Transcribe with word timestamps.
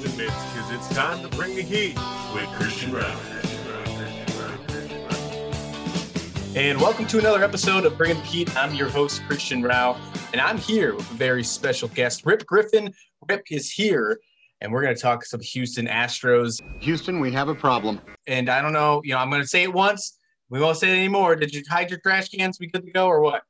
to 0.00 0.08
put 0.10 0.12
on 0.12 0.12
those 0.12 0.12
oven 0.12 0.16
mitts 0.16 0.44
because 0.52 0.70
it's 0.72 0.88
time 0.94 1.22
to 1.22 1.36
bring 1.36 1.54
the 1.54 1.62
heat 1.62 1.96
with 2.34 2.46
Christian 2.58 2.90
Brown. 2.90 3.16
And 6.54 6.80
welcome 6.80 7.06
to 7.06 7.18
another 7.18 7.42
episode 7.44 7.84
of 7.84 7.96
Bringing 7.98 8.16
the 8.16 8.22
Heat. 8.22 8.56
I'm 8.56 8.74
your 8.74 8.88
host, 8.88 9.22
Christian 9.26 9.62
Rao, 9.62 9.98
and 10.32 10.40
I'm 10.40 10.56
here 10.58 10.94
with 10.94 11.10
a 11.10 11.14
very 11.14 11.44
special 11.44 11.88
guest, 11.88 12.24
Rip 12.24 12.46
Griffin. 12.46 12.92
Rip 13.28 13.44
is 13.50 13.70
here, 13.70 14.18
and 14.60 14.72
we're 14.72 14.82
going 14.82 14.94
to 14.94 15.00
talk 15.00 15.24
some 15.24 15.40
Houston 15.40 15.86
Astros. 15.86 16.62
Houston, 16.80 17.20
we 17.20 17.30
have 17.32 17.48
a 17.48 17.54
problem. 17.54 18.00
And 18.26 18.48
I 18.48 18.62
don't 18.62 18.72
know, 18.72 19.02
you 19.04 19.12
know, 19.12 19.18
I'm 19.18 19.28
going 19.30 19.42
to 19.42 19.48
say 19.48 19.62
it 19.62 19.72
once. 19.72 20.18
We 20.48 20.60
won't 20.60 20.78
say 20.78 20.90
it 20.90 20.96
anymore. 20.96 21.36
Did 21.36 21.54
you 21.54 21.62
hide 21.68 21.90
your 21.90 22.00
trash 22.00 22.28
cans? 22.30 22.58
We 22.58 22.68
good 22.68 22.86
to 22.86 22.92
go 22.92 23.06
or 23.06 23.20
what? 23.20 23.42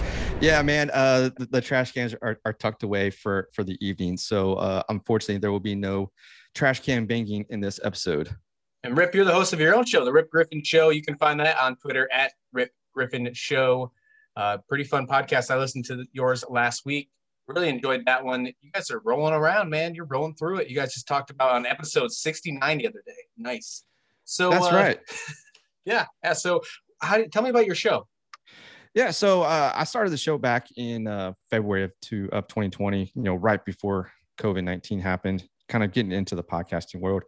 yeah, 0.40 0.62
man. 0.62 0.90
Uh, 0.92 1.30
the, 1.36 1.48
the, 1.50 1.60
trash 1.60 1.92
cans 1.92 2.14
are, 2.22 2.38
are 2.44 2.52
tucked 2.52 2.82
away 2.82 3.10
for 3.10 3.48
for 3.52 3.64
the 3.64 3.76
evening. 3.84 4.16
So 4.16 4.54
uh, 4.54 4.82
unfortunately, 4.88 5.38
there 5.38 5.50
will 5.50 5.60
be 5.60 5.74
no 5.74 6.10
trash 6.54 6.80
can 6.80 7.06
banging 7.06 7.44
in 7.50 7.60
this 7.60 7.80
episode. 7.82 8.34
And 8.84 8.96
Rip, 8.96 9.14
you're 9.14 9.24
the 9.24 9.34
host 9.34 9.52
of 9.52 9.60
your 9.60 9.74
own 9.74 9.84
show, 9.84 10.04
the 10.04 10.12
Rip 10.12 10.30
Griffin 10.30 10.62
Show. 10.62 10.90
You 10.90 11.02
can 11.02 11.16
find 11.16 11.40
that 11.40 11.58
on 11.58 11.76
Twitter 11.76 12.08
at 12.12 12.32
Rip 12.52 12.70
Griffin 12.94 13.28
Show. 13.32 13.92
Uh, 14.36 14.58
pretty 14.68 14.84
fun 14.84 15.06
podcast. 15.06 15.50
I 15.50 15.58
listened 15.58 15.84
to 15.86 16.04
yours 16.12 16.44
last 16.48 16.86
week. 16.86 17.10
Really 17.48 17.68
enjoyed 17.68 18.04
that 18.06 18.24
one. 18.24 18.46
You 18.46 18.70
guys 18.72 18.90
are 18.90 19.00
rolling 19.00 19.34
around, 19.34 19.70
man. 19.70 19.94
You're 19.94 20.04
rolling 20.04 20.34
through 20.34 20.58
it. 20.58 20.68
You 20.68 20.76
guys 20.76 20.94
just 20.94 21.08
talked 21.08 21.30
about 21.30 21.52
on 21.52 21.66
episode 21.66 22.12
69 22.12 22.78
the 22.78 22.86
other 22.86 23.02
day. 23.04 23.12
Nice. 23.36 23.84
So 24.24 24.50
that's 24.50 24.66
uh, 24.66 24.76
right. 24.76 25.00
yeah. 25.84 26.04
Yeah. 26.22 26.34
So, 26.34 26.60
how, 27.00 27.22
tell 27.32 27.42
me 27.42 27.50
about 27.50 27.66
your 27.66 27.74
show. 27.74 28.06
Yeah, 28.98 29.12
so 29.12 29.42
uh, 29.42 29.70
I 29.76 29.84
started 29.84 30.10
the 30.10 30.16
show 30.16 30.38
back 30.38 30.66
in 30.76 31.06
uh, 31.06 31.32
February 31.50 31.84
of 31.84 31.92
two 32.02 32.28
of 32.32 32.48
2020. 32.48 33.12
You 33.14 33.22
know, 33.22 33.36
right 33.36 33.64
before 33.64 34.10
COVID 34.40 34.64
19 34.64 34.98
happened. 34.98 35.48
Kind 35.68 35.84
of 35.84 35.92
getting 35.92 36.10
into 36.10 36.34
the 36.34 36.42
podcasting 36.42 36.98
world, 37.00 37.22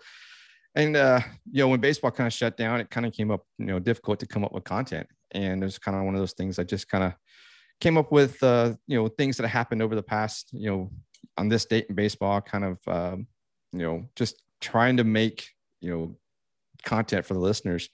and 0.75 0.97
uh, 0.97 1.21
you 1.49 1.63
know, 1.63 1.69
when 1.69 1.79
baseball 1.79 2.11
kind 2.11 2.27
of 2.27 2.33
shut 2.33 2.57
down, 2.57 2.81
it 2.81 2.91
kind 2.91 3.07
of 3.07 3.13
came 3.13 3.31
up, 3.31 3.45
you 3.57 3.67
know, 3.67 3.79
difficult 3.79 4.19
to 4.19 4.27
come 4.27 4.45
up 4.45 4.51
with 4.53 4.65
content, 4.65 5.07
and 5.31 5.63
it 5.63 5.65
was 5.65 5.79
kind 5.79 5.97
of 5.97 6.03
one 6.03 6.17
of 6.17 6.21
those 6.21 6.33
things 6.33 6.59
I 6.59 6.65
just 6.65 6.89
kind 6.89 7.05
of 7.05 7.13
came 7.81 7.97
up 7.97 8.11
with, 8.11 8.43
uh, 8.43 8.75
you 8.89 9.01
know, 9.01 9.07
things 9.07 9.37
that 9.37 9.47
happened 9.47 9.81
over 9.81 9.95
the 9.95 10.03
past, 10.03 10.49
you 10.53 10.69
know, 10.69 10.91
on 11.39 11.49
this 11.49 11.67
date 11.67 11.87
in 11.89 11.95
baseball, 11.95 12.41
kind 12.41 12.65
of, 12.65 12.79
um, 12.89 13.29
you 13.71 13.83
know, 13.83 14.09
just 14.17 14.43
trying 14.61 14.97
to 14.97 15.05
make, 15.05 15.47
you 15.81 15.91
know, 15.91 16.17
content 16.83 17.25
for 17.25 17.35
the 17.35 17.41
listeners, 17.41 17.89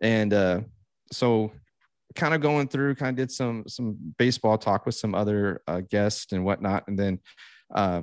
and 0.00 0.32
uh, 0.32 0.60
so 1.10 1.50
kind 2.14 2.34
of 2.34 2.40
going 2.40 2.68
through, 2.68 2.94
kind 2.94 3.10
of 3.10 3.16
did 3.16 3.30
some 3.30 3.64
some 3.66 3.96
baseball 4.18 4.58
talk 4.58 4.86
with 4.86 4.94
some 4.94 5.14
other 5.14 5.62
uh, 5.66 5.80
guests 5.80 6.32
and 6.32 6.44
whatnot, 6.44 6.84
and 6.88 6.98
then 6.98 7.18
uh, 7.74 8.02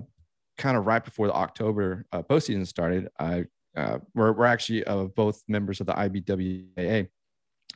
kind 0.58 0.78
of 0.78 0.86
right 0.86 1.04
before 1.04 1.28
the 1.28 1.34
October 1.34 2.06
uh, 2.12 2.22
postseason 2.22 2.66
started, 2.66 3.10
I 3.20 3.46
uh, 3.76 4.00
we're, 4.16 4.32
we're 4.34 4.46
actually 4.46 4.84
uh, 4.86 5.04
both 5.04 5.44
members 5.48 5.80
of 5.80 5.88
the 5.88 5.94
IBWAA, 5.94 7.08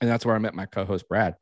and 0.02 0.10
that's 0.10 0.26
where 0.26 0.36
I 0.36 0.40
met 0.40 0.56
my 0.56 0.66
co-host 0.66 1.08
Brad, 1.08 1.36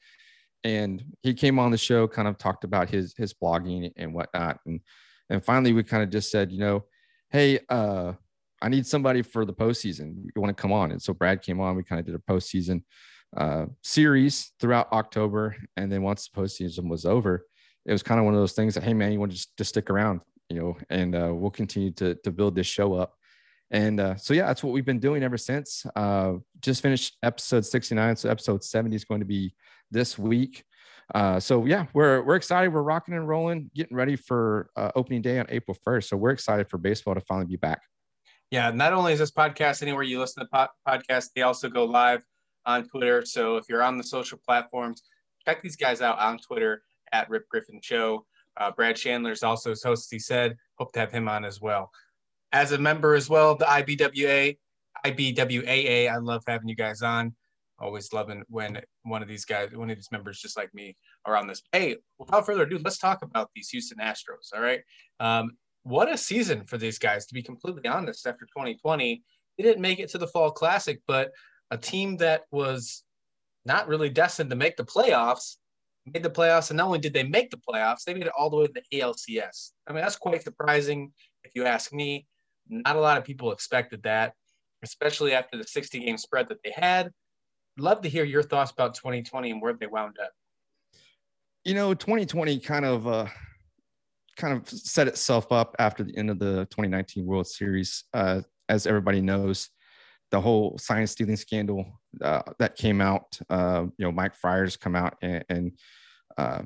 and 0.63 1.03
he 1.21 1.33
came 1.33 1.59
on 1.59 1.71
the 1.71 1.77
show, 1.77 2.07
kind 2.07 2.27
of 2.27 2.37
talked 2.37 2.63
about 2.63 2.89
his 2.89 3.13
his 3.17 3.33
blogging 3.33 3.91
and 3.95 4.13
whatnot, 4.13 4.59
and 4.65 4.81
and 5.29 5.43
finally 5.43 5.73
we 5.73 5.83
kind 5.83 6.03
of 6.03 6.09
just 6.09 6.31
said, 6.31 6.51
you 6.51 6.59
know, 6.59 6.85
hey, 7.29 7.59
uh, 7.69 8.13
I 8.61 8.69
need 8.69 8.85
somebody 8.85 9.21
for 9.21 9.45
the 9.45 9.53
postseason. 9.53 10.25
You 10.35 10.41
want 10.41 10.55
to 10.55 10.61
come 10.61 10.71
on? 10.71 10.91
And 10.91 11.01
so 11.01 11.13
Brad 11.13 11.41
came 11.41 11.59
on. 11.59 11.75
We 11.75 11.83
kind 11.83 11.99
of 11.99 12.05
did 12.05 12.15
a 12.15 12.31
postseason 12.31 12.83
uh, 13.35 13.65
series 13.83 14.51
throughout 14.59 14.91
October. 14.91 15.55
And 15.77 15.91
then 15.91 16.01
once 16.01 16.27
the 16.27 16.41
postseason 16.41 16.89
was 16.89 17.05
over, 17.05 17.45
it 17.85 17.91
was 17.91 18.03
kind 18.03 18.19
of 18.19 18.25
one 18.25 18.33
of 18.33 18.39
those 18.39 18.53
things 18.53 18.73
that, 18.75 18.83
hey, 18.83 18.93
man, 18.93 19.11
you 19.11 19.19
want 19.19 19.31
to 19.31 19.37
just, 19.37 19.55
just 19.57 19.69
stick 19.69 19.89
around, 19.89 20.21
you 20.49 20.59
know, 20.59 20.77
and 20.89 21.15
uh, 21.15 21.31
we'll 21.33 21.51
continue 21.51 21.91
to, 21.91 22.15
to 22.15 22.31
build 22.31 22.55
this 22.55 22.67
show 22.67 22.93
up. 22.93 23.13
And 23.71 23.99
uh, 23.99 24.15
so, 24.15 24.33
yeah, 24.33 24.47
that's 24.47 24.63
what 24.63 24.73
we've 24.73 24.85
been 24.85 24.99
doing 24.99 25.23
ever 25.23 25.37
since. 25.37 25.85
Uh, 25.95 26.33
just 26.59 26.81
finished 26.81 27.17
episode 27.23 27.65
69. 27.65 28.15
So, 28.15 28.29
episode 28.29 28.63
70 28.63 28.95
is 28.95 29.05
going 29.05 29.21
to 29.21 29.25
be 29.25 29.53
this 29.91 30.17
week. 30.17 30.63
Uh, 31.13 31.39
so 31.39 31.65
yeah, 31.65 31.87
we're 31.93 32.21
we're 32.21 32.35
excited. 32.35 32.71
We're 32.71 32.83
rocking 32.83 33.15
and 33.15 33.27
rolling, 33.27 33.71
getting 33.73 33.97
ready 33.97 34.15
for 34.15 34.69
uh, 34.75 34.91
opening 34.95 35.21
day 35.21 35.39
on 35.39 35.47
April 35.49 35.75
1st. 35.85 36.03
So 36.05 36.17
we're 36.17 36.29
excited 36.29 36.69
for 36.69 36.77
baseball 36.77 37.15
to 37.15 37.21
finally 37.21 37.47
be 37.47 37.55
back. 37.55 37.81
Yeah, 38.51 38.71
not 38.71 38.93
only 38.93 39.13
is 39.13 39.19
this 39.19 39.31
podcast 39.31 39.81
anywhere 39.81 40.03
you 40.03 40.19
listen 40.19 40.43
to 40.43 40.49
po- 40.51 40.67
podcasts, 40.87 41.29
they 41.35 41.43
also 41.43 41.69
go 41.69 41.85
live 41.85 42.23
on 42.65 42.87
Twitter. 42.87 43.25
So 43.25 43.57
if 43.57 43.65
you're 43.69 43.83
on 43.83 43.97
the 43.97 44.03
social 44.03 44.39
platforms, 44.45 45.03
check 45.45 45.61
these 45.61 45.75
guys 45.75 46.01
out 46.01 46.19
on 46.19 46.37
Twitter 46.37 46.83
at 47.11 47.29
Rip 47.29 47.47
Griffin 47.49 47.79
Show. 47.81 48.25
Uh, 48.57 48.71
Brad 48.71 48.95
Chandler 48.95 49.31
is 49.31 49.43
also 49.43 49.69
his 49.69 49.83
host, 49.83 50.09
he 50.11 50.19
said. 50.19 50.55
Hope 50.77 50.91
to 50.93 50.99
have 50.99 51.11
him 51.11 51.27
on 51.27 51.45
as 51.45 51.61
well. 51.61 51.91
As 52.51 52.71
a 52.71 52.77
member 52.77 53.15
as 53.15 53.29
well, 53.29 53.55
the 53.55 53.65
IBWA, 53.65 54.57
IBWAA, 55.05 56.11
I 56.11 56.17
love 56.17 56.43
having 56.47 56.67
you 56.67 56.75
guys 56.75 57.01
on. 57.01 57.35
Always 57.79 58.11
loving 58.11 58.43
when 58.49 58.81
one 59.03 59.21
of 59.21 59.29
these 59.29 59.45
guys, 59.45 59.69
one 59.73 59.89
of 59.89 59.95
these 59.95 60.11
members 60.11 60.41
just 60.41 60.57
like 60.57 60.73
me 60.73 60.97
are 61.25 61.37
on 61.37 61.47
this. 61.47 61.61
Hey, 61.71 61.95
without 62.17 62.45
further 62.45 62.63
ado, 62.63 62.77
let's 62.83 62.97
talk 62.97 63.21
about 63.21 63.49
these 63.55 63.69
Houston 63.69 63.99
Astros. 63.99 64.53
All 64.53 64.61
right. 64.61 64.81
Um, 65.21 65.51
what 65.83 66.11
a 66.11 66.17
season 66.17 66.65
for 66.65 66.77
these 66.77 66.99
guys, 66.99 67.25
to 67.27 67.33
be 67.33 67.41
completely 67.41 67.87
honest, 67.87 68.27
after 68.27 68.45
2020. 68.45 69.23
They 69.57 69.63
didn't 69.63 69.81
make 69.81 69.99
it 69.99 70.09
to 70.09 70.17
the 70.17 70.27
Fall 70.27 70.51
Classic, 70.51 71.01
but 71.07 71.31
a 71.71 71.77
team 71.77 72.17
that 72.17 72.43
was 72.51 73.03
not 73.65 73.87
really 73.87 74.09
destined 74.09 74.49
to 74.49 74.55
make 74.55 74.77
the 74.77 74.85
playoffs 74.85 75.57
made 76.13 76.23
the 76.23 76.29
playoffs. 76.29 76.69
And 76.69 76.77
not 76.77 76.87
only 76.87 76.99
did 76.99 77.13
they 77.13 77.23
make 77.23 77.49
the 77.49 77.57
playoffs, 77.57 78.03
they 78.03 78.13
made 78.13 78.23
it 78.23 78.33
all 78.37 78.49
the 78.49 78.57
way 78.57 78.67
to 78.67 78.73
the 78.73 78.99
ALCS. 78.99 79.71
I 79.87 79.93
mean, 79.93 80.01
that's 80.01 80.15
quite 80.15 80.43
surprising 80.43 81.11
if 81.43 81.51
you 81.55 81.65
ask 81.65 81.93
me. 81.93 82.27
Not 82.69 82.95
a 82.95 82.99
lot 82.99 83.17
of 83.17 83.23
people 83.23 83.51
expected 83.51 84.03
that, 84.03 84.33
especially 84.83 85.33
after 85.33 85.57
the 85.57 85.63
60 85.63 85.99
game 85.99 86.17
spread 86.17 86.49
that 86.49 86.59
they 86.63 86.73
had. 86.75 87.11
Love 87.77 88.01
to 88.01 88.09
hear 88.09 88.23
your 88.23 88.43
thoughts 88.43 88.71
about 88.71 88.93
2020 88.95 89.51
and 89.51 89.61
where 89.61 89.73
they 89.73 89.87
wound 89.87 90.17
up. 90.21 90.31
You 91.63 91.73
know, 91.73 91.93
2020 91.93 92.59
kind 92.59 92.85
of 92.85 93.07
uh, 93.07 93.27
kind 94.37 94.57
of 94.57 94.69
set 94.69 95.07
itself 95.07 95.51
up 95.51 95.75
after 95.79 96.03
the 96.03 96.15
end 96.17 96.29
of 96.29 96.39
the 96.39 96.67
2019 96.71 97.25
World 97.25 97.47
Series. 97.47 98.03
Uh, 98.13 98.41
as 98.67 98.85
everybody 98.85 99.19
knows, 99.19 99.69
the 100.31 100.41
whole 100.41 100.77
science 100.77 101.11
stealing 101.11 101.35
scandal 101.35 101.85
uh, 102.21 102.43
that 102.59 102.75
came 102.75 103.01
out, 103.01 103.39
uh, 103.49 103.85
you 103.97 104.05
know, 104.05 104.11
Mike 104.11 104.35
Fiers 104.35 104.77
come 104.77 104.95
out 104.95 105.15
and, 105.21 105.43
and 105.49 105.71
uh, 106.37 106.61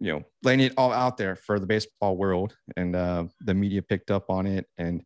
you 0.00 0.12
know, 0.12 0.22
laying 0.42 0.60
it 0.60 0.74
all 0.76 0.92
out 0.92 1.16
there 1.16 1.36
for 1.36 1.58
the 1.58 1.66
baseball 1.66 2.16
world, 2.16 2.56
and 2.76 2.94
uh, 2.94 3.24
the 3.40 3.54
media 3.54 3.82
picked 3.82 4.10
up 4.10 4.30
on 4.30 4.46
it, 4.46 4.66
and 4.78 5.02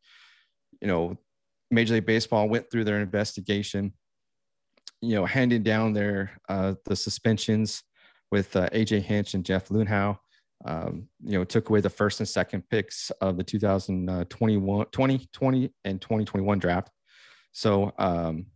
you 0.80 0.88
know, 0.88 1.16
Major 1.70 1.94
League 1.94 2.06
Baseball 2.06 2.48
went 2.48 2.70
through 2.70 2.84
their 2.84 3.00
investigation, 3.00 3.92
you 5.00 5.14
know, 5.14 5.24
handing 5.24 5.62
down 5.62 5.92
their 5.92 6.32
uh, 6.48 6.74
the 6.84 6.94
suspensions 6.94 7.82
with 8.30 8.54
uh, 8.54 8.68
AJ 8.70 9.02
Hinch 9.02 9.34
and 9.34 9.44
Jeff 9.44 9.68
Luhnow. 9.68 10.18
Um, 10.64 11.08
you 11.24 11.32
know, 11.32 11.42
took 11.42 11.70
away 11.70 11.80
the 11.80 11.90
first 11.90 12.20
and 12.20 12.28
second 12.28 12.62
picks 12.68 13.10
of 13.20 13.36
the 13.36 13.42
2021, 13.42 14.86
2020 14.92 15.72
and 15.84 16.00
2021 16.00 16.58
draft. 16.60 16.88
So, 17.52 17.92
um, 17.98 18.46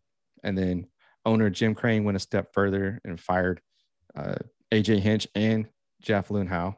and 0.43 0.57
then 0.57 0.87
owner 1.25 1.51
Jim 1.51 1.75
Crane 1.75 2.05
went 2.05 2.17
a 2.17 2.21
step 2.21 2.53
further 2.53 3.01
and 3.05 3.21
fired 3.21 3.61
uh, 4.17 4.37
AJ 4.73 5.01
Hinch 5.01 5.29
and 5.35 5.67
Jeff 6.01 6.29
Luhnow. 6.29 6.77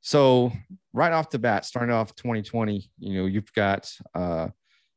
So, 0.00 0.52
right 0.92 1.12
off 1.12 1.30
the 1.30 1.38
bat, 1.38 1.64
starting 1.64 1.94
off 1.94 2.14
2020, 2.14 2.90
you 2.98 3.14
know, 3.14 3.26
you've 3.26 3.52
got 3.54 3.90
uh, 4.14 4.48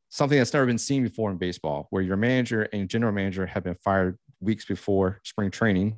something 0.09 0.37
that's 0.37 0.53
never 0.53 0.65
been 0.65 0.77
seen 0.77 1.03
before 1.03 1.31
in 1.31 1.37
baseball, 1.37 1.87
where 1.89 2.01
your 2.01 2.17
manager 2.17 2.63
and 2.73 2.89
general 2.89 3.13
manager 3.13 3.45
have 3.45 3.63
been 3.63 3.75
fired 3.75 4.17
weeks 4.39 4.65
before 4.65 5.19
spring 5.23 5.51
training. 5.51 5.97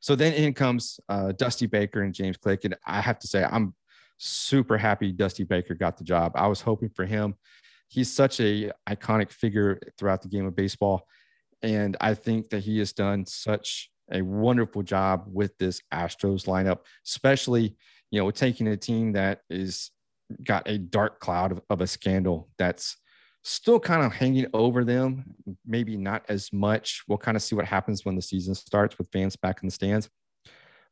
So 0.00 0.14
then 0.14 0.34
in 0.34 0.52
comes 0.54 1.00
uh, 1.08 1.32
Dusty 1.32 1.66
Baker 1.66 2.02
and 2.02 2.14
James 2.14 2.36
Click, 2.36 2.64
and 2.64 2.76
I 2.86 3.00
have 3.00 3.18
to 3.20 3.26
say 3.26 3.44
I'm 3.44 3.74
super 4.18 4.76
happy 4.76 5.12
Dusty 5.12 5.44
Baker 5.44 5.74
got 5.74 5.96
the 5.96 6.04
job. 6.04 6.32
I 6.34 6.46
was 6.46 6.60
hoping 6.60 6.90
for 6.90 7.04
him 7.04 7.34
he's 7.88 8.12
such 8.12 8.40
a 8.40 8.70
iconic 8.88 9.30
figure 9.30 9.78
throughout 9.98 10.22
the 10.22 10.28
game 10.28 10.46
of 10.46 10.56
baseball. 10.56 11.06
And 11.62 11.96
I 12.00 12.14
think 12.14 12.50
that 12.50 12.62
he 12.62 12.78
has 12.78 12.92
done 12.92 13.26
such 13.26 13.90
a 14.12 14.22
wonderful 14.22 14.82
job 14.82 15.24
with 15.26 15.56
this 15.58 15.80
Astros 15.92 16.46
lineup, 16.46 16.80
especially, 17.06 17.76
you 18.10 18.20
know, 18.20 18.30
taking 18.30 18.68
a 18.68 18.76
team 18.76 19.12
that 19.12 19.40
is 19.48 19.90
got 20.42 20.68
a 20.68 20.78
dark 20.78 21.20
cloud 21.20 21.52
of, 21.52 21.60
of 21.70 21.80
a 21.80 21.86
scandal 21.86 22.48
that's 22.58 22.96
still 23.44 23.78
kind 23.78 24.04
of 24.04 24.12
hanging 24.12 24.46
over 24.54 24.84
them. 24.84 25.24
Maybe 25.66 25.96
not 25.96 26.24
as 26.28 26.52
much. 26.52 27.02
We'll 27.08 27.18
kind 27.18 27.36
of 27.36 27.42
see 27.42 27.54
what 27.54 27.66
happens 27.66 28.04
when 28.04 28.16
the 28.16 28.22
season 28.22 28.54
starts 28.54 28.98
with 28.98 29.08
fans 29.12 29.36
back 29.36 29.62
in 29.62 29.68
the 29.68 29.74
stands. 29.74 30.08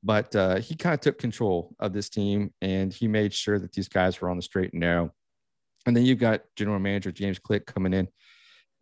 But 0.02 0.34
uh, 0.34 0.56
he 0.56 0.74
kind 0.74 0.94
of 0.94 1.00
took 1.00 1.18
control 1.18 1.74
of 1.78 1.92
this 1.92 2.08
team 2.08 2.52
and 2.60 2.92
he 2.92 3.06
made 3.06 3.32
sure 3.32 3.58
that 3.58 3.72
these 3.72 3.88
guys 3.88 4.20
were 4.20 4.30
on 4.30 4.36
the 4.36 4.42
straight 4.42 4.72
and 4.72 4.80
narrow. 4.80 5.12
And 5.86 5.96
then 5.96 6.04
you've 6.04 6.18
got 6.18 6.42
general 6.56 6.78
manager 6.78 7.12
James 7.12 7.38
Click 7.38 7.66
coming 7.66 7.92
in. 7.92 8.08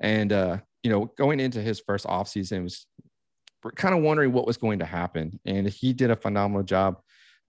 And, 0.00 0.32
uh, 0.32 0.58
you 0.82 0.91
know, 0.91 1.12
going 1.17 1.41
into 1.41 1.61
his 1.61 1.81
first 1.81 2.06
offseason, 2.06 2.62
was 2.62 2.87
kind 3.76 3.94
of 3.94 4.02
wondering 4.02 4.32
what 4.32 4.47
was 4.47 4.56
going 4.56 4.79
to 4.79 4.87
happen. 4.87 5.38
And 5.44 5.69
he 5.69 5.93
did 5.93 6.11
a 6.11 6.17
phenomenal 6.17 6.62
job, 6.62 7.00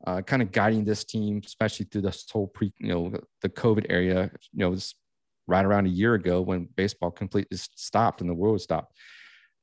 uh, 0.05 0.21
kind 0.21 0.41
of 0.41 0.51
guiding 0.51 0.83
this 0.83 1.03
team, 1.03 1.41
especially 1.45 1.85
through 1.85 2.01
this 2.01 2.25
whole 2.31 2.47
pre, 2.47 2.73
you 2.79 2.89
know, 2.89 3.13
the 3.41 3.49
COVID 3.49 3.85
area. 3.89 4.31
You 4.51 4.59
know, 4.59 4.69
was 4.69 4.95
right 5.47 5.65
around 5.65 5.85
a 5.85 5.89
year 5.89 6.13
ago 6.13 6.41
when 6.41 6.67
baseball 6.75 7.11
completely 7.11 7.57
stopped 7.57 8.21
and 8.21 8.29
the 8.29 8.33
world 8.33 8.61
stopped. 8.61 8.97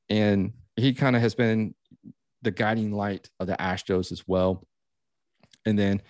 And 0.09 0.53
he 0.75 0.93
kind 0.93 1.15
of 1.15 1.21
has 1.21 1.35
been 1.35 1.75
the 2.41 2.51
guiding 2.51 2.91
light 2.91 3.29
of 3.39 3.47
the 3.47 3.55
Astros 3.59 4.11
as 4.11 4.23
well. 4.27 4.65
And 5.65 5.77
then, 5.77 6.01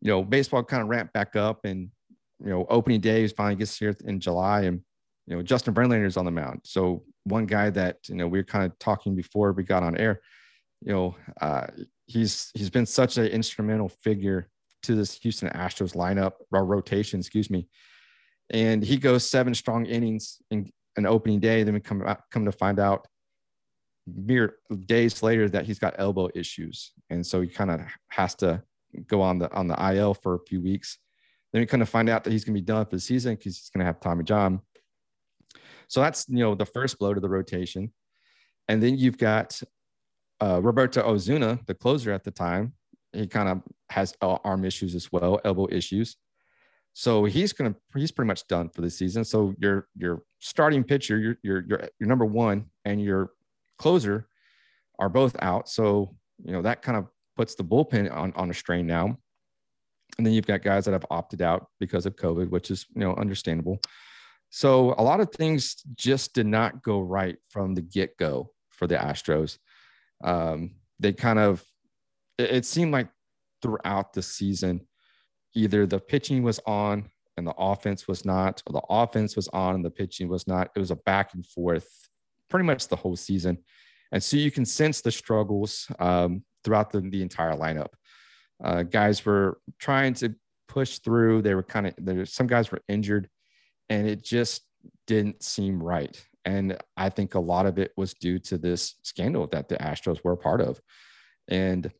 you 0.00 0.10
know, 0.10 0.22
baseball 0.22 0.62
kind 0.62 0.82
of 0.82 0.88
ramped 0.88 1.12
back 1.12 1.36
up 1.36 1.64
and, 1.64 1.90
you 2.42 2.50
know, 2.50 2.66
opening 2.68 3.00
day 3.00 3.24
is 3.24 3.32
finally 3.32 3.56
gets 3.56 3.78
here 3.78 3.96
in 4.04 4.20
July 4.20 4.62
and, 4.62 4.80
you 5.26 5.36
know, 5.36 5.42
Justin 5.42 5.74
Verlander 5.74 6.06
is 6.06 6.16
on 6.16 6.24
the 6.24 6.30
mound. 6.30 6.60
So 6.64 7.04
one 7.24 7.46
guy 7.46 7.70
that, 7.70 7.98
you 8.08 8.14
know, 8.14 8.28
we 8.28 8.38
were 8.38 8.44
kind 8.44 8.64
of 8.64 8.78
talking 8.78 9.14
before 9.14 9.52
we 9.52 9.62
got 9.62 9.82
on 9.82 9.96
air, 9.96 10.20
you 10.82 10.92
know, 10.92 11.16
uh, 11.40 11.66
he's, 12.06 12.50
he's 12.54 12.70
been 12.70 12.86
such 12.86 13.16
an 13.16 13.26
instrumental 13.26 13.88
figure 13.88 14.48
to 14.82 14.94
this 14.94 15.14
Houston 15.18 15.48
Astros 15.50 15.94
lineup 15.94 16.32
rotation, 16.50 17.20
excuse 17.20 17.50
me. 17.50 17.66
And 18.50 18.82
he 18.82 18.96
goes 18.98 19.28
seven 19.28 19.54
strong 19.54 19.86
innings 19.86 20.42
in 20.50 20.70
an 20.96 21.06
opening 21.06 21.40
day. 21.40 21.62
Then 21.62 21.74
we 21.74 21.80
come 21.80 22.02
out, 22.02 22.20
come 22.30 22.44
to 22.44 22.52
find 22.52 22.78
out 22.78 23.06
mere 24.06 24.56
days 24.86 25.22
later 25.22 25.48
that 25.48 25.64
he's 25.64 25.78
got 25.78 25.94
elbow 25.98 26.28
issues, 26.34 26.92
and 27.10 27.26
so 27.26 27.40
he 27.40 27.48
kind 27.48 27.70
of 27.70 27.80
has 28.08 28.34
to 28.36 28.62
go 29.06 29.22
on 29.22 29.38
the 29.38 29.52
on 29.52 29.66
the 29.66 29.94
IL 29.94 30.14
for 30.14 30.34
a 30.34 30.44
few 30.46 30.60
weeks. 30.60 30.98
Then 31.54 31.62
we 31.62 31.66
kind 31.66 31.82
of 31.82 31.88
find 31.88 32.08
out 32.08 32.24
that 32.24 32.32
he's 32.32 32.44
going 32.44 32.56
to 32.56 32.60
be 32.60 32.66
done 32.66 32.84
for 32.84 32.96
the 32.96 33.00
season 33.00 33.36
because 33.36 33.56
he's 33.56 33.70
going 33.70 33.78
to 33.78 33.86
have 33.86 34.00
Tommy 34.00 34.24
John. 34.24 34.60
So 35.86 36.00
that's 36.00 36.26
you 36.28 36.40
know 36.40 36.56
the 36.56 36.66
first 36.66 36.98
blow 36.98 37.14
to 37.14 37.20
the 37.20 37.28
rotation, 37.28 37.92
and 38.66 38.82
then 38.82 38.98
you've 38.98 39.18
got 39.18 39.62
uh, 40.40 40.60
Roberto 40.60 41.00
Osuna, 41.08 41.60
the 41.66 41.74
closer 41.74 42.10
at 42.12 42.24
the 42.24 42.32
time. 42.32 42.72
He 43.12 43.28
kind 43.28 43.48
of 43.48 43.62
has 43.90 44.16
arm 44.20 44.64
issues 44.64 44.96
as 44.96 45.12
well, 45.12 45.40
elbow 45.44 45.68
issues. 45.70 46.16
So 46.92 47.24
he's 47.24 47.52
gonna 47.52 47.76
he's 47.94 48.10
pretty 48.10 48.26
much 48.26 48.48
done 48.48 48.68
for 48.68 48.80
the 48.80 48.90
season. 48.90 49.24
So 49.24 49.54
your 49.60 49.86
your 49.96 50.22
starting 50.40 50.82
pitcher, 50.82 51.18
your 51.18 51.36
your 51.44 51.64
your, 51.68 51.88
your 52.00 52.08
number 52.08 52.24
one, 52.24 52.66
and 52.84 53.00
your 53.00 53.30
closer 53.78 54.26
are 54.98 55.08
both 55.08 55.36
out. 55.40 55.68
So, 55.68 56.16
you 56.44 56.52
know, 56.52 56.62
that 56.62 56.82
kind 56.82 56.98
of 56.98 57.06
puts 57.36 57.54
the 57.54 57.64
bullpen 57.64 58.12
on, 58.12 58.32
on 58.36 58.50
a 58.50 58.54
strain 58.54 58.86
now. 58.86 59.18
And 60.16 60.26
then 60.26 60.32
you've 60.32 60.46
got 60.46 60.62
guys 60.62 60.84
that 60.84 60.92
have 60.92 61.06
opted 61.10 61.42
out 61.42 61.66
because 61.80 62.06
of 62.06 62.16
COVID, 62.16 62.48
which 62.48 62.70
is, 62.70 62.86
you 62.94 63.00
know, 63.00 63.14
understandable. 63.16 63.80
So 64.50 64.94
a 64.96 65.02
lot 65.02 65.20
of 65.20 65.32
things 65.32 65.76
just 65.96 66.34
did 66.34 66.46
not 66.46 66.82
go 66.82 67.00
right 67.00 67.36
from 67.50 67.74
the 67.74 67.82
get 67.82 68.16
go 68.16 68.52
for 68.70 68.86
the 68.86 68.94
Astros. 68.94 69.58
Um, 70.22 70.76
they 71.00 71.12
kind 71.12 71.40
of, 71.40 71.64
it, 72.38 72.50
it 72.50 72.64
seemed 72.64 72.92
like 72.92 73.08
throughout 73.62 74.12
the 74.12 74.22
season, 74.22 74.86
either 75.54 75.86
the 75.86 75.98
pitching 75.98 76.42
was 76.42 76.60
on 76.66 77.10
and 77.36 77.46
the 77.46 77.54
offense 77.58 78.06
was 78.06 78.24
not, 78.24 78.62
or 78.66 78.72
the 78.72 78.86
offense 78.88 79.34
was 79.34 79.48
on 79.48 79.74
and 79.74 79.84
the 79.84 79.90
pitching 79.90 80.28
was 80.28 80.46
not. 80.46 80.70
It 80.76 80.78
was 80.78 80.92
a 80.92 80.96
back 80.96 81.34
and 81.34 81.44
forth 81.44 81.88
pretty 82.48 82.64
much 82.64 82.86
the 82.86 82.96
whole 82.96 83.16
season. 83.16 83.58
And 84.12 84.22
so 84.22 84.36
you 84.36 84.52
can 84.52 84.64
sense 84.64 85.00
the 85.00 85.10
struggles 85.10 85.88
um, 85.98 86.44
throughout 86.62 86.92
the, 86.92 87.00
the 87.00 87.22
entire 87.22 87.54
lineup. 87.54 87.88
Uh, 88.64 88.82
guys 88.82 89.24
were 89.24 89.58
trying 89.78 90.14
to 90.14 90.34
push 90.68 90.98
through. 90.98 91.42
They 91.42 91.54
were 91.54 91.62
kind 91.62 91.86
of 91.86 91.94
there. 91.98 92.24
Some 92.24 92.46
guys 92.46 92.72
were 92.72 92.80
injured, 92.88 93.28
and 93.90 94.08
it 94.08 94.24
just 94.24 94.62
didn't 95.06 95.42
seem 95.42 95.82
right. 95.82 96.20
And 96.46 96.78
I 96.96 97.10
think 97.10 97.34
a 97.34 97.40
lot 97.40 97.66
of 97.66 97.78
it 97.78 97.92
was 97.96 98.14
due 98.14 98.38
to 98.40 98.58
this 98.58 98.94
scandal 99.02 99.46
that 99.48 99.68
the 99.68 99.76
Astros 99.76 100.24
were 100.24 100.32
a 100.32 100.36
part 100.36 100.60
of. 100.60 100.80
And 101.48 101.90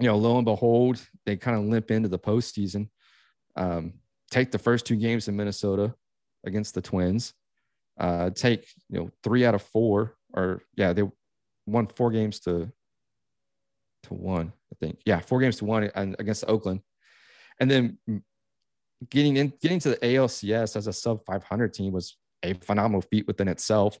you 0.00 0.06
know, 0.06 0.16
lo 0.16 0.36
and 0.36 0.44
behold, 0.44 1.06
they 1.26 1.36
kind 1.36 1.56
of 1.56 1.64
limp 1.64 1.90
into 1.90 2.08
the 2.08 2.18
postseason. 2.18 2.88
Um, 3.56 3.94
take 4.30 4.50
the 4.50 4.58
first 4.58 4.86
two 4.86 4.96
games 4.96 5.28
in 5.28 5.36
Minnesota 5.36 5.94
against 6.44 6.74
the 6.74 6.82
Twins, 6.82 7.32
uh, 8.00 8.30
take 8.30 8.66
you 8.88 8.98
know 8.98 9.10
three 9.22 9.44
out 9.44 9.54
of 9.54 9.62
four, 9.62 10.16
or 10.32 10.62
yeah, 10.76 10.92
they 10.92 11.02
won 11.66 11.86
four 11.86 12.10
games 12.10 12.40
to 12.40 12.72
to 14.04 14.14
one, 14.14 14.52
I 14.72 14.76
think. 14.80 15.00
Yeah, 15.04 15.20
four 15.20 15.40
games 15.40 15.56
to 15.56 15.64
one 15.64 15.90
against 15.94 16.44
Oakland, 16.48 16.80
and 17.60 17.70
then 17.70 17.98
getting 19.10 19.36
in 19.36 19.52
getting 19.60 19.78
to 19.80 19.90
the 19.90 19.96
ALCS 19.96 20.76
as 20.76 20.86
a 20.86 20.92
sub 20.92 21.24
500 21.24 21.74
team 21.74 21.92
was 21.92 22.16
a 22.42 22.54
phenomenal 22.54 23.02
feat 23.02 23.26
within 23.26 23.48
itself. 23.48 23.98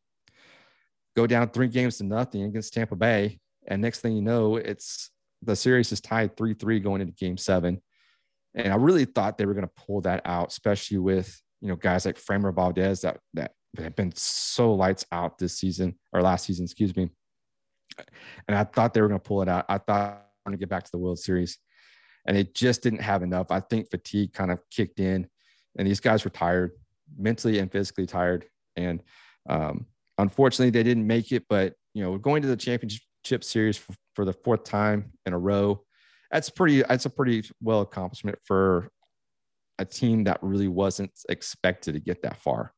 Go 1.16 1.26
down 1.26 1.50
three 1.50 1.68
games 1.68 1.98
to 1.98 2.04
nothing 2.04 2.42
against 2.42 2.74
Tampa 2.74 2.96
Bay, 2.96 3.38
and 3.66 3.80
next 3.80 4.00
thing 4.00 4.16
you 4.16 4.22
know, 4.22 4.56
it's 4.56 5.10
the 5.42 5.56
series 5.56 5.92
is 5.92 6.00
tied 6.00 6.36
three 6.36 6.54
three 6.54 6.80
going 6.80 7.00
into 7.00 7.14
Game 7.14 7.36
Seven, 7.36 7.80
and 8.54 8.72
I 8.72 8.76
really 8.76 9.04
thought 9.04 9.38
they 9.38 9.46
were 9.46 9.54
going 9.54 9.66
to 9.66 9.84
pull 9.86 10.00
that 10.02 10.22
out, 10.24 10.48
especially 10.48 10.98
with 10.98 11.40
you 11.60 11.68
know 11.68 11.76
guys 11.76 12.04
like 12.06 12.20
Framber 12.20 12.54
Valdez 12.54 13.02
that 13.02 13.18
that 13.34 13.52
have 13.78 13.96
been 13.96 14.12
so 14.14 14.74
lights 14.74 15.04
out 15.10 15.38
this 15.38 15.58
season 15.58 15.96
or 16.12 16.22
last 16.22 16.46
season, 16.46 16.64
excuse 16.64 16.94
me. 16.96 17.10
And 18.48 18.56
I 18.56 18.64
thought 18.64 18.94
they 18.94 19.00
were 19.00 19.08
going 19.08 19.20
to 19.20 19.24
pull 19.26 19.42
it 19.42 19.48
out. 19.48 19.64
I 19.68 19.78
thought 19.78 20.20
i 20.46 20.50
going 20.50 20.58
to 20.58 20.60
get 20.60 20.68
back 20.68 20.84
to 20.84 20.90
the 20.90 20.98
World 20.98 21.18
Series, 21.18 21.58
and 22.26 22.36
it 22.36 22.54
just 22.54 22.82
didn't 22.82 23.00
have 23.00 23.22
enough. 23.22 23.46
I 23.50 23.60
think 23.60 23.90
fatigue 23.90 24.34
kind 24.34 24.50
of 24.50 24.58
kicked 24.70 25.00
in, 25.00 25.26
and 25.78 25.88
these 25.88 26.00
guys 26.00 26.24
were 26.24 26.30
tired, 26.30 26.72
mentally 27.16 27.58
and 27.58 27.72
physically 27.72 28.06
tired. 28.06 28.44
And 28.76 29.02
um, 29.48 29.86
unfortunately, 30.18 30.70
they 30.70 30.82
didn't 30.82 31.06
make 31.06 31.32
it. 31.32 31.44
But 31.48 31.74
you 31.94 32.02
know, 32.02 32.18
going 32.18 32.42
to 32.42 32.48
the 32.48 32.56
championship 32.56 33.42
series 33.42 33.78
for, 33.78 33.94
for 34.14 34.24
the 34.26 34.34
fourth 34.34 34.64
time 34.64 35.12
in 35.24 35.32
a 35.32 35.38
row, 35.38 35.82
that's 36.30 36.50
pretty. 36.50 36.82
That's 36.82 37.06
a 37.06 37.10
pretty 37.10 37.48
well 37.62 37.80
accomplishment 37.80 38.38
for 38.44 38.90
a 39.78 39.84
team 39.84 40.24
that 40.24 40.38
really 40.42 40.68
wasn't 40.68 41.12
expected 41.28 41.94
to 41.94 42.00
get 42.00 42.22
that 42.22 42.36
far. 42.36 42.73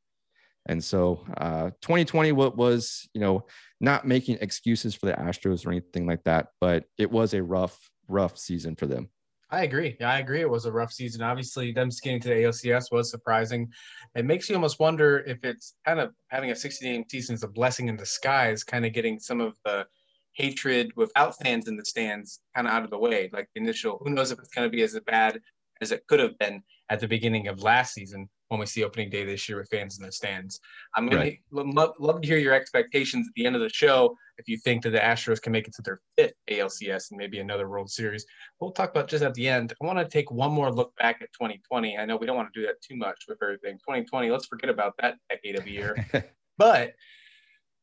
And 0.67 0.83
so 0.83 1.25
uh, 1.37 1.71
2020 1.81 2.33
what 2.33 2.57
was, 2.57 3.09
you 3.15 3.21
know, 3.21 3.47
not 3.81 4.07
making 4.07 4.39
excuses 4.41 4.95
for 4.95 5.07
the 5.07 5.13
Astros 5.13 5.67
or 5.67 5.71
anything 5.71 6.07
like 6.07 6.25
that, 6.25 6.49
but 6.61 6.85
it 6.99 7.11
was 7.11 7.35
a 7.35 7.43
rough, 7.43 7.91
rough 8.09 8.37
season 8.39 8.77
for 8.77 8.87
them. 8.87 9.09
I 9.49 9.63
agree. 9.63 9.97
Yeah, 10.01 10.11
I 10.11 10.19
agree. 10.19 10.41
It 10.41 10.51
was 10.51 10.67
a 10.67 10.73
rough 10.73 10.93
season. 10.93 11.23
Obviously, 11.23 11.71
them 11.71 11.91
getting 12.03 12.21
to 12.21 12.29
the 12.29 12.35
ALCS 12.35 12.91
was 12.91 13.11
surprising. 13.11 13.69
It 14.17 14.25
makes 14.25 14.49
you 14.49 14.57
almost 14.57 14.81
wonder 14.81 15.23
if 15.25 15.45
it's 15.45 15.75
kind 15.87 16.01
of 16.01 16.13
having 16.29 16.51
a 16.51 16.57
60 16.57 16.85
game 16.85 17.05
season 17.09 17.37
is 17.37 17.45
a 17.45 17.49
blessing 17.49 17.89
in 17.89 17.97
disguise, 17.97 18.65
kind 18.65 18.85
of 18.85 18.93
getting 18.93 19.21
some 19.21 19.41
of 19.41 19.57
the 19.65 19.87
hatred 20.33 20.91
without 20.97 21.39
fans 21.39 21.69
in 21.69 21.77
the 21.77 21.85
stands 21.85 22.41
kind 22.57 22.67
of 22.67 22.73
out 22.73 22.83
of 22.83 22.91
the 22.91 22.99
way. 22.99 23.31
Like 23.33 23.49
the 23.55 23.61
initial, 23.61 24.01
who 24.03 24.11
knows 24.11 24.33
if 24.33 24.39
it's 24.41 24.49
going 24.49 24.69
to 24.69 24.77
be 24.77 24.83
as 24.83 24.99
bad 25.07 25.41
as 25.81 25.93
it 25.93 26.07
could 26.09 26.21
have 26.21 26.37
been 26.39 26.63
at 26.91 26.99
the 26.99 27.09
beginning 27.09 27.47
of 27.47 27.63
last 27.63 27.95
season 27.95 28.29
when 28.49 28.61
we 28.61 28.67
see 28.67 28.85
opening 28.85 29.11
day 29.11 29.25
this 29.25 29.49
year 29.49 29.59
with 29.59 29.69
fans 29.69 29.99
in 29.99 30.05
the 30.05 30.13
stands. 30.13 30.61
I'm 30.95 31.09
gonna 31.09 31.23
right. 31.23 31.39
love, 31.51 31.95
love 31.99 32.21
to 32.21 32.27
hear 32.29 32.39
your 32.39 32.55
expectations 32.55 33.27
at 33.27 33.35
the 33.35 33.47
end 33.47 33.57
of 33.57 33.63
the 33.63 33.69
show. 33.69 34.17
If 34.39 34.49
you 34.49 34.59
think 34.59 34.83
that 34.83 34.91
the 34.91 34.99
Astros 34.99 35.41
can 35.41 35.53
make 35.53 35.67
it 35.67 35.75
to 35.77 35.83
their 35.83 36.01
fifth 36.17 36.35
ALCS 36.51 37.11
and 37.11 37.19
maybe 37.19 37.39
another 37.39 37.69
World 37.69 37.91
Series, 37.91 38.27
we'll 38.61 38.73
talk 38.73 38.91
about 38.91 39.09
just 39.09 39.25
at 39.25 39.35
the 39.35 39.49
end. 39.49 39.73
I 39.81 39.87
want 39.87 39.99
to 39.99 40.05
take 40.07 40.31
one 40.31 40.53
more 40.53 40.71
look 40.71 40.95
back 40.97 41.23
at 41.23 41.33
2020. 41.33 41.97
I 41.97 42.05
know 42.05 42.17
we 42.17 42.27
don't 42.27 42.37
want 42.37 42.53
to 42.53 42.61
do 42.61 42.67
that 42.67 42.81
too 42.83 42.97
much 42.97 43.25
with 43.29 43.39
everything. 43.43 43.77
2020, 43.79 44.31
let's 44.31 44.47
forget 44.47 44.71
about 44.71 44.95
that 45.01 45.17
decade 45.31 45.59
of 45.59 45.65
a 45.65 45.71
year. 45.71 46.07
but 46.59 46.93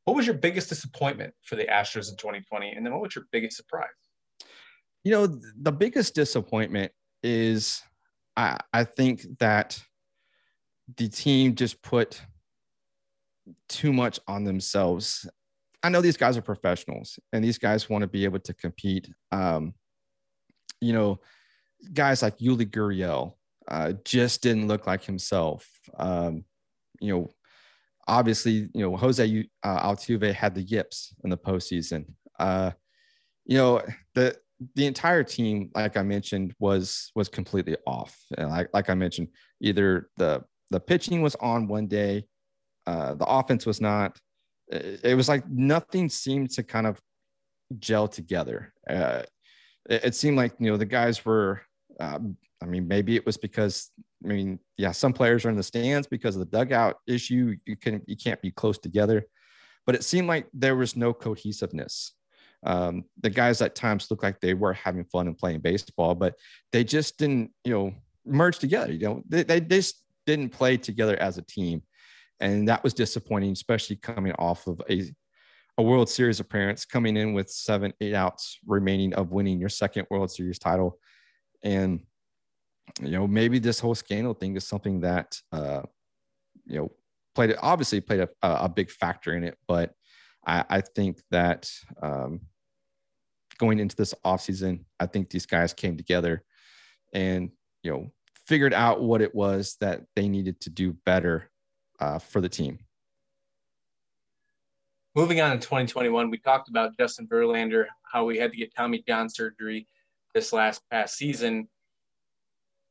what 0.05 0.15
was 0.15 0.25
your 0.25 0.35
biggest 0.35 0.69
disappointment 0.69 1.33
for 1.43 1.55
the 1.55 1.65
Astros 1.65 2.09
in 2.09 2.17
2020, 2.17 2.71
and 2.71 2.85
then 2.85 2.93
what 2.93 3.01
was 3.01 3.15
your 3.15 3.25
biggest 3.31 3.57
surprise? 3.57 3.87
You 5.03 5.11
know, 5.11 5.39
the 5.61 5.71
biggest 5.71 6.13
disappointment 6.13 6.91
is 7.23 7.81
I, 8.35 8.59
I 8.73 8.83
think 8.83 9.25
that 9.39 9.81
the 10.97 11.07
team 11.07 11.55
just 11.55 11.81
put 11.81 12.21
too 13.69 13.93
much 13.93 14.19
on 14.27 14.43
themselves. 14.43 15.27
I 15.81 15.89
know 15.89 16.01
these 16.01 16.17
guys 16.17 16.37
are 16.37 16.41
professionals 16.41 17.19
and 17.31 17.43
these 17.43 17.57
guys 17.57 17.89
want 17.89 18.03
to 18.03 18.07
be 18.07 18.23
able 18.23 18.39
to 18.39 18.53
compete. 18.53 19.09
Um, 19.31 19.73
you 20.79 20.93
know, 20.93 21.19
guys 21.93 22.21
like 22.21 22.37
Yuli 22.39 22.69
Gurriel 22.69 23.33
uh, 23.67 23.93
just 24.05 24.41
didn't 24.41 24.67
look 24.67 24.87
like 24.87 25.03
himself. 25.03 25.67
Um, 25.97 26.45
you 26.99 27.13
know, 27.13 27.29
obviously, 28.07 28.69
you 28.73 28.81
know, 28.81 28.95
Jose 28.95 29.47
uh, 29.63 29.89
Altuve 29.89 30.33
had 30.33 30.55
the 30.55 30.63
yips 30.63 31.13
in 31.23 31.29
the 31.29 31.37
postseason. 31.37 32.05
Uh, 32.39 32.71
you 33.45 33.57
know, 33.57 33.81
the 34.15 34.37
the 34.75 34.85
entire 34.85 35.23
team, 35.23 35.71
like 35.75 35.97
I 35.97 36.03
mentioned, 36.03 36.53
was 36.59 37.11
was 37.15 37.27
completely 37.27 37.75
off. 37.85 38.17
And 38.37 38.49
like 38.49 38.69
like 38.73 38.89
I 38.89 38.93
mentioned, 38.93 39.29
either 39.61 40.09
the 40.17 40.43
the 40.73 40.79
pitching 40.79 41.21
was 41.21 41.35
on 41.35 41.67
one 41.67 41.87
day, 41.87 42.25
uh, 42.87 43.13
the 43.13 43.25
offense 43.25 43.65
was 43.65 43.79
not. 43.79 44.19
It, 44.69 45.15
was 45.15 45.29
like 45.29 45.47
nothing 45.47 46.09
seemed 46.09 46.49
to 46.51 46.63
kind 46.63 46.87
of 46.87 46.99
gel 47.77 48.07
together. 48.07 48.73
Uh, 48.89 49.21
it, 49.87 50.05
it, 50.05 50.15
seemed 50.15 50.35
like 50.35 50.53
you 50.59 50.71
know 50.71 50.77
the 50.77 50.85
guys 50.85 51.23
were. 51.23 51.61
Um, 51.99 52.37
I 52.61 52.65
mean, 52.65 52.87
maybe 52.87 53.15
it 53.15 53.25
was 53.25 53.37
because 53.37 53.91
I 54.23 54.27
mean, 54.27 54.59
yeah, 54.77 54.91
some 54.91 55.13
players 55.13 55.45
are 55.45 55.49
in 55.49 55.57
the 55.57 55.63
stands 55.63 56.07
because 56.07 56.35
of 56.35 56.39
the 56.39 56.57
dugout 56.57 56.95
issue. 57.07 57.55
You 57.65 57.75
can 57.75 58.01
you 58.07 58.17
can't 58.17 58.41
be 58.41 58.51
close 58.51 58.79
together, 58.79 59.25
but 59.85 59.95
it 59.95 60.03
seemed 60.03 60.27
like 60.27 60.47
there 60.53 60.75
was 60.75 60.95
no 60.95 61.13
cohesiveness 61.13 62.13
Um, 62.63 63.03
the 63.21 63.29
guys 63.29 63.61
at 63.61 63.75
times 63.75 64.09
looked 64.09 64.23
like 64.23 64.39
they 64.39 64.55
were 64.55 64.73
having 64.73 65.05
fun 65.05 65.27
and 65.27 65.37
playing 65.37 65.59
baseball, 65.59 66.15
but 66.15 66.35
they 66.71 66.83
just 66.83 67.19
didn't, 67.19 67.51
you 67.63 67.73
know, 67.73 67.93
merge 68.25 68.57
together. 68.59 68.93
You 68.93 69.07
know, 69.07 69.23
they, 69.27 69.43
they 69.43 69.59
just 69.59 70.02
didn't 70.25 70.49
play 70.49 70.77
together 70.77 71.17
as 71.19 71.37
a 71.37 71.41
team. 71.41 71.81
And 72.39 72.67
that 72.67 72.83
was 72.83 72.93
disappointing, 72.93 73.51
especially 73.51 73.95
coming 73.95 74.33
off 74.33 74.67
of 74.67 74.81
a, 74.89 75.03
a 75.77 75.83
World 75.83 76.09
Series 76.09 76.39
appearance, 76.39 76.85
coming 76.85 77.15
in 77.17 77.33
with 77.33 77.49
seven, 77.49 77.93
eight 78.01 78.13
outs 78.13 78.59
remaining 78.65 79.13
of 79.13 79.31
winning 79.31 79.59
your 79.59 79.69
second 79.69 80.07
World 80.09 80.31
Series 80.31 80.59
title. 80.59 80.99
And, 81.63 82.01
you 83.01 83.11
know, 83.11 83.27
maybe 83.27 83.59
this 83.59 83.79
whole 83.79 83.95
scandal 83.95 84.33
thing 84.33 84.55
is 84.57 84.67
something 84.67 85.01
that, 85.01 85.39
uh, 85.51 85.83
you 86.65 86.79
know, 86.79 86.91
played 87.35 87.55
obviously 87.61 88.01
played 88.01 88.21
a, 88.21 88.29
a 88.41 88.69
big 88.69 88.91
factor 88.91 89.35
in 89.35 89.43
it, 89.43 89.57
but 89.67 89.93
I, 90.45 90.65
I 90.69 90.81
think 90.81 91.21
that 91.31 91.71
um, 92.01 92.41
going 93.57 93.79
into 93.79 93.95
this 93.95 94.13
offseason, 94.25 94.83
I 94.99 95.05
think 95.05 95.29
these 95.29 95.45
guys 95.45 95.73
came 95.73 95.97
together 95.97 96.43
and, 97.13 97.51
you 97.83 97.91
know, 97.91 98.11
figured 98.53 98.71
out 98.71 99.01
what 99.01 99.19
it 99.19 99.33
was 99.33 99.77
that 99.81 100.03
they 100.15 100.29
needed 100.29 100.61
to 100.61 100.69
do 100.69 100.93
better 101.07 101.49
uh, 101.99 102.19
for 102.19 102.39
the 102.39 102.47
team. 102.47 102.77
Moving 105.15 105.41
on 105.41 105.53
to 105.53 105.57
2021, 105.57 106.29
we 106.29 106.37
talked 106.37 106.69
about 106.69 106.95
Justin 106.95 107.27
Verlander, 107.27 107.85
how 108.03 108.25
we 108.25 108.37
had 108.37 108.51
to 108.51 108.57
get 108.57 108.71
Tommy 108.75 109.03
John 109.07 109.27
surgery 109.27 109.87
this 110.35 110.53
last 110.53 110.83
past 110.91 111.15
season. 111.15 111.67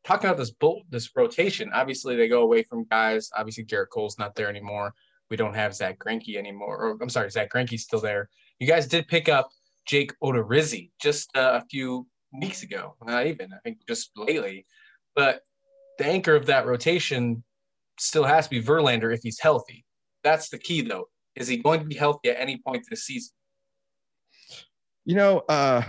Talking 0.03 0.31
about 0.31 0.37
this 0.37 0.51
bolt, 0.51 0.83
this 0.91 1.09
rotation, 1.15 1.71
obviously 1.73 2.17
they 2.17 2.27
go 2.27 2.43
away 2.43 2.65
from 2.65 2.83
guys. 2.91 3.31
Obviously, 3.37 3.65
Gerrit 3.65 3.91
Cole's 3.93 4.19
not 4.19 4.35
there 4.35 4.49
anymore. 4.49 4.93
We 5.31 5.37
don't 5.37 5.55
have 5.55 5.77
Zach 5.77 5.97
Greinke 6.01 6.35
anymore. 6.35 6.77
Or 6.77 6.99
I'm 7.01 7.09
sorry, 7.09 7.31
Zach 7.31 7.53
Greinke's 7.53 7.85
still 7.85 8.01
there. 8.01 8.29
You 8.59 8.67
guys 8.67 8.89
did 8.89 9.07
pick 9.07 9.29
up 9.29 9.51
Jake 9.87 10.13
Odorizzi 10.25 10.91
just 11.01 11.31
uh, 11.37 11.61
a 11.63 11.65
few 11.71 12.09
weeks 12.33 12.65
ago. 12.65 12.97
Not 13.07 13.29
even, 13.29 13.53
I 13.53 13.59
think 13.63 13.79
just 13.87 14.11
lately. 14.17 14.67
But 15.15 15.43
the 15.99 16.07
anchor 16.07 16.35
of 16.35 16.47
that 16.47 16.67
rotation 16.67 17.43
still 17.99 18.25
has 18.25 18.47
to 18.47 18.51
be 18.51 18.63
Verlander 18.63 19.15
if 19.15 19.21
he's 19.23 19.39
healthy. 19.39 19.85
That's 20.25 20.49
the 20.49 20.59
key, 20.59 20.83
though. 20.83 21.09
Is 21.37 21.49
he 21.49 21.57
going 21.57 21.81
to 21.81 21.87
be 21.87 21.95
healthy 21.95 22.31
at 22.31 22.41
any 22.41 22.59
point 22.65 22.85
this 22.89 23.05
season? 23.05 23.33
You 25.05 25.17
know, 25.17 25.39
uh, 25.49 25.83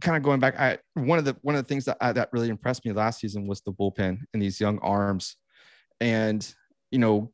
kind 0.00 0.16
of 0.16 0.22
going 0.22 0.40
back, 0.40 0.58
I 0.58 0.78
one 0.94 1.18
of 1.18 1.24
the 1.24 1.36
one 1.42 1.54
of 1.54 1.62
the 1.64 1.68
things 1.68 1.84
that 1.86 1.96
I, 2.00 2.12
that 2.12 2.28
really 2.32 2.48
impressed 2.48 2.84
me 2.84 2.92
last 2.92 3.20
season 3.20 3.46
was 3.46 3.60
the 3.62 3.72
bullpen 3.72 4.18
and 4.32 4.42
these 4.42 4.60
young 4.60 4.78
arms, 4.80 5.36
and 6.00 6.54
you 6.90 6.98
know, 6.98 7.32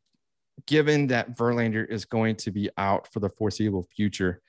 given 0.66 1.06
that 1.08 1.36
Verlander 1.36 1.88
is 1.88 2.04
going 2.04 2.36
to 2.36 2.50
be 2.50 2.70
out 2.78 3.12
for 3.12 3.20
the 3.20 3.28
foreseeable 3.30 3.86
future, 3.94 4.40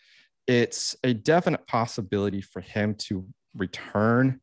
it's 0.48 0.96
a 1.04 1.14
definite 1.14 1.66
possibility 1.68 2.42
for 2.42 2.62
him 2.62 2.96
to 2.96 3.26
return 3.56 4.40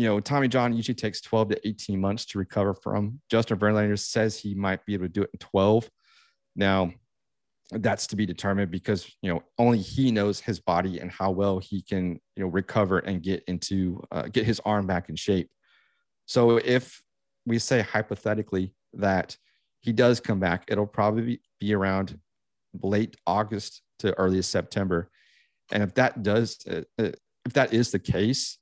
you 0.00 0.06
know, 0.06 0.18
Tommy 0.18 0.48
John 0.48 0.72
usually 0.72 0.94
takes 0.94 1.20
12 1.20 1.50
to 1.50 1.68
18 1.68 2.00
months 2.00 2.24
to 2.24 2.38
recover 2.38 2.72
from. 2.72 3.20
Justin 3.30 3.58
Verlander 3.58 3.98
says 3.98 4.38
he 4.38 4.54
might 4.54 4.86
be 4.86 4.94
able 4.94 5.04
to 5.04 5.10
do 5.10 5.22
it 5.24 5.30
in 5.34 5.38
12. 5.38 5.90
Now, 6.56 6.90
that's 7.70 8.06
to 8.06 8.16
be 8.16 8.24
determined 8.24 8.70
because 8.70 9.14
you 9.20 9.30
know 9.30 9.42
only 9.58 9.78
he 9.78 10.10
knows 10.10 10.40
his 10.40 10.58
body 10.58 11.00
and 11.00 11.10
how 11.10 11.30
well 11.30 11.58
he 11.58 11.82
can 11.82 12.18
you 12.34 12.42
know 12.42 12.46
recover 12.46 13.00
and 13.00 13.22
get 13.22 13.44
into 13.46 14.02
uh, 14.10 14.22
get 14.22 14.46
his 14.46 14.58
arm 14.64 14.86
back 14.86 15.10
in 15.10 15.16
shape. 15.16 15.50
So 16.24 16.56
if 16.56 17.02
we 17.44 17.58
say 17.58 17.82
hypothetically 17.82 18.74
that 18.94 19.36
he 19.80 19.92
does 19.92 20.18
come 20.18 20.40
back, 20.40 20.64
it'll 20.68 20.86
probably 20.86 21.42
be 21.60 21.74
around 21.74 22.18
late 22.82 23.16
August 23.26 23.82
to 23.98 24.18
early 24.18 24.40
September. 24.40 25.10
And 25.70 25.82
if 25.82 25.92
that 25.94 26.22
does, 26.22 26.58
uh, 26.66 26.80
uh 26.98 27.12
if 27.44 27.52
that 27.52 27.74
is 27.74 27.90
the 27.90 27.98
case, 27.98 28.56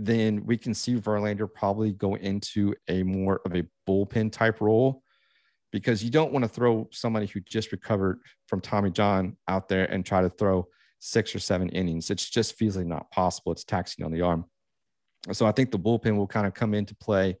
then 0.00 0.46
we 0.46 0.56
can 0.56 0.72
see 0.72 0.94
Verlander 0.94 1.52
probably 1.52 1.92
go 1.92 2.14
into 2.14 2.72
a 2.86 3.02
more 3.02 3.40
of 3.44 3.54
a 3.56 3.64
bullpen 3.86 4.30
type 4.30 4.60
role 4.60 5.02
because 5.72 6.04
you 6.04 6.10
don't 6.10 6.32
want 6.32 6.44
to 6.44 6.48
throw 6.48 6.88
somebody 6.92 7.26
who 7.26 7.40
just 7.40 7.72
recovered 7.72 8.20
from 8.46 8.60
Tommy 8.60 8.90
John 8.90 9.36
out 9.48 9.68
there 9.68 9.86
and 9.86 10.06
try 10.06 10.22
to 10.22 10.30
throw 10.30 10.68
six 11.00 11.34
or 11.34 11.40
seven 11.40 11.68
innings. 11.70 12.10
It's 12.10 12.30
just 12.30 12.56
feasibly 12.56 12.86
not 12.86 13.10
possible. 13.10 13.50
It's 13.50 13.64
taxing 13.64 14.04
on 14.04 14.12
the 14.12 14.22
arm. 14.22 14.44
So 15.32 15.46
I 15.46 15.52
think 15.52 15.72
the 15.72 15.78
bullpen 15.78 16.16
will 16.16 16.28
kind 16.28 16.46
of 16.46 16.54
come 16.54 16.74
into 16.74 16.94
play 16.94 17.36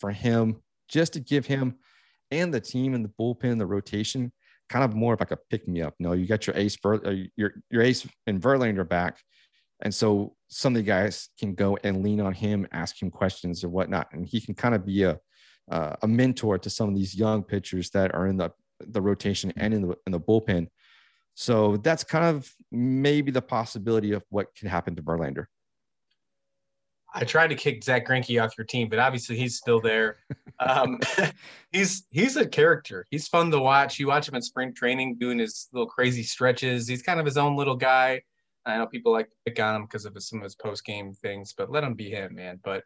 for 0.00 0.10
him 0.10 0.60
just 0.88 1.12
to 1.12 1.20
give 1.20 1.46
him 1.46 1.76
and 2.32 2.52
the 2.52 2.60
team 2.60 2.94
and 2.94 3.04
the 3.04 3.12
bullpen, 3.20 3.58
the 3.58 3.66
rotation, 3.66 4.32
kind 4.68 4.84
of 4.84 4.94
more 4.94 5.14
of 5.14 5.20
like 5.20 5.30
a 5.30 5.38
pick 5.50 5.68
me 5.68 5.82
up. 5.82 5.94
no, 6.00 6.14
you 6.14 6.26
got 6.26 6.48
your 6.48 6.56
ace, 6.56 6.76
uh, 6.84 7.12
your 7.36 7.52
your 7.70 7.82
ace 7.82 8.06
and 8.26 8.40
Verlander 8.40 8.88
back, 8.88 9.22
and 9.82 9.94
so 9.94 10.34
some 10.48 10.74
of 10.74 10.76
the 10.78 10.86
guys 10.86 11.28
can 11.38 11.54
go 11.54 11.76
and 11.82 12.02
lean 12.02 12.20
on 12.20 12.32
him, 12.32 12.66
ask 12.72 13.00
him 13.00 13.10
questions 13.10 13.64
or 13.64 13.68
whatnot, 13.68 14.08
and 14.12 14.26
he 14.26 14.40
can 14.40 14.54
kind 14.54 14.74
of 14.74 14.86
be 14.86 15.02
a 15.02 15.18
uh, 15.70 15.94
a 16.02 16.08
mentor 16.08 16.58
to 16.58 16.70
some 16.70 16.88
of 16.88 16.94
these 16.94 17.14
young 17.14 17.42
pitchers 17.42 17.90
that 17.90 18.14
are 18.14 18.26
in 18.26 18.36
the 18.36 18.50
the 18.80 19.00
rotation 19.00 19.52
and 19.56 19.74
in 19.74 19.82
the 19.82 19.96
in 20.06 20.12
the 20.12 20.20
bullpen. 20.20 20.68
So 21.34 21.78
that's 21.78 22.04
kind 22.04 22.24
of 22.24 22.52
maybe 22.70 23.30
the 23.30 23.42
possibility 23.42 24.12
of 24.12 24.22
what 24.28 24.48
could 24.58 24.68
happen 24.68 24.94
to 24.96 25.02
Verlander. 25.02 25.46
I 27.14 27.24
tried 27.24 27.48
to 27.48 27.54
kick 27.54 27.84
Zach 27.84 28.06
Greinke 28.06 28.42
off 28.42 28.56
your 28.56 28.64
team, 28.64 28.88
but 28.88 28.98
obviously 28.98 29.36
he's 29.36 29.56
still 29.56 29.80
there. 29.80 30.18
Um, 30.60 30.98
he's 31.72 32.06
he's 32.10 32.36
a 32.36 32.46
character. 32.46 33.06
He's 33.10 33.28
fun 33.28 33.50
to 33.50 33.58
watch. 33.58 33.98
You 33.98 34.08
watch 34.08 34.28
him 34.28 34.34
in 34.34 34.42
spring 34.42 34.74
training 34.74 35.16
doing 35.18 35.38
his 35.38 35.68
little 35.72 35.88
crazy 35.88 36.22
stretches. 36.22 36.86
He's 36.86 37.02
kind 37.02 37.20
of 37.20 37.26
his 37.26 37.36
own 37.36 37.56
little 37.56 37.76
guy. 37.76 38.22
I 38.64 38.76
know 38.78 38.86
people 38.86 39.12
like 39.12 39.28
to 39.28 39.36
pick 39.46 39.60
on 39.60 39.76
him 39.76 39.82
because 39.82 40.04
of 40.04 40.14
some 40.22 40.38
of 40.38 40.44
his 40.44 40.54
post 40.54 40.84
game 40.84 41.12
things, 41.14 41.54
but 41.56 41.70
let 41.70 41.84
him 41.84 41.94
be 41.94 42.10
him, 42.10 42.34
man. 42.34 42.60
But 42.62 42.84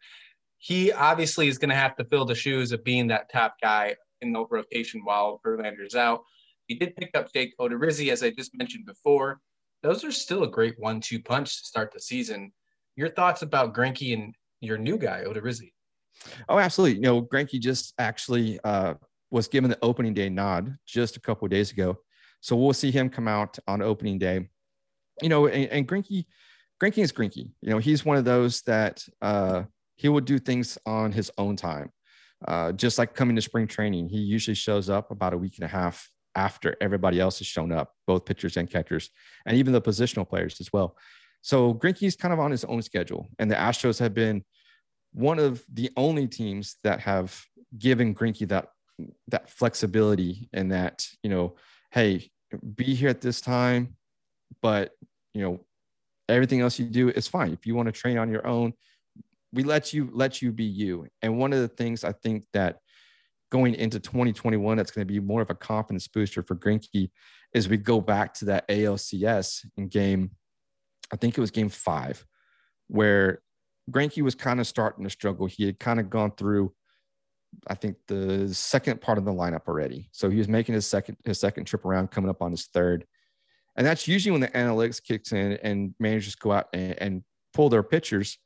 he 0.57 0.91
obviously 0.91 1.47
is 1.47 1.57
going 1.57 1.69
to 1.69 1.75
have 1.75 1.95
to 1.97 2.05
fill 2.05 2.25
the 2.25 2.35
shoes 2.35 2.71
of 2.71 2.83
being 2.83 3.07
that 3.07 3.31
top 3.31 3.55
guy 3.61 3.95
in 4.21 4.33
the 4.33 4.45
rotation 4.49 5.01
while 5.03 5.39
Verlander's 5.45 5.95
out. 5.95 6.21
He 6.65 6.75
did 6.75 6.95
pick 6.95 7.11
up 7.15 7.31
Jake 7.31 7.53
Odorizzi, 7.59 8.11
as 8.11 8.23
I 8.23 8.31
just 8.31 8.57
mentioned 8.57 8.85
before. 8.85 9.39
Those 9.83 10.03
are 10.03 10.11
still 10.11 10.43
a 10.43 10.49
great 10.49 10.75
one-two 10.79 11.21
punch 11.21 11.59
to 11.59 11.65
start 11.65 11.91
the 11.93 11.99
season. 11.99 12.51
Your 12.95 13.09
thoughts 13.09 13.43
about 13.43 13.75
Greinke 13.75 14.13
and 14.13 14.33
your 14.59 14.77
new 14.77 14.97
guy, 14.97 15.23
Odorizzi? 15.25 15.71
Oh, 16.49 16.57
absolutely. 16.57 16.95
You 16.95 17.03
know, 17.03 17.21
Greinke 17.21 17.59
just 17.59 17.93
actually 17.99 18.59
uh, 18.63 18.95
was 19.29 19.47
given 19.47 19.69
the 19.69 19.77
opening 19.83 20.15
day 20.15 20.29
nod 20.29 20.75
just 20.87 21.15
a 21.15 21.19
couple 21.19 21.47
days 21.47 21.71
ago. 21.71 21.99
So 22.41 22.55
we'll 22.55 22.73
see 22.73 22.91
him 22.91 23.09
come 23.09 23.27
out 23.27 23.59
on 23.67 23.83
opening 23.83 24.17
day 24.17 24.49
you 25.21 25.29
know, 25.29 25.47
and, 25.47 25.69
and 25.69 25.87
Greinke, 25.87 26.25
Greinke 26.81 26.99
is 26.99 27.11
Greinke. 27.11 27.51
You 27.61 27.69
know, 27.69 27.77
he's 27.77 28.05
one 28.05 28.17
of 28.17 28.25
those 28.25 28.61
that 28.63 29.03
uh, 29.21 29.63
he 29.95 30.09
will 30.09 30.21
do 30.21 30.39
things 30.39 30.77
on 30.85 31.11
his 31.11 31.31
own 31.37 31.55
time. 31.55 31.91
Uh, 32.47 32.71
just 32.71 32.99
like 32.99 33.15
coming 33.15 33.35
to 33.35 33.41
spring 33.41 33.67
training, 33.67 34.09
he 34.09 34.19
usually 34.19 34.53
shows 34.55 34.89
up 34.89 35.09
about 35.09 35.33
a 35.33 35.37
week 35.37 35.55
and 35.57 35.65
a 35.65 35.67
half 35.67 36.07
after 36.35 36.75
everybody 36.79 37.19
else 37.19 37.39
has 37.39 37.47
shown 37.47 37.71
up, 37.71 37.93
both 38.05 38.25
pitchers 38.25 38.57
and 38.57 38.69
catchers, 38.69 39.09
and 39.47 39.57
even 39.57 39.73
the 39.73 39.81
positional 39.81 40.27
players 40.27 40.61
as 40.61 40.71
well. 40.71 40.95
So 41.41 41.73
Greinke's 41.73 42.15
kind 42.15 42.33
of 42.33 42.39
on 42.39 42.51
his 42.51 42.63
own 42.65 42.81
schedule, 42.83 43.27
and 43.39 43.49
the 43.49 43.55
Astros 43.55 43.99
have 43.99 44.13
been 44.13 44.43
one 45.13 45.39
of 45.39 45.65
the 45.73 45.89
only 45.97 46.27
teams 46.27 46.75
that 46.83 46.99
have 46.99 47.43
given 47.77 48.13
Greinke 48.13 48.47
that 48.49 48.67
that 49.27 49.49
flexibility 49.49 50.49
and 50.53 50.71
that 50.71 51.07
you 51.23 51.29
know, 51.29 51.55
hey, 51.91 52.29
be 52.75 52.93
here 52.93 53.09
at 53.09 53.21
this 53.21 53.41
time, 53.41 53.95
but 54.61 54.91
you 55.37 55.43
know, 55.43 55.59
everything 56.29 56.61
else 56.61 56.79
you 56.79 56.85
do 56.85 57.09
is 57.09 57.27
fine. 57.27 57.53
If 57.53 57.65
you 57.65 57.75
want 57.75 57.87
to 57.87 57.91
train 57.91 58.17
on 58.17 58.29
your 58.29 58.45
own, 58.45 58.73
we 59.53 59.63
let 59.63 59.93
you 59.93 60.09
let 60.11 60.41
you 60.41 60.51
be 60.51 60.65
you. 60.65 61.07
And 61.21 61.37
one 61.37 61.53
of 61.53 61.59
the 61.59 61.67
things 61.67 62.03
I 62.03 62.11
think 62.11 62.45
that 62.53 62.79
going 63.49 63.75
into 63.75 63.99
2021, 63.99 64.77
that's 64.77 64.91
going 64.91 65.07
to 65.07 65.11
be 65.11 65.19
more 65.19 65.41
of 65.41 65.49
a 65.49 65.55
confidence 65.55 66.07
booster 66.07 66.43
for 66.43 66.55
Greinke 66.55 67.09
is 67.53 67.69
we 67.69 67.77
go 67.77 68.01
back 68.01 68.33
to 68.35 68.45
that 68.45 68.67
ALCS 68.67 69.65
in 69.77 69.87
game, 69.87 70.31
I 71.11 71.15
think 71.15 71.37
it 71.37 71.41
was 71.41 71.51
game 71.51 71.69
five, 71.69 72.25
where 72.87 73.41
Greinke 73.89 74.21
was 74.21 74.35
kind 74.35 74.59
of 74.59 74.67
starting 74.67 75.05
to 75.05 75.09
struggle. 75.09 75.45
He 75.47 75.65
had 75.65 75.79
kind 75.79 75.99
of 75.99 76.09
gone 76.09 76.31
through, 76.31 76.73
I 77.67 77.75
think, 77.75 77.95
the 78.07 78.53
second 78.53 78.99
part 78.99 79.17
of 79.17 79.23
the 79.23 79.31
lineup 79.31 79.67
already. 79.67 80.09
So 80.11 80.29
he 80.29 80.37
was 80.37 80.49
making 80.49 80.75
his 80.75 80.85
second 80.85 81.15
his 81.23 81.39
second 81.39 81.65
trip 81.65 81.85
around, 81.85 82.11
coming 82.11 82.29
up 82.29 82.41
on 82.41 82.51
his 82.51 82.65
third. 82.65 83.05
And 83.77 83.85
that's 83.85 84.07
usually 84.07 84.31
when 84.31 84.41
the 84.41 84.47
analytics 84.49 85.01
kicks 85.01 85.31
in 85.31 85.53
and 85.63 85.93
managers 85.99 86.35
go 86.35 86.51
out 86.51 86.67
and, 86.73 86.95
and 86.99 87.23
pull 87.53 87.69
their 87.69 87.83
pitchers 87.83 88.37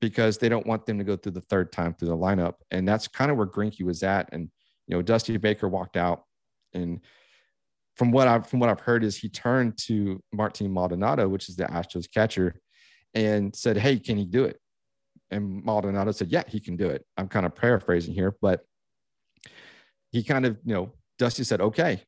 because 0.00 0.38
they 0.38 0.48
don't 0.48 0.66
want 0.66 0.86
them 0.86 0.98
to 0.98 1.04
go 1.04 1.16
through 1.16 1.32
the 1.32 1.40
third 1.42 1.70
time 1.70 1.94
through 1.94 2.08
the 2.08 2.16
lineup. 2.16 2.54
And 2.70 2.88
that's 2.88 3.06
kind 3.06 3.30
of 3.30 3.36
where 3.36 3.46
Greinke 3.46 3.82
was 3.82 4.02
at. 4.02 4.28
And, 4.32 4.50
you 4.86 4.96
know, 4.96 5.02
Dusty 5.02 5.36
Baker 5.36 5.68
walked 5.68 5.96
out 5.96 6.24
and 6.72 7.00
from 7.94 8.10
what 8.10 8.28
I've 8.28 8.46
from 8.46 8.60
what 8.60 8.68
I've 8.68 8.80
heard 8.80 9.04
is 9.04 9.16
he 9.16 9.28
turned 9.28 9.78
to 9.86 10.20
Martin 10.32 10.72
Maldonado, 10.72 11.28
which 11.28 11.48
is 11.48 11.56
the 11.56 11.64
Astros 11.64 12.10
catcher, 12.12 12.60
and 13.14 13.54
said, 13.54 13.76
Hey, 13.76 13.98
can 13.98 14.16
he 14.16 14.24
do 14.24 14.44
it? 14.44 14.58
And 15.30 15.64
Maldonado 15.64 16.10
said, 16.12 16.30
Yeah, 16.30 16.42
he 16.46 16.60
can 16.60 16.76
do 16.76 16.88
it. 16.88 17.04
I'm 17.16 17.28
kind 17.28 17.46
of 17.46 17.54
paraphrasing 17.54 18.14
here, 18.14 18.36
but 18.42 18.64
he 20.10 20.22
kind 20.22 20.44
of, 20.44 20.58
you 20.64 20.74
know, 20.74 20.92
Dusty 21.18 21.44
said, 21.44 21.60
Okay, 21.60 22.02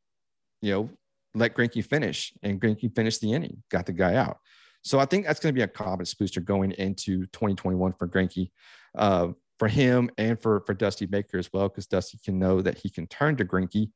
you 0.60 0.72
know, 0.72 0.90
let 1.36 1.54
Greinke 1.54 1.84
finish, 1.84 2.32
and 2.42 2.60
Greinke 2.60 2.94
finished 2.94 3.20
the 3.20 3.32
inning, 3.32 3.62
got 3.70 3.86
the 3.86 3.92
guy 3.92 4.14
out. 4.14 4.38
So 4.82 4.98
I 4.98 5.04
think 5.04 5.26
that's 5.26 5.40
going 5.40 5.54
to 5.54 5.58
be 5.58 5.62
a 5.62 5.68
confidence 5.68 6.14
booster 6.14 6.40
going 6.40 6.72
into 6.72 7.26
2021 7.26 7.92
for 7.92 8.08
Greinke, 8.08 8.50
uh, 8.96 9.28
for 9.58 9.68
him 9.68 10.10
and 10.18 10.40
for 10.40 10.60
for 10.66 10.74
Dusty 10.74 11.06
Baker 11.06 11.38
as 11.38 11.52
well, 11.52 11.68
because 11.68 11.86
Dusty 11.86 12.18
can 12.24 12.38
know 12.38 12.62
that 12.62 12.78
he 12.78 12.88
can 12.88 13.06
turn 13.06 13.36
to 13.36 13.44
Greinke 13.44 13.90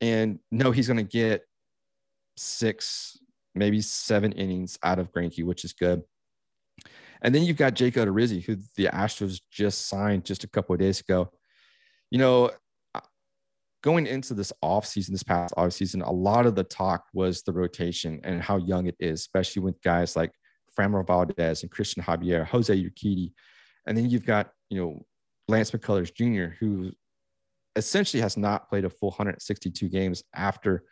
and 0.00 0.38
know 0.50 0.70
he's 0.70 0.88
going 0.88 0.96
to 0.96 1.02
get 1.02 1.42
six, 2.36 3.18
maybe 3.54 3.80
seven 3.80 4.32
innings 4.32 4.78
out 4.82 4.98
of 4.98 5.12
Greinke, 5.12 5.44
which 5.44 5.64
is 5.64 5.72
good. 5.72 6.02
And 7.22 7.34
then 7.34 7.44
you've 7.44 7.56
got 7.56 7.74
Jake 7.74 7.94
Odorizzi, 7.94 8.44
who 8.44 8.56
the 8.76 8.86
Astros 8.86 9.40
just 9.50 9.86
signed 9.88 10.24
just 10.24 10.44
a 10.44 10.48
couple 10.48 10.74
of 10.74 10.80
days 10.80 11.00
ago. 11.00 11.30
You 12.10 12.18
know, 12.18 12.50
going 13.84 14.06
into 14.06 14.32
this 14.32 14.50
offseason, 14.64 15.10
this 15.10 15.22
past 15.22 15.52
offseason, 15.58 16.04
a 16.06 16.10
lot 16.10 16.46
of 16.46 16.54
the 16.54 16.64
talk 16.64 17.04
was 17.12 17.42
the 17.42 17.52
rotation 17.52 18.18
and 18.24 18.40
how 18.40 18.56
young 18.56 18.86
it 18.86 18.96
is, 18.98 19.20
especially 19.20 19.60
with 19.60 19.80
guys 19.82 20.16
like 20.16 20.32
Framber 20.74 21.06
Valdez 21.06 21.62
and 21.62 21.70
Christian 21.70 22.02
Javier, 22.02 22.46
Jose 22.46 22.74
Urquidy. 22.74 23.32
And 23.86 23.94
then 23.94 24.08
you've 24.08 24.24
got, 24.24 24.48
you 24.70 24.80
know, 24.80 25.04
Lance 25.48 25.70
McCullers 25.70 26.14
Jr., 26.14 26.54
who 26.58 26.92
essentially 27.76 28.22
has 28.22 28.38
not 28.38 28.70
played 28.70 28.86
a 28.86 28.90
full 28.90 29.10
162 29.10 29.90
games 29.90 30.24
after, 30.34 30.84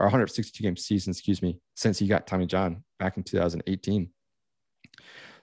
or 0.00 0.06
162 0.06 0.60
game 0.60 0.76
season, 0.76 1.12
excuse 1.12 1.40
me, 1.42 1.56
since 1.76 2.00
he 2.00 2.08
got 2.08 2.26
Tommy 2.26 2.46
John 2.46 2.82
back 2.98 3.16
in 3.16 3.22
2018. 3.22 4.10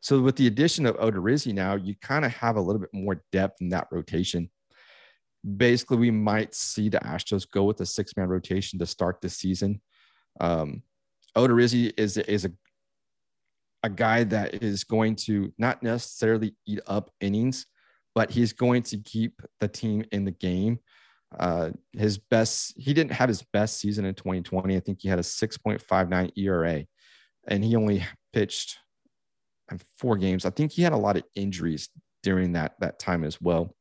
So 0.01 0.19
with 0.19 0.35
the 0.35 0.47
addition 0.47 0.85
of 0.85 0.97
Odorizzi 0.97 1.53
now, 1.53 1.75
you 1.75 1.95
kind 2.01 2.25
of 2.25 2.33
have 2.33 2.57
a 2.57 2.61
little 2.61 2.81
bit 2.81 2.93
more 2.93 3.23
depth 3.31 3.61
in 3.61 3.69
that 3.69 3.87
rotation. 3.91 4.49
Basically, 5.57 5.97
we 5.97 6.11
might 6.11 6.53
see 6.55 6.89
the 6.89 6.99
Astros 6.99 7.49
go 7.49 7.63
with 7.63 7.79
a 7.81 7.85
six-man 7.85 8.27
rotation 8.27 8.79
to 8.79 8.85
start 8.85 9.21
the 9.21 9.29
season. 9.29 9.81
Um, 10.39 10.83
Odorizzi 11.35 11.93
is 11.97 12.17
is 12.17 12.45
a 12.45 12.51
a 13.83 13.89
guy 13.89 14.23
that 14.25 14.63
is 14.63 14.83
going 14.83 15.15
to 15.15 15.53
not 15.57 15.83
necessarily 15.83 16.55
eat 16.65 16.79
up 16.87 17.11
innings, 17.21 17.65
but 18.15 18.31
he's 18.31 18.53
going 18.53 18.83
to 18.83 18.97
keep 18.97 19.41
the 19.59 19.67
team 19.67 20.03
in 20.11 20.25
the 20.25 20.31
game. 20.31 20.79
Uh, 21.39 21.71
his 21.93 22.17
best, 22.17 22.73
he 22.77 22.93
didn't 22.93 23.11
have 23.11 23.29
his 23.29 23.43
best 23.53 23.79
season 23.79 24.05
in 24.05 24.15
2020. 24.15 24.75
I 24.75 24.79
think 24.79 24.99
he 25.01 25.09
had 25.09 25.19
a 25.19 25.23
6.59 25.23 26.31
ERA, 26.37 26.85
and 27.47 27.63
he 27.63 27.75
only 27.75 28.05
pitched 28.33 28.77
four 29.97 30.17
games. 30.17 30.45
I 30.45 30.49
think 30.49 30.71
he 30.71 30.81
had 30.81 30.93
a 30.93 30.97
lot 30.97 31.17
of 31.17 31.23
injuries 31.35 31.89
during 32.23 32.53
that 32.53 32.73
that 32.79 32.99
time 32.99 33.23
as 33.23 33.39
well. 33.41 33.75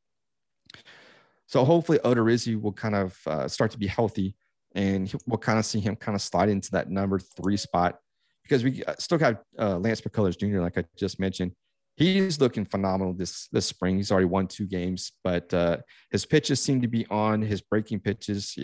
So 1.47 1.63
hopefully 1.65 1.99
Odorizzi 1.99 2.59
will 2.59 2.73
kind 2.73 2.95
of 2.95 3.17
uh, 3.25 3.47
start 3.47 3.71
to 3.71 3.79
be 3.79 3.87
healthy, 3.87 4.35
and 4.75 5.13
we'll 5.25 5.37
kind 5.37 5.57
of 5.57 5.65
see 5.65 5.79
him 5.79 5.95
kind 5.95 6.15
of 6.15 6.21
slide 6.21 6.49
into 6.49 6.71
that 6.71 6.89
number 6.89 7.19
three 7.19 7.57
spot 7.57 7.99
because 8.43 8.63
we 8.63 8.83
uh, 8.83 8.95
still 8.99 9.17
got 9.17 9.41
uh, 9.59 9.77
Lance 9.77 10.01
McCullers 10.01 10.37
Jr. 10.37 10.61
Like 10.61 10.77
I 10.77 10.83
just 10.97 11.19
mentioned, 11.19 11.53
he's 11.95 12.39
looking 12.39 12.65
phenomenal 12.65 13.13
this 13.13 13.47
this 13.51 13.65
spring. 13.65 13.97
He's 13.97 14.11
already 14.11 14.27
won 14.27 14.47
two 14.47 14.67
games, 14.67 15.13
but 15.23 15.53
uh, 15.53 15.77
his 16.11 16.25
pitches 16.25 16.61
seem 16.61 16.81
to 16.81 16.87
be 16.87 17.05
on. 17.09 17.41
His 17.41 17.61
breaking 17.61 18.01
pitches, 18.01 18.57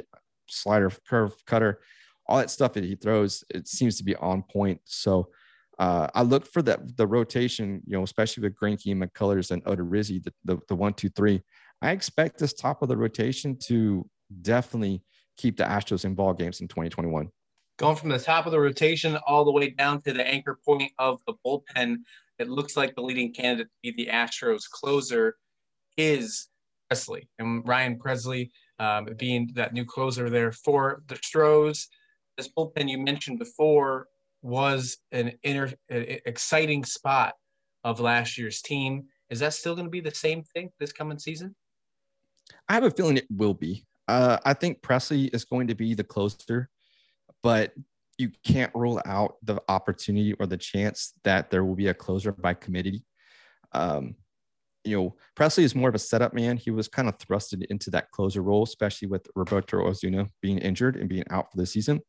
slider, 0.48 0.92
curve, 1.08 1.34
cutter, 1.46 1.80
all 2.28 2.38
that 2.38 2.52
stuff 2.52 2.74
that 2.74 2.84
he 2.84 2.96
throws, 2.96 3.44
it 3.50 3.68
seems 3.68 3.98
to 3.98 4.04
be 4.04 4.16
on 4.18 4.44
point. 4.44 4.82
So 4.86 5.30
uh, 5.80 6.08
I 6.14 6.22
look 6.22 6.46
for 6.46 6.62
that 6.64 6.98
the 6.98 7.08
rotation, 7.08 7.82
you 7.86 7.98
know, 7.98 8.04
especially 8.04 8.44
with 8.44 8.56
Greinke 8.56 8.92
and 8.92 9.02
McCullers 9.02 9.52
and 9.52 9.64
Odorizzi, 9.66 10.24
the, 10.24 10.34
the, 10.46 10.60
the 10.68 10.76
one, 10.76 10.94
two, 10.94 11.10
three. 11.10 11.42
I 11.84 11.92
expect 11.92 12.40
this 12.40 12.54
top 12.54 12.82
of 12.82 12.88
the 12.88 12.96
rotation 12.96 13.58
to 13.64 14.10
definitely 14.42 15.04
keep 15.36 15.58
the 15.58 15.66
Astros 15.66 16.06
in 16.06 16.16
ball 16.16 16.34
games 16.34 16.62
in 16.62 16.70
2021. 16.70 17.28
Going 17.78 17.96
from 17.98 18.08
the 18.08 18.20
top 18.20 18.46
of 18.46 18.54
the 18.54 18.60
rotation 18.60 19.18
all 19.28 19.44
the 19.44 19.52
way 19.52 19.72
down 19.72 20.02
to 20.04 20.14
the 20.14 20.26
anchor 20.26 20.58
point 20.66 20.94
of 20.98 21.20
the 21.28 21.34
bullpen, 21.46 21.98
it 22.40 22.48
looks 22.48 22.78
like 22.78 22.96
the 22.96 23.02
leading 23.02 23.34
candidate 23.34 23.68
to 23.68 23.92
be 23.92 24.06
the 24.06 24.10
Astros 24.10 24.62
closer 24.72 25.36
is 25.98 26.48
Pressly 26.90 27.28
and 27.38 27.68
Ryan 27.68 28.00
Pressly 28.00 28.52
um, 28.80 29.10
being 29.18 29.52
that 29.56 29.74
new 29.74 29.84
closer 29.84 30.30
there 30.30 30.54
for 30.54 31.04
the 31.08 31.18
Stros. 31.22 31.90
This 32.38 32.48
bullpen 32.58 32.90
you 32.90 32.98
mentioned 32.98 33.40
before 33.40 34.08
was 34.42 35.00
an 35.12 35.34
inner 35.44 35.70
exciting 35.90 36.86
spot 36.86 37.34
of 37.84 38.00
last 38.00 38.38
year's 38.38 38.62
team. 38.62 39.04
Is 39.30 39.40
that 39.40 39.54
still 39.54 39.76
going 39.76 39.88
to 39.88 39.92
be 39.92 40.00
the 40.00 40.16
same 40.16 40.44
thing 40.44 40.70
this 40.80 40.94
coming 40.94 41.20
season? 41.20 41.54
I 42.68 42.74
have 42.74 42.84
a 42.84 42.92
feeling 42.92 43.18
it 43.18 43.28
will 43.30 43.54
be. 43.54 43.86
Uh, 44.08 44.38
I 44.46 44.54
think 44.54 44.82
Pressly 44.82 45.34
is 45.34 45.46
going 45.46 45.68
to 45.68 45.76
be 45.76 45.94
the 45.94 46.04
closer, 46.04 46.70
but 47.42 47.74
you 48.18 48.32
can't 48.46 48.74
rule 48.76 49.02
out 49.06 49.36
the 49.44 49.62
opportunity 49.70 50.34
or 50.34 50.46
the 50.46 50.58
chance 50.58 51.14
that 51.24 51.50
there 51.50 51.64
will 51.64 51.76
be 51.76 51.88
a 51.88 51.94
closer 51.94 52.32
by 52.32 52.54
committee. 52.54 53.04
Um, 53.72 54.16
you 54.84 54.98
know, 54.98 55.16
Pressly 55.38 55.64
is 55.64 55.76
more 55.76 55.90
of 55.90 55.96
a 55.96 56.00
setup 56.00 56.34
man. 56.34 56.58
He 56.58 56.70
was 56.70 56.88
kind 56.88 57.08
of 57.08 57.18
thrusted 57.18 57.66
into 57.70 57.90
that 57.92 58.12
closer 58.12 58.42
role, 58.42 58.64
especially 58.64 59.08
with 59.08 59.28
Roberto 59.36 59.88
Osuna 59.88 60.28
being 60.42 60.58
injured 60.58 60.98
and 60.98 61.10
being 61.10 61.24
out 61.30 61.52
for 61.52 61.58
the 61.58 61.66
season. 61.66 62.02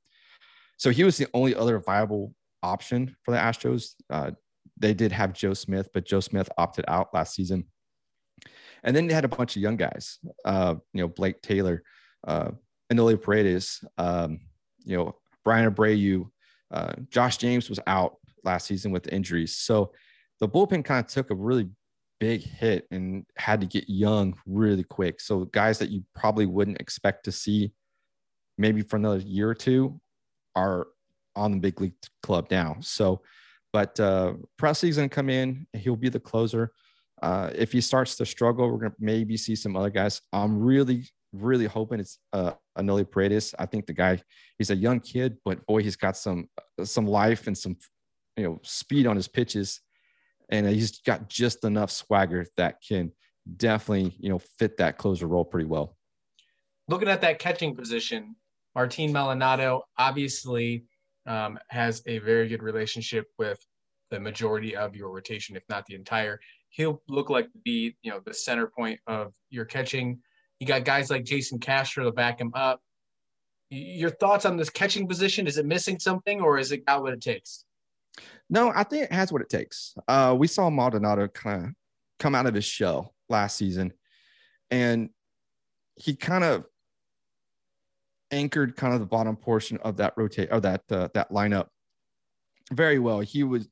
So 0.77 0.91
he 0.91 1.05
was 1.05 1.17
the 1.17 1.29
only 1.35 1.55
other 1.55 1.79
viable 1.79 2.35
option 2.63 3.15
for 3.23 3.31
the 3.31 3.39
Astros. 3.39 3.93
Uh, 4.11 4.33
they 4.77 4.93
did 4.93 5.13
have 5.13 5.33
Joe 5.33 5.55
Smith, 5.55 5.89
but 5.95 6.05
Joe 6.05 6.21
Smith 6.21 6.51
opted 6.59 6.85
out 6.89 7.15
last 7.15 7.35
season. 7.35 7.67
And 8.85 8.95
then 8.95 9.07
they 9.07 9.15
had 9.15 9.25
a 9.25 9.29
bunch 9.29 9.57
of 9.57 9.63
young 9.63 9.77
guys, 9.77 10.19
uh, 10.45 10.77
you 10.93 11.01
know, 11.01 11.09
Blake 11.09 11.41
Taylor, 11.43 11.83
uh, 12.27 12.51
Enoli 12.93 13.21
Paredes, 13.21 13.83
um, 13.99 14.41
you 14.85 14.97
know, 14.97 15.17
Bryan 15.45 15.73
Abreu, 15.73 16.29
uh, 16.71 16.93
Josh 17.11 17.39
James 17.39 17.69
was 17.69 17.81
out 17.87 18.17
last 18.45 18.67
season 18.67 18.93
with 18.93 19.13
injuries. 19.13 19.57
So 19.57 19.93
the 20.41 20.49
bullpen 20.49 20.85
kind 20.85 21.05
of 21.05 21.11
took 21.11 21.31
a 21.31 21.35
really 21.35 21.69
big 22.21 22.43
hit 22.43 22.87
and 22.91 23.25
had 23.37 23.61
to 23.61 23.67
get 23.67 23.89
young 23.89 24.35
really 24.47 24.85
quick. 24.85 25.21
So 25.21 25.47
guys 25.47 25.79
that 25.79 25.91
you 25.91 26.05
probably 26.15 26.47
wouldn't 26.47 26.81
expect 26.81 27.25
to 27.25 27.33
see 27.33 27.73
maybe 28.59 28.83
for 28.83 28.97
another 28.97 29.19
year 29.19 29.49
or 29.49 29.55
two 29.55 30.01
are 30.55 30.89
on 31.37 31.53
the 31.53 31.59
big 31.59 31.81
league 31.81 31.95
club 32.23 32.49
now. 32.51 32.77
So, 32.81 33.23
but 33.73 33.99
uh, 33.99 34.35
Pressly's 34.61 34.97
going 34.97 35.09
to 35.09 35.15
come 35.15 35.29
in. 35.29 35.67
He'll 35.73 35.97
be 35.97 36.09
the 36.09 36.21
closer. 36.21 36.73
Uh, 37.23 37.51
if 37.55 37.73
he 37.73 37.81
starts 37.81 38.17
to 38.17 38.27
struggle, 38.27 38.71
we're 38.71 38.89
to 38.89 38.95
maybe 38.99 39.37
see 39.37 39.55
some 39.57 39.77
other 39.77 39.91
guys. 39.91 40.21
I'm 40.33 40.61
really, 40.61 41.05
really 41.33 41.67
hoping 41.67 42.01
it's 42.01 42.19
uh, 42.33 42.53
Enoli 42.79 43.11
Paredes. 43.11 43.55
I 43.59 43.67
think 43.67 43.87
the 43.87 43.93
guy, 43.93 44.21
he's 44.59 44.71
a 44.71 44.77
young 44.77 45.01
kid, 45.01 45.39
but 45.45 45.65
boy, 45.67 45.83
he's 45.83 45.97
got 45.97 46.17
some 46.17 46.49
some 46.83 47.07
life 47.07 47.47
and 47.47 47.57
some, 47.57 47.77
you 48.37 48.45
know, 48.45 48.61
speed 48.63 49.07
on 49.07 49.17
his 49.17 49.29
pitches, 49.29 49.81
and 50.51 50.67
he's 50.67 51.01
got 51.01 51.29
just 51.29 51.65
enough 51.65 51.91
swagger 51.91 52.47
that 52.57 52.77
can 52.87 53.13
definitely, 53.57 54.15
you 54.19 54.29
know, 54.29 54.41
fit 54.59 54.77
that 54.79 54.99
closer 54.99 55.27
role 55.27 55.45
pretty 55.45 55.67
well. 55.67 55.97
Looking 56.89 57.09
at 57.09 57.21
that 57.23 57.39
catching 57.39 57.75
position, 57.75 58.37
Martin 58.75 59.13
Maldonado 59.13 59.85
obviously 59.97 60.85
um, 61.27 61.59
has 61.69 62.03
a 62.07 62.19
very 62.19 62.49
good 62.49 62.63
relationship 62.63 63.27
with 63.39 63.59
the 64.11 64.21
majority 64.21 64.77
of 64.77 64.95
your 64.95 65.11
rotation, 65.11 65.57
if 65.57 65.63
not 65.69 65.87
the 65.87 65.95
entire. 65.95 66.39
He'll 66.75 67.01
look 67.09 67.31
like 67.31 67.49
be, 67.65 67.97
you 68.03 68.11
know, 68.11 68.21
the 68.25 68.35
center 68.35 68.67
point 68.67 68.99
of 69.07 69.33
your 69.49 69.65
catching. 69.65 70.19
You 70.59 70.67
got 70.67 70.85
guys 70.85 71.09
like 71.09 71.25
Jason 71.25 71.61
Castro 71.61 72.03
to 72.05 72.11
back 72.11 72.41
him 72.41 72.51
up. 72.53 72.81
Your 73.71 74.11
thoughts 74.11 74.45
on 74.45 74.57
this 74.57 74.71
catching 74.71 75.07
position? 75.07 75.47
Is 75.47 75.57
it 75.57 75.67
missing 75.67 76.01
something, 76.01 76.41
or 76.41 76.59
is 76.59 76.73
it 76.73 76.85
got 76.85 77.03
what 77.03 77.13
it 77.13 77.21
takes? 77.21 77.65
No, 78.51 78.73
I 78.75 78.83
think 78.83 79.05
it 79.05 79.13
has 79.13 79.33
what 79.33 79.41
it 79.41 79.49
takes. 79.49 79.95
Uh, 80.09 80.35
we 80.37 80.49
saw 80.49 80.69
Maldonado 80.69 81.29
kind 81.29 81.65
of 81.65 81.71
come 82.19 82.35
out 82.35 82.47
of 82.47 82.55
his 82.55 82.65
shell 82.65 83.15
last 83.29 83.57
season, 83.57 83.93
and 84.73 85.11
he 85.95 86.17
kind 86.17 86.43
of 86.43 86.65
anchored 88.33 88.75
kind 88.75 88.95
of 88.95 88.99
the 88.99 89.07
bottom 89.07 89.37
portion 89.37 89.79
of 89.79 89.99
that 89.99 90.15
rotate 90.17 90.49
or 90.51 90.59
that 90.59 90.83
uh, 90.91 91.09
that 91.15 91.31
lineup 91.31 91.69
very 92.73 92.99
well. 92.99 93.21
He 93.21 93.45
was 93.45 93.69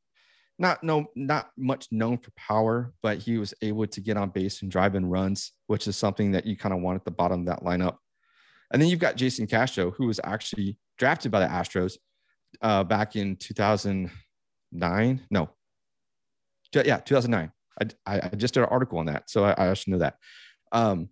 not 0.63 0.83
no 0.85 1.07
not 1.17 1.51
much 1.59 1.89
known 1.91 2.17
for 2.17 2.31
power, 2.37 2.95
but 3.03 3.19
he 3.19 3.37
was 3.37 3.53
able 3.61 3.87
to 3.89 4.01
get 4.01 4.17
on 4.17 4.31
base 4.31 4.63
and 4.63 4.71
drive 4.71 4.95
in 4.95 5.05
runs, 5.05 5.53
which 5.67 5.89
is 5.89 5.97
something 5.97 6.31
that 6.33 6.47
you 6.47 6.57
kind 6.57 6.73
of 6.73 6.81
want 6.81 6.97
at 6.97 7.05
the 7.05 7.11
bottom 7.11 7.41
of 7.41 7.47
that 7.47 7.65
lineup. 7.65 7.97
And 8.73 8.81
then 8.81 8.89
you've 8.89 9.01
got 9.01 9.17
Jason 9.17 9.49
Castro, 9.49 9.91
who 9.91 10.07
was 10.07 10.21
actually 10.23 10.79
drafted 10.99 11.33
by 11.33 11.41
the 11.41 11.47
Astros 11.47 11.99
uh, 12.63 12.85
back 12.85 13.17
in 13.17 13.37
2009. 13.37 15.21
No, 15.31 15.51
yeah, 16.73 16.99
2009. 16.99 17.53
I, 18.07 18.21
I 18.21 18.29
just 18.37 18.55
did 18.55 18.63
an 18.63 18.69
article 18.71 18.99
on 18.99 19.07
that, 19.07 19.29
so 19.29 19.45
I, 19.45 19.71
I 19.71 19.75
should 19.75 19.91
know 19.91 19.99
that. 19.99 20.15
Um, 20.71 21.09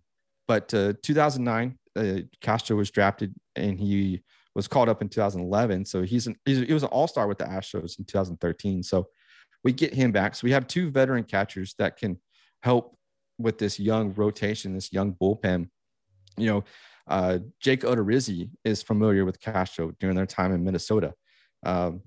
but 0.46 0.72
uh, 0.72 0.94
2009, 1.02 1.76
uh, 1.96 2.20
Castro 2.40 2.76
was 2.76 2.90
drafted 2.90 3.34
and 3.56 3.80
he 3.80 4.22
was 4.54 4.68
called 4.68 4.88
up 4.88 5.02
in 5.02 5.08
2011. 5.08 5.86
So 5.86 6.02
he's, 6.02 6.26
an, 6.28 6.36
he's 6.44 6.58
he 6.58 6.72
was 6.72 6.82
an 6.82 6.88
all 6.90 7.08
star 7.08 7.26
with 7.26 7.38
the 7.38 7.44
Astros 7.44 7.98
in 7.98 8.04
2013. 8.04 8.82
So 8.82 9.08
we 9.64 9.72
get 9.72 9.94
him 9.94 10.12
back. 10.12 10.34
So 10.34 10.44
we 10.44 10.52
have 10.52 10.66
two 10.66 10.90
veteran 10.90 11.24
catchers 11.24 11.74
that 11.78 11.96
can 11.96 12.18
help 12.62 12.96
with 13.38 13.58
this 13.58 13.78
young 13.78 14.14
rotation, 14.14 14.74
this 14.74 14.92
young 14.92 15.14
bullpen. 15.14 15.68
You 16.36 16.46
know, 16.46 16.64
Uh, 17.08 17.38
Jake 17.58 17.80
Odorizzi 17.82 18.50
is 18.64 18.84
familiar 18.84 19.24
with 19.24 19.40
Castro 19.40 19.92
during 19.98 20.14
their 20.14 20.26
time 20.26 20.52
in 20.52 20.62
Minnesota. 20.62 21.12
Um, 21.66 22.02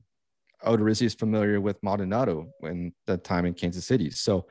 Odorizzi 0.64 1.06
is 1.06 1.14
familiar 1.14 1.60
with 1.60 1.78
Maldonado 1.84 2.48
when 2.60 2.94
the 3.06 3.18
time 3.18 3.46
in 3.46 3.54
Kansas 3.54 3.86
City. 3.86 4.10
So, 4.12 4.48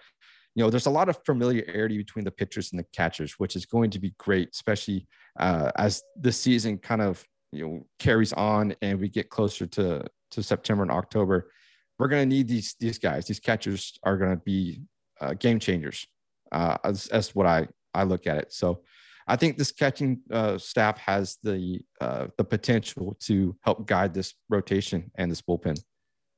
you 0.54 0.62
know, 0.62 0.68
there's 0.68 0.86
a 0.86 0.90
lot 0.90 1.08
of 1.08 1.16
familiarity 1.24 1.96
between 1.96 2.24
the 2.26 2.30
pitchers 2.30 2.70
and 2.70 2.78
the 2.78 2.86
catchers, 2.92 3.38
which 3.38 3.56
is 3.56 3.64
going 3.64 3.90
to 3.92 3.98
be 3.98 4.12
great, 4.18 4.50
especially 4.52 5.06
uh, 5.40 5.70
as 5.76 6.02
the 6.20 6.32
season 6.32 6.76
kind 6.76 7.00
of 7.00 7.24
you 7.52 7.66
know 7.66 7.86
carries 7.98 8.34
on 8.34 8.74
and 8.82 9.00
we 9.00 9.08
get 9.08 9.30
closer 9.30 9.66
to 9.66 10.04
to 10.32 10.42
September 10.42 10.82
and 10.82 10.92
October. 10.92 11.50
We're 11.98 12.09
going 12.09 12.28
to 12.28 12.35
need 12.35 12.48
these 12.48 12.74
these 12.81 12.98
guys. 12.98 13.26
These 13.26 13.40
catchers 13.40 13.98
are 14.02 14.16
going 14.16 14.31
to 14.31 14.42
be 14.42 14.83
uh, 15.20 15.35
game 15.35 15.59
changers. 15.59 16.07
Uh, 16.52 16.76
as, 16.85 17.07
as 17.07 17.35
what 17.35 17.46
I 17.46 17.66
I 17.94 18.02
look 18.02 18.26
at 18.26 18.37
it. 18.37 18.52
So 18.52 18.83
I 19.26 19.37
think 19.37 19.57
this 19.57 19.72
catching 19.72 20.20
uh, 20.31 20.59
staff 20.59 20.98
has 20.98 21.38
the 21.42 21.81
uh, 22.00 22.26
the 22.37 22.44
potential 22.44 23.16
to 23.20 23.57
help 23.62 23.87
guide 23.87 24.12
this 24.12 24.35
rotation 24.50 25.11
and 25.14 25.31
this 25.31 25.40
bullpen. 25.40 25.83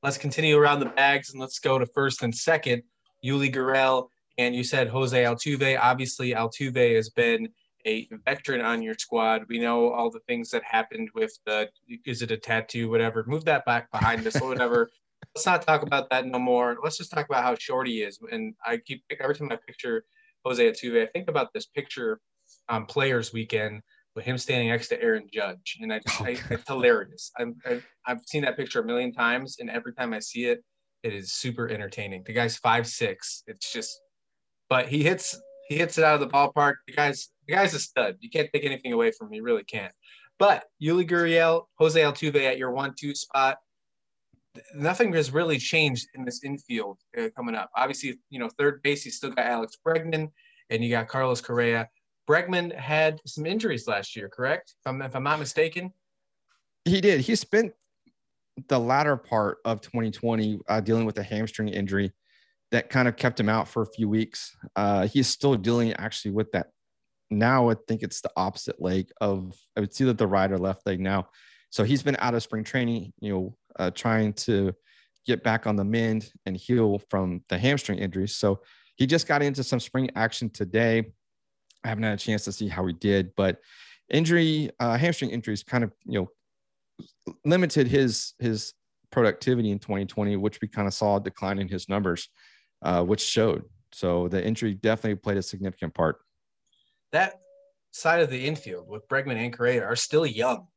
Let's 0.03 0.17
continue 0.17 0.57
around 0.57 0.79
the 0.79 0.85
bags 0.85 1.31
and 1.31 1.41
let's 1.41 1.59
go 1.59 1.77
to 1.77 1.85
first 1.85 2.23
and 2.23 2.33
second. 2.33 2.83
Yuli 3.25 3.53
Gurriel 3.53 4.07
and 4.37 4.55
you 4.55 4.63
said 4.63 4.87
Jose 4.87 5.21
Altuve. 5.21 5.77
Obviously, 5.81 6.33
Altuve 6.33 6.95
has 6.95 7.09
been 7.09 7.49
a 7.85 8.07
veteran 8.25 8.61
on 8.61 8.81
your 8.81 8.95
squad. 8.97 9.43
We 9.49 9.59
know 9.59 9.91
all 9.91 10.09
the 10.09 10.19
things 10.27 10.49
that 10.51 10.63
happened 10.63 11.09
with 11.13 11.37
the 11.45 11.69
is 12.05 12.21
it 12.21 12.31
a 12.31 12.37
tattoo, 12.37 12.89
whatever. 12.89 13.25
Move 13.27 13.45
that 13.45 13.65
back 13.65 13.91
behind 13.91 14.25
us, 14.25 14.39
or 14.41 14.47
whatever. 14.47 14.89
Let's 15.35 15.45
not 15.45 15.61
talk 15.63 15.81
about 15.81 16.09
that 16.11 16.25
no 16.25 16.39
more. 16.39 16.77
Let's 16.81 16.97
just 16.97 17.11
talk 17.11 17.25
about 17.27 17.43
how 17.43 17.55
short 17.55 17.87
he 17.87 18.01
is. 18.03 18.19
And 18.31 18.53
I 18.65 18.77
keep 18.77 19.03
every 19.19 19.35
time 19.35 19.51
I 19.51 19.57
picture 19.57 20.05
Jose 20.45 20.63
Altuve, 20.63 21.03
I 21.03 21.07
think 21.07 21.29
about 21.29 21.51
this 21.53 21.65
picture 21.65 22.21
on 22.69 22.85
Players 22.85 23.33
Weekend 23.33 23.81
with 24.15 24.23
him 24.23 24.37
standing 24.37 24.69
next 24.69 24.87
to 24.87 25.01
Aaron 25.01 25.27
Judge, 25.31 25.77
and 25.81 25.91
I 25.91 25.99
just 25.99 26.21
I, 26.21 26.37
it's 26.49 26.67
hilarious. 26.67 27.31
I'm, 27.37 27.55
I, 27.65 27.81
I've 28.05 28.21
seen 28.25 28.43
that 28.43 28.55
picture 28.55 28.79
a 28.79 28.85
million 28.85 29.11
times, 29.11 29.57
and 29.59 29.69
every 29.69 29.93
time 29.93 30.13
I 30.13 30.19
see 30.19 30.45
it, 30.45 30.63
it 31.03 31.13
is 31.13 31.33
super 31.33 31.67
entertaining. 31.67 32.23
The 32.25 32.31
guy's 32.31 32.55
five 32.55 32.87
six. 32.87 33.43
It's 33.45 33.73
just, 33.73 33.99
but 34.69 34.87
he 34.87 35.03
hits 35.03 35.37
he 35.67 35.75
hits 35.75 35.97
it 35.97 36.05
out 36.05 36.13
of 36.13 36.21
the 36.21 36.27
ballpark. 36.27 36.75
The 36.87 36.93
guy's 36.93 37.29
the 37.45 37.55
guy's 37.55 37.73
a 37.73 37.79
stud. 37.79 38.15
You 38.21 38.29
can't 38.29 38.49
take 38.53 38.63
anything 38.63 38.93
away 38.93 39.11
from 39.11 39.27
him. 39.27 39.33
You 39.33 39.43
really 39.43 39.65
can't. 39.65 39.93
But 40.39 40.63
Yuli 40.81 41.09
Gurriel, 41.09 41.65
Jose 41.77 41.99
Altuve 41.99 42.45
at 42.45 42.57
your 42.57 42.71
one-two 42.71 43.15
spot. 43.15 43.57
Nothing 44.75 45.13
has 45.13 45.31
really 45.31 45.57
changed 45.57 46.07
in 46.13 46.25
this 46.25 46.43
infield 46.43 46.99
uh, 47.17 47.29
coming 47.35 47.55
up. 47.55 47.69
Obviously, 47.75 48.19
you 48.29 48.39
know, 48.39 48.49
third 48.57 48.81
base, 48.83 49.05
you 49.05 49.11
still 49.11 49.31
got 49.31 49.45
Alex 49.45 49.77
Bregman 49.85 50.29
and 50.69 50.83
you 50.83 50.89
got 50.89 51.07
Carlos 51.07 51.41
Correa. 51.41 51.89
Bregman 52.29 52.75
had 52.75 53.19
some 53.25 53.45
injuries 53.45 53.87
last 53.87 54.15
year, 54.15 54.29
correct? 54.29 54.73
If 54.79 54.87
I'm, 54.89 55.01
if 55.01 55.15
I'm 55.15 55.23
not 55.23 55.39
mistaken. 55.39 55.91
He 56.85 57.01
did. 57.01 57.21
He 57.21 57.35
spent 57.35 57.73
the 58.67 58.79
latter 58.79 59.17
part 59.17 59.57
of 59.65 59.81
2020 59.81 60.59
uh, 60.67 60.81
dealing 60.81 61.05
with 61.05 61.17
a 61.17 61.23
hamstring 61.23 61.69
injury 61.69 62.11
that 62.71 62.89
kind 62.89 63.07
of 63.07 63.15
kept 63.15 63.39
him 63.39 63.49
out 63.49 63.67
for 63.67 63.83
a 63.83 63.87
few 63.87 64.09
weeks. 64.09 64.55
Uh, 64.75 65.07
he's 65.07 65.27
still 65.27 65.55
dealing 65.55 65.93
actually 65.93 66.31
with 66.31 66.51
that. 66.51 66.67
Now 67.29 67.69
I 67.69 67.75
think 67.87 68.03
it's 68.03 68.21
the 68.21 68.31
opposite 68.35 68.81
leg 68.81 69.09
of 69.19 69.53
I 69.75 69.79
would 69.79 69.93
see 69.93 70.03
that 70.05 70.17
the 70.17 70.27
right 70.27 70.51
or 70.51 70.57
left 70.57 70.85
leg 70.85 70.99
now. 70.99 71.29
So 71.69 71.83
he's 71.83 72.03
been 72.03 72.17
out 72.19 72.35
of 72.35 72.43
spring 72.43 72.63
training, 72.63 73.13
you 73.19 73.33
know, 73.33 73.57
uh, 73.79 73.91
trying 73.91 74.33
to 74.33 74.73
get 75.25 75.43
back 75.43 75.67
on 75.67 75.75
the 75.75 75.83
mend 75.83 76.31
and 76.45 76.55
heal 76.55 77.01
from 77.09 77.43
the 77.49 77.57
hamstring 77.57 77.99
injuries. 77.99 78.35
So 78.35 78.61
he 78.95 79.05
just 79.07 79.27
got 79.27 79.41
into 79.41 79.63
some 79.63 79.79
spring 79.79 80.09
action 80.15 80.49
today. 80.49 81.11
I 81.83 81.87
haven't 81.87 82.03
had 82.03 82.13
a 82.13 82.17
chance 82.17 82.45
to 82.45 82.51
see 82.51 82.67
how 82.67 82.85
he 82.85 82.93
did, 82.93 83.35
but 83.35 83.59
injury, 84.09 84.69
uh, 84.79 84.97
hamstring 84.97 85.31
injuries 85.31 85.63
kind 85.63 85.83
of, 85.83 85.91
you 86.05 86.19
know, 86.19 87.35
limited 87.43 87.87
his, 87.87 88.33
his 88.39 88.73
productivity 89.11 89.71
in 89.71 89.79
2020, 89.79 90.37
which 90.37 90.59
we 90.61 90.67
kind 90.67 90.87
of 90.87 90.93
saw 90.93 91.17
a 91.17 91.21
decline 91.21 91.59
in 91.59 91.67
his 91.67 91.89
numbers, 91.89 92.29
uh, 92.81 93.03
which 93.03 93.21
showed. 93.21 93.63
So 93.91 94.27
the 94.27 94.45
injury 94.45 94.73
definitely 94.73 95.15
played 95.15 95.37
a 95.37 95.41
significant 95.41 95.93
part. 95.93 96.17
That 97.11 97.35
side 97.91 98.21
of 98.21 98.29
the 98.29 98.45
infield 98.45 98.89
with 98.89 99.07
Bregman 99.07 99.37
and 99.37 99.53
Correa 99.53 99.83
are 99.83 99.95
still 99.95 100.25
young, 100.25 100.67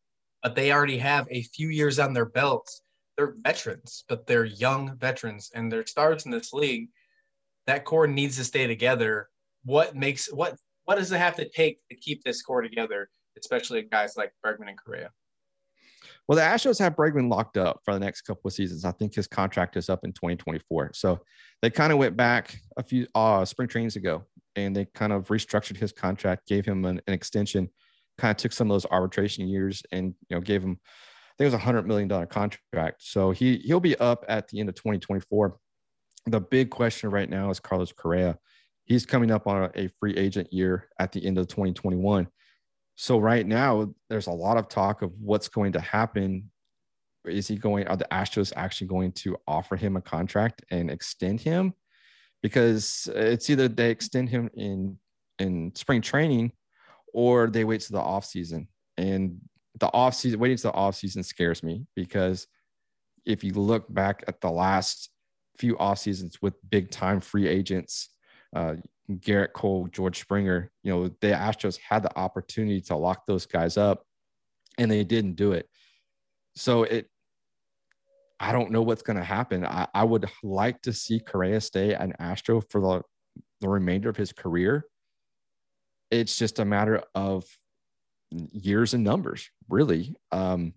but 0.42 0.54
they 0.54 0.72
already 0.72 0.98
have 0.98 1.26
a 1.30 1.42
few 1.42 1.68
years 1.68 1.98
on 1.98 2.12
their 2.12 2.26
belts. 2.26 2.82
They're 3.18 3.34
veterans, 3.42 4.04
but 4.08 4.26
they're 4.26 4.44
young 4.44 4.96
veterans 4.96 5.50
and 5.52 5.70
they're 5.70 5.84
stars 5.84 6.24
in 6.24 6.30
this 6.30 6.52
league. 6.52 6.88
That 7.66 7.84
core 7.84 8.06
needs 8.06 8.36
to 8.36 8.44
stay 8.44 8.66
together. 8.66 9.28
What 9.64 9.96
makes 9.96 10.32
what 10.32 10.56
what 10.84 10.96
does 10.96 11.12
it 11.12 11.18
have 11.18 11.36
to 11.36 11.48
take 11.48 11.80
to 11.90 11.96
keep 11.96 12.22
this 12.24 12.40
core 12.40 12.62
together, 12.62 13.10
especially 13.36 13.82
guys 13.82 14.14
like 14.16 14.32
Bregman 14.46 14.68
and 14.68 14.78
Correa? 14.78 15.10
Well, 16.28 16.36
the 16.36 16.42
Astros 16.42 16.78
have 16.78 16.94
Bregman 16.94 17.28
locked 17.28 17.56
up 17.56 17.80
for 17.84 17.92
the 17.92 18.00
next 18.00 18.22
couple 18.22 18.48
of 18.48 18.54
seasons. 18.54 18.84
I 18.84 18.92
think 18.92 19.14
his 19.14 19.26
contract 19.26 19.76
is 19.76 19.88
up 19.88 20.04
in 20.04 20.12
2024. 20.12 20.92
So 20.94 21.20
they 21.60 21.70
kind 21.70 21.92
of 21.92 21.98
went 21.98 22.16
back 22.16 22.54
a 22.76 22.82
few 22.82 23.06
uh, 23.14 23.44
spring 23.44 23.68
trainings 23.68 23.96
ago 23.96 24.24
and 24.54 24.76
they 24.76 24.84
kind 24.94 25.12
of 25.12 25.28
restructured 25.28 25.76
his 25.76 25.92
contract, 25.92 26.46
gave 26.46 26.66
him 26.66 26.84
an, 26.84 27.00
an, 27.06 27.14
extension, 27.14 27.68
kind 28.18 28.30
of 28.30 28.36
took 28.36 28.52
some 28.52 28.70
of 28.70 28.74
those 28.74 28.86
arbitration 28.86 29.48
years 29.48 29.82
and 29.90 30.14
you 30.28 30.36
know 30.36 30.40
gave 30.40 30.62
him, 30.62 30.78
think 31.38 31.46
it 31.46 31.52
was 31.52 31.54
a 31.54 31.58
hundred 31.58 31.86
million 31.86 32.08
dollar 32.08 32.26
contract. 32.26 33.02
So 33.02 33.30
he 33.30 33.58
he'll 33.58 33.80
be 33.80 33.96
up 33.96 34.24
at 34.28 34.48
the 34.48 34.60
end 34.60 34.68
of 34.68 34.74
2024. 34.74 35.56
The 36.26 36.40
big 36.40 36.70
question 36.70 37.10
right 37.10 37.30
now 37.30 37.50
is 37.50 37.60
Carlos 37.60 37.92
Correa 37.92 38.38
he's 38.88 39.06
coming 39.06 39.30
up 39.30 39.46
on 39.46 39.70
a 39.76 39.88
free 40.00 40.16
agent 40.16 40.52
year 40.52 40.88
at 40.98 41.12
the 41.12 41.24
end 41.24 41.38
of 41.38 41.46
2021. 41.46 42.26
So 42.96 43.18
right 43.18 43.46
now, 43.46 43.94
there's 44.08 44.26
a 44.26 44.32
lot 44.32 44.56
of 44.56 44.68
talk 44.68 45.02
of 45.02 45.12
what's 45.20 45.46
going 45.46 45.72
to 45.72 45.80
happen. 45.80 46.50
Is 47.24 47.46
he 47.46 47.56
going? 47.56 47.86
Are 47.86 47.96
the 47.96 48.08
Astros 48.10 48.52
actually 48.56 48.88
going 48.88 49.12
to 49.12 49.36
offer 49.46 49.76
him 49.76 49.96
a 49.96 50.00
contract 50.00 50.64
and 50.70 50.90
extend 50.90 51.40
him? 51.40 51.74
Because 52.42 53.08
it's 53.14 53.50
either 53.50 53.68
they 53.68 53.90
extend 53.90 54.30
him 54.30 54.50
in 54.54 54.98
in 55.38 55.72
spring 55.76 56.00
training, 56.00 56.52
or 57.12 57.48
they 57.48 57.64
wait 57.64 57.82
to 57.82 57.92
the 57.92 58.00
off 58.00 58.24
season. 58.24 58.66
And 58.96 59.38
the 59.78 59.92
off 59.92 60.14
season, 60.14 60.40
waiting 60.40 60.56
to 60.56 60.62
the 60.64 60.72
off 60.72 60.96
season 60.96 61.22
scares 61.22 61.62
me 61.62 61.86
because 61.94 62.46
if 63.24 63.44
you 63.44 63.52
look 63.52 63.92
back 63.92 64.24
at 64.26 64.40
the 64.40 64.50
last 64.50 65.10
few 65.58 65.76
off 65.78 65.98
seasons 65.98 66.40
with 66.40 66.54
big 66.70 66.90
time 66.90 67.20
free 67.20 67.46
agents, 67.46 68.10
uh, 68.54 68.76
Gerrit 69.10 69.52
Cole, 69.52 69.88
George 69.90 70.20
Springer, 70.20 70.70
you 70.82 70.92
know, 70.92 71.08
the 71.08 71.28
Astros 71.28 71.78
had 71.78 72.02
the 72.02 72.16
opportunity 72.18 72.80
to 72.82 72.96
lock 72.96 73.26
those 73.26 73.46
guys 73.46 73.76
up 73.76 74.04
and 74.76 74.90
they 74.90 75.04
didn't 75.04 75.34
do 75.34 75.52
it. 75.52 75.68
So 76.56 76.82
it, 76.84 77.08
I 78.40 78.52
don't 78.52 78.70
know 78.70 78.82
what's 78.82 79.02
going 79.02 79.16
to 79.16 79.24
happen. 79.24 79.64
I, 79.64 79.88
I 79.94 80.04
would 80.04 80.28
like 80.42 80.80
to 80.82 80.92
see 80.92 81.20
Correa 81.20 81.60
stay 81.60 81.94
an 81.94 82.14
Astro 82.18 82.60
for 82.60 82.80
the, 82.80 83.02
the 83.60 83.68
remainder 83.68 84.08
of 84.08 84.16
his 84.16 84.32
career. 84.32 84.84
It's 86.10 86.36
just 86.38 86.58
a 86.58 86.64
matter 86.64 87.02
of 87.14 87.44
years 88.30 88.94
and 88.94 89.04
numbers, 89.04 89.50
really. 89.68 90.14
Um, 90.32 90.74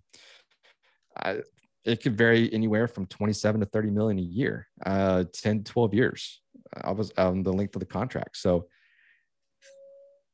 I, 1.17 1.41
it 1.83 2.03
could 2.03 2.17
vary 2.17 2.51
anywhere 2.53 2.87
from 2.87 3.07
27 3.07 3.61
to 3.61 3.65
30 3.67 3.89
million 3.89 4.19
a 4.19 4.21
year, 4.21 4.67
uh, 4.85 5.23
10, 5.33 5.63
12 5.63 5.93
years. 5.93 6.41
I 6.81 6.91
was 6.91 7.11
um, 7.17 7.43
the 7.43 7.51
length 7.51 7.75
of 7.75 7.79
the 7.79 7.85
contract. 7.85 8.37
So 8.37 8.67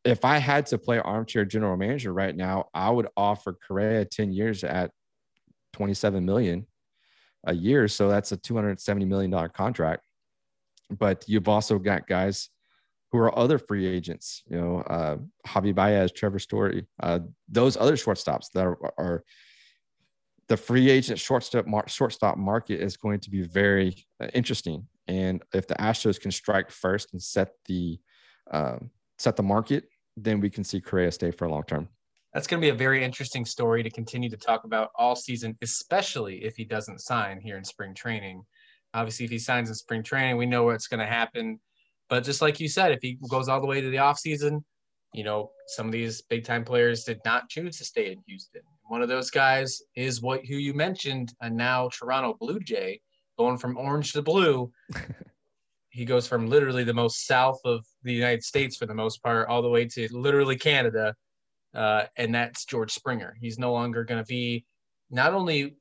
if 0.03 0.23
I 0.23 0.38
had 0.38 0.65
to 0.67 0.77
play 0.77 0.99
armchair 0.99 1.45
general 1.45 1.77
manager 1.77 2.13
right 2.13 2.36
now, 2.36 2.65
I 2.73 2.89
would 2.89 3.08
offer 3.15 3.58
Correa 3.67 4.06
10 4.06 4.32
years 4.32 4.63
at 4.63 4.91
27 5.73 6.25
million 6.25 6.65
a 7.45 7.53
year. 7.53 7.88
So 7.88 8.10
that's 8.10 8.32
a 8.32 8.38
270 8.38 9.06
million 9.06 9.32
dollar 9.32 9.49
contract. 9.49 10.03
But 10.89 11.25
you've 11.27 11.49
also 11.49 11.80
got 11.80 12.08
guys 12.08 12.49
who 13.12 13.17
are 13.20 13.38
other 13.38 13.58
free 13.58 13.86
agents, 13.86 14.43
you 14.50 14.58
know, 14.58 14.80
uh, 14.82 15.17
Javi 15.48 15.74
Baez, 15.74 16.12
Trevor 16.12 16.39
Story, 16.39 16.88
uh, 17.02 17.20
those 17.48 17.78
other 17.78 17.96
shortstops 17.96 18.52
that 18.54 18.65
are, 18.65 18.78
are 18.98 19.24
the 20.48 20.58
free 20.58 20.89
agent 20.89 21.20
shortstop 21.20 21.67
mar- 21.67 21.88
shortstop 21.88 22.38
market 22.38 22.82
is 22.82 22.98
going 22.98 23.20
to 23.22 23.30
be 23.30 23.43
very 23.43 24.06
uh, 24.22 24.28
interesting. 24.34 24.88
And 25.08 25.41
if 25.54 25.67
the 25.67 25.76
Astros 25.76 26.20
can 26.20 26.32
strike 26.32 26.70
first 26.70 27.13
and 27.13 27.22
set 27.22 27.52
the 27.65 28.00
um, 28.52 28.91
set 29.17 29.36
the 29.36 29.43
market, 29.43 29.86
then 30.15 30.39
we 30.39 30.50
can 30.50 30.63
see 30.63 30.80
Correa 30.80 31.12
stay 31.12 31.32
for 31.32 31.46
a 31.46 31.50
long 31.50 31.63
term. 31.63 31.89
That's 32.34 32.48
going 32.48 32.62
to 32.62 32.65
be 32.65 32.70
a 32.70 32.76
very 32.76 33.04
interesting 33.04 33.46
story 33.46 33.84
to 33.84 33.89
continue 33.89 34.30
to 34.30 34.38
talk 34.38 34.63
about 34.63 34.91
all 34.96 35.15
season, 35.15 35.58
especially 35.62 36.43
if 36.43 36.56
he 36.56 36.65
doesn't 36.65 37.02
sign 37.02 37.39
here 37.39 37.58
in 37.58 37.63
spring 37.63 37.93
training. 37.93 38.43
Obviously, 38.93 39.26
if 39.26 39.32
he 39.32 39.39
signs 39.39 39.70
in 39.70 39.76
spring 39.76 40.04
training, 40.04 40.38
we 40.38 40.46
know 40.46 40.63
what's 40.63 40.88
going 40.88 41.00
to 41.00 41.06
happen. 41.06 41.60
But 42.10 42.24
just 42.24 42.41
like 42.41 42.60
you 42.60 42.70
said, 42.70 42.91
if 42.91 43.00
he 43.02 43.17
goes 43.30 43.50
all 43.50 43.62
the 43.62 43.67
way 43.67 43.82
to 43.82 43.89
the 43.89 43.98
offseason, 43.98 44.63
you 45.13 45.24
know, 45.24 45.52
some 45.67 45.88
of 45.88 45.91
these 45.91 46.22
big 46.22 46.46
time 46.46 46.63
players 46.63 47.04
did 47.04 47.20
not 47.26 47.50
choose 47.50 47.78
to 47.78 47.86
stay 47.86 48.12
in 48.12 48.20
Houston. 48.28 48.62
One 48.88 49.02
of 49.02 49.10
those 49.10 49.30
guys 49.30 49.82
is 49.96 50.22
what 50.22 50.46
who 50.46 50.56
you 50.56 50.74
mentioned, 50.74 51.34
a 51.41 51.50
now 51.50 51.89
Toronto 51.89 52.36
Blue 52.39 52.60
Jay, 52.60 53.02
going 53.38 53.58
from 53.58 53.78
orange 53.78 54.13
to 54.13 54.22
blue. 54.22 54.72
he 55.89 56.06
goes 56.06 56.28
from 56.28 56.48
literally 56.48 56.84
the 56.84 56.93
most 56.93 57.26
south 57.26 57.60
of 57.65 57.86
the 58.04 58.13
United 58.13 58.43
States 58.43 58.78
for 58.78 58.86
the 58.86 58.93
most 58.93 59.22
part, 59.24 59.48
all 59.50 59.62
the 59.62 59.70
way 59.70 59.86
to 59.86 60.08
literally 60.12 60.56
Canada. 60.56 61.15
uh, 61.76 62.06
and 62.15 62.34
that's 62.34 62.65
George 62.65 62.91
Springer. 62.93 63.36
He's 63.41 63.60
no 63.60 63.74
longer 63.74 64.04
going 64.04 64.24
to 64.24 64.28
be 64.28 64.65
not 65.10 65.34
only 65.34 65.76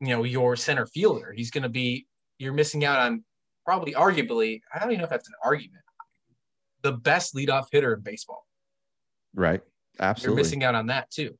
you 0.00 0.08
know 0.08 0.24
your 0.24 0.56
center 0.56 0.86
fielder. 0.86 1.32
He's 1.32 1.50
going 1.50 1.62
to 1.62 1.68
be 1.68 2.06
you're 2.38 2.52
missing 2.52 2.84
out 2.84 2.98
on 2.98 3.24
probably 3.64 3.92
arguably 3.94 4.60
I 4.74 4.78
don't 4.78 4.90
even 4.90 4.98
know 4.98 5.04
if 5.04 5.10
that's 5.10 5.28
an 5.28 5.34
argument 5.44 5.82
the 6.82 6.92
best 6.92 7.34
leadoff 7.34 7.66
hitter 7.70 7.94
in 7.94 8.00
baseball. 8.00 8.46
Right. 9.34 9.60
Absolutely. 10.00 10.36
You're 10.36 10.44
missing 10.44 10.64
out 10.64 10.74
on 10.74 10.86
that 10.86 11.10
too. 11.10 11.36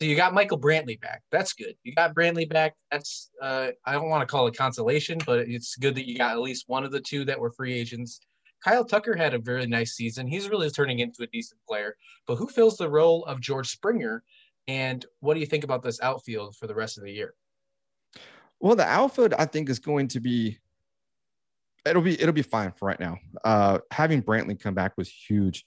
So 0.00 0.06
you 0.06 0.14
got 0.14 0.34
Michael 0.34 0.60
Brantley 0.60 1.00
back. 1.00 1.22
That's 1.32 1.54
good. 1.54 1.74
You 1.82 1.94
got 1.94 2.14
Brantley 2.14 2.48
back. 2.48 2.74
That's 2.90 3.30
uh, 3.40 3.68
I 3.86 3.92
don't 3.92 4.10
want 4.10 4.20
to 4.22 4.26
call 4.26 4.46
it 4.46 4.56
consolation, 4.56 5.18
but 5.24 5.40
it's 5.40 5.76
good 5.76 5.94
that 5.94 6.06
you 6.06 6.18
got 6.18 6.32
at 6.32 6.40
least 6.40 6.64
one 6.66 6.84
of 6.84 6.92
the 6.92 7.00
two 7.00 7.24
that 7.24 7.38
were 7.38 7.50
free 7.50 7.72
agents. 7.72 8.20
Kyle 8.62 8.84
Tucker 8.84 9.16
had 9.16 9.32
a 9.32 9.38
very 9.38 9.66
nice 9.66 9.94
season. 9.94 10.26
He's 10.26 10.50
really 10.50 10.68
turning 10.70 10.98
into 10.98 11.22
a 11.22 11.26
decent 11.28 11.60
player. 11.66 11.96
But 12.26 12.36
who 12.36 12.46
fills 12.48 12.76
the 12.76 12.90
role 12.90 13.24
of 13.24 13.40
George 13.40 13.68
Springer? 13.68 14.22
And 14.68 15.06
what 15.20 15.34
do 15.34 15.40
you 15.40 15.46
think 15.46 15.64
about 15.64 15.82
this 15.82 16.00
outfield 16.02 16.56
for 16.56 16.66
the 16.66 16.74
rest 16.74 16.98
of 16.98 17.04
the 17.04 17.12
year? 17.12 17.34
Well, 18.60 18.76
the 18.76 18.86
outfield 18.86 19.34
I 19.34 19.46
think 19.46 19.70
is 19.70 19.78
going 19.78 20.08
to 20.08 20.20
be 20.20 20.58
it'll 21.86 22.02
be 22.02 22.20
it'll 22.20 22.32
be 22.32 22.42
fine 22.42 22.72
for 22.72 22.86
right 22.86 23.00
now. 23.00 23.18
Uh, 23.44 23.78
having 23.90 24.22
Brantley 24.22 24.58
come 24.60 24.74
back 24.74 24.92
was 24.96 25.08
huge. 25.08 25.64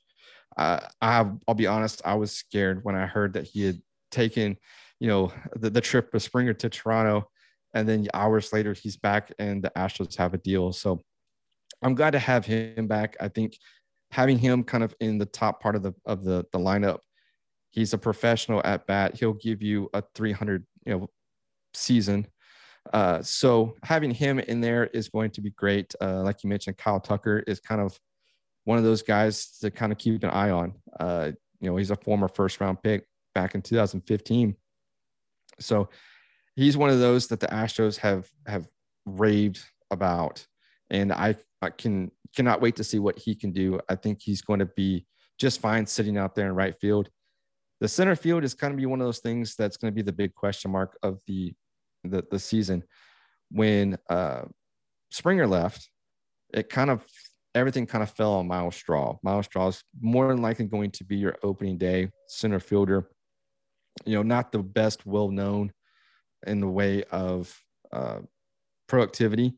Uh, 0.57 0.79
I 1.01 1.25
I'll 1.47 1.55
be 1.55 1.67
honest, 1.67 2.01
I 2.05 2.15
was 2.15 2.31
scared 2.31 2.83
when 2.83 2.95
I 2.95 3.05
heard 3.05 3.33
that 3.33 3.45
he 3.45 3.63
had 3.63 3.81
taken, 4.11 4.57
you 4.99 5.07
know, 5.07 5.31
the, 5.55 5.69
the 5.69 5.81
trip 5.81 6.13
of 6.13 6.21
Springer 6.21 6.53
to 6.53 6.69
Toronto, 6.69 7.29
and 7.73 7.87
then 7.87 8.07
hours 8.13 8.51
later 8.51 8.73
he's 8.73 8.97
back 8.97 9.31
and 9.39 9.63
the 9.63 9.71
Astros 9.75 10.17
have 10.17 10.33
a 10.33 10.37
deal. 10.37 10.73
So 10.73 11.01
I'm 11.81 11.95
glad 11.95 12.11
to 12.11 12.19
have 12.19 12.45
him 12.45 12.87
back. 12.87 13.15
I 13.19 13.29
think 13.29 13.57
having 14.11 14.37
him 14.37 14.63
kind 14.63 14.83
of 14.83 14.93
in 14.99 15.17
the 15.17 15.25
top 15.25 15.61
part 15.61 15.75
of 15.75 15.83
the 15.83 15.93
of 16.05 16.23
the 16.23 16.45
the 16.51 16.59
lineup, 16.59 16.99
he's 17.69 17.93
a 17.93 17.97
professional 17.97 18.61
at 18.65 18.85
bat. 18.87 19.15
He'll 19.15 19.33
give 19.33 19.61
you 19.61 19.89
a 19.93 20.03
300 20.15 20.65
you 20.85 20.93
know 20.93 21.09
season 21.73 22.27
uh, 22.93 23.21
so 23.21 23.75
having 23.83 24.11
him 24.11 24.39
in 24.39 24.61
there 24.61 24.87
is 24.87 25.09
going 25.09 25.31
to 25.31 25.41
be 25.41 25.51
great. 25.51 25.93
Uh, 26.01 26.21
like 26.21 26.43
you 26.43 26.49
mentioned, 26.49 26.77
Kyle 26.77 26.99
Tucker 26.99 27.43
is 27.45 27.59
kind 27.59 27.81
of 27.81 27.97
one 28.63 28.77
of 28.77 28.83
those 28.83 29.01
guys 29.01 29.57
to 29.59 29.71
kind 29.71 29.91
of 29.91 29.97
keep 29.97 30.23
an 30.23 30.29
eye 30.29 30.49
on. 30.49 30.73
Uh, 30.99 31.31
you 31.59 31.69
know, 31.69 31.77
he's 31.77 31.91
a 31.91 31.95
former 31.95 32.27
first 32.27 32.59
round 32.59 32.81
pick 32.81 33.05
back 33.35 33.55
in 33.55 33.61
2015. 33.61 34.55
So 35.59 35.89
he's 36.55 36.77
one 36.77 36.89
of 36.89 36.99
those 36.99 37.27
that 37.27 37.39
the 37.39 37.47
Astros 37.47 37.97
have 37.97 38.29
have 38.47 38.67
raved 39.05 39.63
about, 39.91 40.45
and 40.89 41.11
I, 41.11 41.35
I 41.61 41.69
can 41.69 42.11
cannot 42.35 42.61
wait 42.61 42.75
to 42.77 42.83
see 42.83 42.99
what 42.99 43.17
he 43.17 43.35
can 43.35 43.51
do. 43.51 43.79
I 43.89 43.95
think 43.95 44.21
he's 44.21 44.41
going 44.41 44.59
to 44.59 44.65
be 44.65 45.05
just 45.39 45.61
fine 45.61 45.85
sitting 45.85 46.17
out 46.17 46.35
there 46.35 46.47
in 46.47 46.55
right 46.55 46.75
field. 46.79 47.09
The 47.81 47.87
center 47.87 48.15
field 48.15 48.43
is 48.43 48.53
going 48.53 48.73
to 48.73 48.77
be 48.77 48.85
one 48.85 49.01
of 49.01 49.07
those 49.07 49.19
things 49.19 49.55
that's 49.55 49.77
going 49.77 49.91
to 49.91 49.95
be 49.95 50.01
the 50.01 50.11
big 50.11 50.35
question 50.35 50.71
mark 50.71 50.97
of 51.01 51.19
the 51.27 51.53
the, 52.03 52.23
the 52.29 52.39
season 52.39 52.83
when 53.51 53.97
uh, 54.09 54.43
Springer 55.11 55.47
left, 55.47 55.89
it 56.53 56.69
kind 56.69 56.89
of 56.89 57.05
everything 57.55 57.85
kind 57.85 58.03
of 58.03 58.11
fell 58.11 58.33
on 58.33 58.47
Myles 58.47 58.75
Straw. 58.75 59.17
Myles 59.23 59.45
Straw 59.45 59.67
is 59.67 59.83
more 59.99 60.27
than 60.27 60.41
likely 60.41 60.65
going 60.65 60.91
to 60.91 61.03
be 61.03 61.17
your 61.17 61.35
opening 61.43 61.77
day 61.77 62.11
center 62.27 62.59
fielder. 62.59 63.09
You 64.05 64.15
know, 64.15 64.23
not 64.23 64.51
the 64.51 64.59
best 64.59 65.05
well 65.05 65.29
known 65.29 65.71
in 66.45 66.59
the 66.59 66.67
way 66.67 67.03
of 67.11 67.55
uh, 67.91 68.19
productivity. 68.87 69.55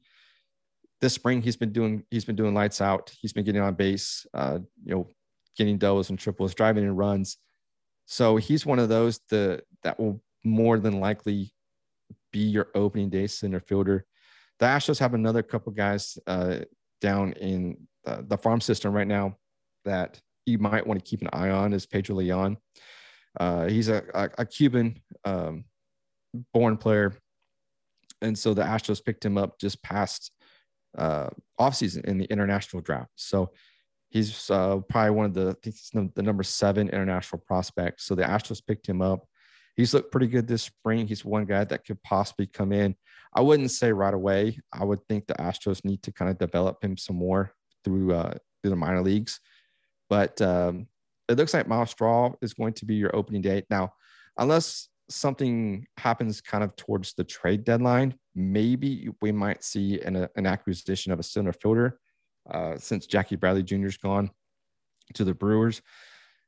This 1.01 1.13
spring, 1.13 1.41
he's 1.41 1.57
been 1.57 1.73
doing 1.73 2.03
he's 2.09 2.25
been 2.25 2.35
doing 2.35 2.53
lights 2.53 2.81
out. 2.81 3.11
He's 3.19 3.33
been 3.33 3.43
getting 3.43 3.61
on 3.61 3.73
base. 3.73 4.25
Uh, 4.33 4.59
you 4.83 4.95
know, 4.95 5.07
getting 5.57 5.77
doubles 5.77 6.09
and 6.09 6.17
triples, 6.17 6.53
driving 6.53 6.83
in 6.83 6.95
runs. 6.95 7.37
So 8.05 8.37
he's 8.37 8.65
one 8.65 8.79
of 8.79 8.89
those 8.89 9.19
that 9.29 9.63
that 9.83 9.99
will 9.99 10.21
more 10.43 10.79
than 10.79 10.99
likely 10.99 11.53
be 12.31 12.39
your 12.39 12.67
opening 12.75 13.09
day 13.09 13.27
center 13.27 13.59
fielder. 13.59 14.05
The 14.59 14.65
Astros 14.65 14.99
have 14.99 15.13
another 15.13 15.43
couple 15.43 15.71
guys 15.71 16.17
uh, 16.27 16.59
down 17.01 17.33
in 17.33 17.87
uh, 18.05 18.21
the 18.27 18.37
farm 18.37 18.61
system 18.61 18.93
right 18.93 19.07
now 19.07 19.37
that 19.85 20.21
you 20.45 20.57
might 20.57 20.85
want 20.85 21.03
to 21.03 21.09
keep 21.09 21.21
an 21.21 21.29
eye 21.33 21.49
on 21.49 21.73
is 21.73 21.85
Pedro 21.85 22.15
Leon. 22.17 22.57
Uh, 23.39 23.67
he's 23.67 23.89
a, 23.89 24.03
a, 24.13 24.29
a 24.39 24.45
Cuban 24.45 25.01
um, 25.25 25.65
born 26.53 26.77
player. 26.77 27.13
And 28.21 28.37
so 28.37 28.53
the 28.53 28.63
Astros 28.63 29.03
picked 29.03 29.25
him 29.25 29.37
up 29.37 29.59
just 29.59 29.81
past 29.81 30.31
uh, 30.97 31.29
offseason 31.59 32.05
in 32.05 32.17
the 32.17 32.25
international 32.25 32.81
draft. 32.81 33.11
So 33.15 33.51
he's 34.09 34.49
uh, 34.49 34.77
probably 34.89 35.11
one 35.11 35.25
of 35.25 35.33
the, 35.33 35.49
I 35.49 35.55
think 35.63 35.75
he's 35.75 35.91
the 35.91 36.21
number 36.21 36.43
seven 36.43 36.89
international 36.89 37.41
prospects. 37.47 38.05
So 38.05 38.13
the 38.13 38.23
Astros 38.23 38.61
picked 38.65 38.87
him 38.87 39.01
up 39.01 39.25
he's 39.75 39.93
looked 39.93 40.11
pretty 40.11 40.27
good 40.27 40.47
this 40.47 40.63
spring. 40.63 41.07
He's 41.07 41.25
one 41.25 41.45
guy 41.45 41.63
that 41.63 41.85
could 41.85 42.01
possibly 42.03 42.47
come 42.47 42.71
in. 42.71 42.95
I 43.33 43.41
wouldn't 43.41 43.71
say 43.71 43.91
right 43.91 44.13
away. 44.13 44.59
I 44.73 44.83
would 44.83 44.99
think 45.07 45.27
the 45.27 45.33
Astros 45.35 45.85
need 45.85 46.03
to 46.03 46.11
kind 46.11 46.29
of 46.29 46.37
develop 46.37 46.83
him 46.83 46.97
some 46.97 47.15
more 47.15 47.53
through 47.83 48.13
uh, 48.13 48.33
through 48.61 48.71
the 48.71 48.75
minor 48.75 49.01
leagues. 49.01 49.39
But 50.09 50.41
um, 50.41 50.87
it 51.29 51.37
looks 51.37 51.53
like 51.53 51.67
Myles 51.67 51.91
Straw 51.91 52.33
is 52.41 52.53
going 52.53 52.73
to 52.73 52.85
be 52.85 52.95
your 52.95 53.15
opening 53.15 53.41
date 53.41 53.65
now, 53.69 53.93
unless 54.37 54.89
something 55.09 55.85
happens 55.97 56.41
kind 56.41 56.63
of 56.63 56.75
towards 56.75 57.13
the 57.13 57.23
trade 57.23 57.63
deadline. 57.63 58.15
Maybe 58.35 59.09
we 59.21 59.31
might 59.31 59.63
see 59.63 59.99
an, 60.01 60.27
an 60.35 60.45
acquisition 60.45 61.11
of 61.11 61.19
a 61.19 61.23
center 61.23 61.53
fielder 61.53 61.99
uh, 62.49 62.77
since 62.77 63.07
Jackie 63.07 63.35
Bradley 63.35 63.63
Jr. 63.63 63.87
is 63.87 63.97
gone 63.97 64.31
to 65.13 65.23
the 65.23 65.33
Brewers. 65.33 65.81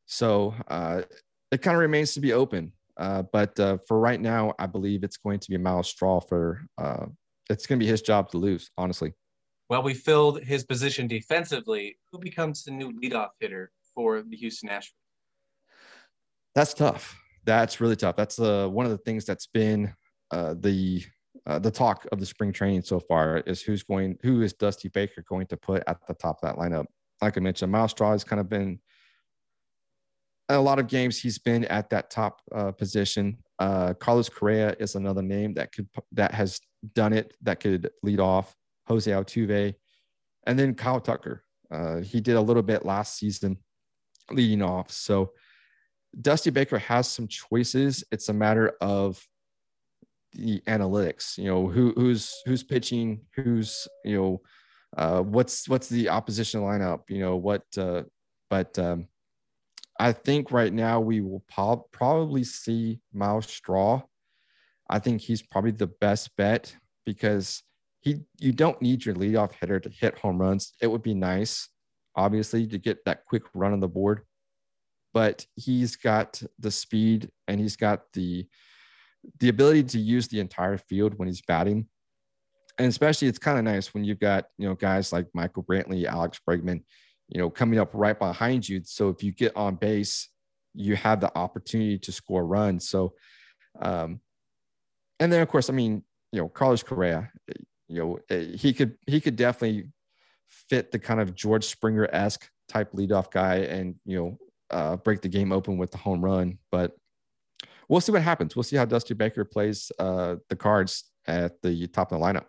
So 0.05 0.53
uh, 0.67 1.03
it 1.51 1.61
kind 1.61 1.75
of 1.75 1.81
remains 1.81 2.13
to 2.13 2.19
be 2.19 2.33
open. 2.33 2.73
Uh, 2.97 3.23
but 3.33 3.59
uh, 3.59 3.77
for 3.87 3.99
right 3.99 4.21
now, 4.21 4.53
I 4.59 4.67
believe 4.67 5.03
it's 5.03 5.17
going 5.17 5.39
to 5.39 5.49
be 5.49 5.57
Myles 5.57 5.87
Straw 5.87 6.19
for 6.19 6.61
uh, 6.77 7.05
it's 7.49 7.65
going 7.65 7.79
to 7.79 7.83
be 7.83 7.89
his 7.89 8.01
job 8.01 8.29
to 8.31 8.37
lose, 8.37 8.71
honestly. 8.77 9.13
Well, 9.69 9.83
we 9.83 9.93
filled 9.93 10.43
his 10.43 10.63
position 10.63 11.07
defensively. 11.07 11.97
Who 12.11 12.19
becomes 12.19 12.63
the 12.63 12.71
new 12.71 12.91
leadoff 12.91 13.29
hitter 13.39 13.71
for 13.95 14.21
the 14.21 14.35
Houston 14.37 14.69
Astros? 14.69 14.93
That's 16.55 16.73
tough. 16.73 17.19
That's 17.45 17.81
really 17.81 17.95
tough. 17.95 18.15
That's 18.15 18.39
uh, 18.39 18.67
one 18.67 18.85
of 18.85 18.91
the 18.91 18.99
things 18.99 19.25
that's 19.25 19.47
been 19.47 19.93
uh, 20.31 20.55
the 20.59 21.03
uh, 21.45 21.59
the 21.59 21.71
talk 21.71 22.07
of 22.11 22.19
the 22.19 22.25
spring 22.25 22.53
training 22.53 22.83
so 22.83 22.99
far 22.99 23.37
is 23.39 23.61
who's 23.61 23.83
going, 23.83 24.17
who 24.21 24.41
is 24.43 24.53
Dusty 24.53 24.87
Baker 24.87 25.23
going 25.27 25.47
to 25.47 25.57
put 25.57 25.83
at 25.87 25.97
the 26.07 26.13
top 26.13 26.37
of 26.41 26.47
that 26.47 26.55
lineup? 26.55 26.85
Like 27.21 27.37
I 27.37 27.41
mentioned, 27.41 27.71
Myles 27.71 27.91
Straw 27.91 28.11
has 28.11 28.23
kind 28.23 28.39
of 28.39 28.47
been 28.47 28.79
a 30.55 30.61
lot 30.61 30.79
of 30.79 30.87
games 30.87 31.19
he's 31.19 31.37
been 31.37 31.65
at 31.65 31.89
that 31.89 32.09
top 32.09 32.41
uh, 32.53 32.71
position. 32.71 33.37
Uh, 33.59 33.93
Carlos 33.93 34.29
Correa 34.29 34.75
is 34.79 34.95
another 34.95 35.21
name 35.21 35.53
that 35.53 35.71
could 35.71 35.87
that 36.11 36.33
has 36.33 36.59
done 36.93 37.13
it 37.13 37.33
that 37.41 37.59
could 37.59 37.89
lead 38.01 38.19
off. 38.19 38.55
Jose 38.87 39.09
Altuve, 39.09 39.73
and 40.45 40.59
then 40.59 40.73
Kyle 40.73 40.99
Tucker. 40.99 41.43
Uh, 41.71 42.01
he 42.01 42.19
did 42.19 42.35
a 42.35 42.41
little 42.41 42.61
bit 42.61 42.85
last 42.85 43.17
season, 43.17 43.57
leading 44.29 44.61
off. 44.61 44.91
So 44.91 45.31
Dusty 46.21 46.49
Baker 46.49 46.77
has 46.77 47.07
some 47.07 47.27
choices. 47.27 48.03
It's 48.11 48.29
a 48.29 48.33
matter 48.33 48.73
of 48.81 49.25
the 50.33 50.61
analytics. 50.67 51.37
You 51.37 51.45
know 51.45 51.67
who 51.67 51.93
who's 51.95 52.41
who's 52.45 52.63
pitching, 52.63 53.21
who's 53.35 53.87
you 54.03 54.17
know 54.17 54.41
uh, 54.97 55.21
what's 55.21 55.67
what's 55.69 55.89
the 55.89 56.09
opposition 56.09 56.61
lineup. 56.61 57.01
You 57.09 57.19
know 57.19 57.35
what, 57.37 57.63
uh, 57.77 58.03
but 58.49 58.77
um, 58.77 59.07
I 60.03 60.11
think 60.11 60.51
right 60.51 60.73
now 60.73 60.99
we 60.99 61.21
will 61.21 61.45
po- 61.49 61.87
probably 61.93 62.43
see 62.43 62.99
Myles 63.13 63.47
Straw. 63.47 64.01
I 64.89 64.99
think 64.99 65.21
he's 65.21 65.41
probably 65.41 65.71
the 65.71 65.87
best 65.87 66.35
bet 66.35 66.75
because 67.05 67.63
he 68.01 68.17
you 68.37 68.51
don't 68.51 68.81
need 68.81 69.05
your 69.05 69.15
leadoff 69.15 69.53
hitter 69.61 69.79
to 69.79 69.89
hit 69.89 70.19
home 70.19 70.41
runs. 70.41 70.73
It 70.81 70.87
would 70.87 71.03
be 71.03 71.13
nice, 71.13 71.69
obviously, 72.17 72.67
to 72.67 72.77
get 72.77 73.05
that 73.05 73.23
quick 73.23 73.43
run 73.53 73.71
on 73.71 73.79
the 73.79 73.87
board, 73.87 74.23
but 75.13 75.45
he's 75.55 75.95
got 75.95 76.43
the 76.59 76.69
speed 76.69 77.29
and 77.47 77.61
he's 77.61 77.77
got 77.77 78.11
the 78.11 78.45
the 79.39 79.47
ability 79.47 79.83
to 79.83 79.99
use 79.99 80.27
the 80.27 80.41
entire 80.41 80.77
field 80.77 81.13
when 81.17 81.29
he's 81.29 81.43
batting. 81.43 81.87
And 82.77 82.87
especially, 82.87 83.29
it's 83.29 83.39
kind 83.39 83.57
of 83.57 83.63
nice 83.63 83.93
when 83.93 84.03
you've 84.03 84.19
got 84.19 84.47
you 84.57 84.67
know 84.67 84.75
guys 84.75 85.13
like 85.13 85.27
Michael 85.33 85.63
Brantley, 85.63 86.03
Alex 86.03 86.41
Bregman, 86.45 86.83
you 87.33 87.41
know, 87.41 87.49
coming 87.49 87.79
up 87.79 87.89
right 87.93 88.17
behind 88.17 88.69
you. 88.69 88.81
So 88.85 89.09
if 89.09 89.23
you 89.23 89.31
get 89.31 89.57
on 89.57 89.75
base, 89.75 90.29
you 90.75 90.95
have 90.95 91.19
the 91.19 91.35
opportunity 91.35 91.97
to 91.97 92.11
score 92.11 92.45
runs. 92.45 92.87
So, 92.87 93.15
um, 93.81 94.21
and 95.19 95.33
then 95.33 95.41
of 95.41 95.47
course, 95.47 95.69
I 95.69 95.73
mean, 95.73 96.03
you 96.31 96.41
know, 96.41 96.47
Carlos 96.47 96.83
Correa, 96.83 97.31
you 97.87 97.99
know, 97.99 98.19
eh, 98.29 98.55
he 98.55 98.71
could 98.71 98.97
he 99.07 99.19
could 99.19 99.35
definitely 99.35 99.89
fit 100.47 100.91
the 100.91 100.99
kind 100.99 101.19
of 101.19 101.33
George 101.33 101.65
Springer 101.65 102.07
esque 102.11 102.47
type 102.67 102.91
leadoff 102.93 103.31
guy, 103.31 103.55
and 103.55 103.95
you 104.05 104.17
know, 104.17 104.37
uh, 104.69 104.95
break 104.97 105.21
the 105.21 105.27
game 105.27 105.51
open 105.51 105.77
with 105.77 105.91
the 105.91 105.97
home 105.97 106.23
run. 106.23 106.59
But 106.71 106.95
we'll 107.89 108.01
see 108.01 108.11
what 108.11 108.21
happens. 108.21 108.55
We'll 108.55 108.63
see 108.63 108.75
how 108.75 108.85
Dusty 108.85 109.15
Baker 109.15 109.43
plays 109.43 109.91
uh, 109.97 110.35
the 110.49 110.55
cards 110.55 111.05
at 111.25 111.59
the 111.63 111.87
top 111.87 112.11
of 112.11 112.19
the 112.19 112.25
lineup. 112.25 112.45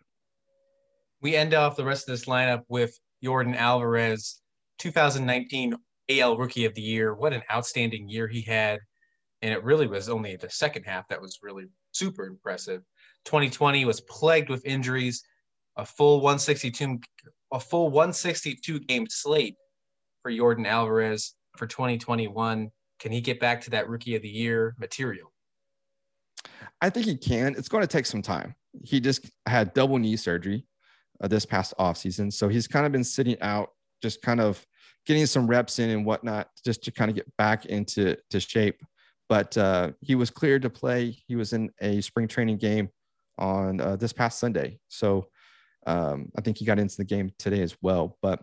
We 1.22 1.36
end 1.36 1.54
off 1.54 1.76
the 1.76 1.84
rest 1.84 2.06
of 2.06 2.12
this 2.12 2.26
lineup 2.26 2.64
with 2.68 2.98
Yordan 3.24 3.56
Alvarez 3.56 4.42
2019 4.78 5.74
AL 6.10 6.36
Rookie 6.36 6.64
of 6.64 6.74
the 6.74 6.82
Year. 6.82 7.14
What 7.14 7.32
an 7.32 7.42
outstanding 7.50 8.08
year 8.08 8.28
he 8.28 8.42
had. 8.42 8.80
And 9.42 9.52
it 9.52 9.62
really 9.62 9.86
was 9.86 10.08
only 10.08 10.36
the 10.36 10.50
second 10.50 10.84
half 10.84 11.08
that 11.08 11.20
was 11.20 11.40
really 11.42 11.64
super 11.92 12.26
impressive. 12.26 12.82
2020 13.24 13.84
was 13.84 14.00
plagued 14.02 14.48
with 14.48 14.64
injuries, 14.64 15.22
a 15.76 15.84
full 15.84 16.20
162 16.20 16.98
a 17.52 17.60
full 17.60 17.90
162 17.90 18.80
game 18.80 19.06
slate 19.08 19.54
for 20.22 20.30
Yordan 20.30 20.66
Alvarez 20.66 21.34
for 21.56 21.66
2021. 21.66 22.70
Can 22.98 23.12
he 23.12 23.20
get 23.20 23.38
back 23.38 23.60
to 23.62 23.70
that 23.70 23.88
rookie 23.88 24.16
of 24.16 24.22
the 24.22 24.28
year 24.28 24.74
material? 24.78 25.32
I 26.80 26.90
think 26.90 27.06
he 27.06 27.16
can. 27.16 27.54
It's 27.56 27.68
going 27.68 27.82
to 27.82 27.88
take 27.88 28.06
some 28.06 28.22
time. 28.22 28.54
He 28.82 29.00
just 29.00 29.30
had 29.46 29.72
double 29.72 29.98
knee 29.98 30.16
surgery 30.16 30.66
uh, 31.20 31.28
this 31.28 31.46
past 31.46 31.74
offseason. 31.78 32.32
So 32.32 32.48
he's 32.48 32.66
kind 32.66 32.86
of 32.86 32.92
been 32.92 33.04
sitting 33.04 33.40
out, 33.40 33.70
just 34.04 34.20
kind 34.20 34.38
of 34.38 34.64
getting 35.06 35.24
some 35.24 35.46
reps 35.46 35.78
in 35.78 35.88
and 35.88 36.04
whatnot, 36.04 36.48
just 36.62 36.84
to 36.84 36.90
kind 36.90 37.10
of 37.10 37.14
get 37.14 37.26
back 37.38 37.64
into 37.64 38.14
to 38.28 38.38
shape. 38.38 38.82
But 39.30 39.56
uh, 39.56 39.92
he 40.02 40.14
was 40.14 40.28
cleared 40.28 40.60
to 40.62 40.70
play. 40.70 41.16
He 41.26 41.36
was 41.36 41.54
in 41.54 41.70
a 41.80 42.02
spring 42.02 42.28
training 42.28 42.58
game 42.58 42.90
on 43.38 43.80
uh, 43.80 43.96
this 43.96 44.12
past 44.12 44.38
Sunday. 44.38 44.78
So 44.88 45.28
um, 45.86 46.30
I 46.36 46.42
think 46.42 46.58
he 46.58 46.66
got 46.66 46.78
into 46.78 46.98
the 46.98 47.04
game 47.04 47.32
today 47.38 47.62
as 47.62 47.74
well. 47.80 48.18
But 48.20 48.42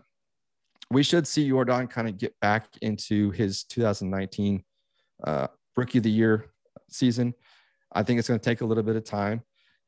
we 0.90 1.04
should 1.04 1.28
see 1.28 1.48
Yordan 1.48 1.88
kind 1.88 2.08
of 2.08 2.18
get 2.18 2.34
back 2.40 2.66
into 2.82 3.30
his 3.30 3.62
2019 3.64 4.64
uh, 5.22 5.46
rookie 5.76 5.98
of 5.98 6.04
the 6.04 6.10
year 6.10 6.46
season. 6.90 7.34
I 7.92 8.02
think 8.02 8.18
it's 8.18 8.26
going 8.26 8.40
to 8.40 8.44
take 8.44 8.60
a 8.62 8.66
little 8.66 8.82
bit 8.82 8.96
of 8.96 9.04
time. 9.04 9.42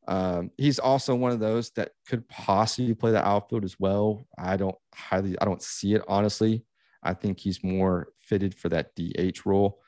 Um, 0.06 0.50
he's 0.58 0.78
also 0.78 1.14
one 1.14 1.32
of 1.32 1.40
those 1.40 1.70
that 1.70 1.92
could 2.08 2.28
possibly 2.28 2.94
play 2.94 3.12
the 3.12 3.26
outfield 3.26 3.64
as 3.64 3.78
well. 3.78 4.26
I 4.38 4.56
don't 4.56 4.76
highly, 4.94 5.38
I 5.40 5.44
don't 5.44 5.62
see 5.62 5.94
it 5.94 6.02
honestly. 6.08 6.64
I 7.02 7.14
think 7.14 7.38
he's 7.38 7.62
more 7.62 8.08
fitted 8.20 8.54
for 8.54 8.68
that 8.70 8.94
DH 8.96 9.44
role. 9.44 9.80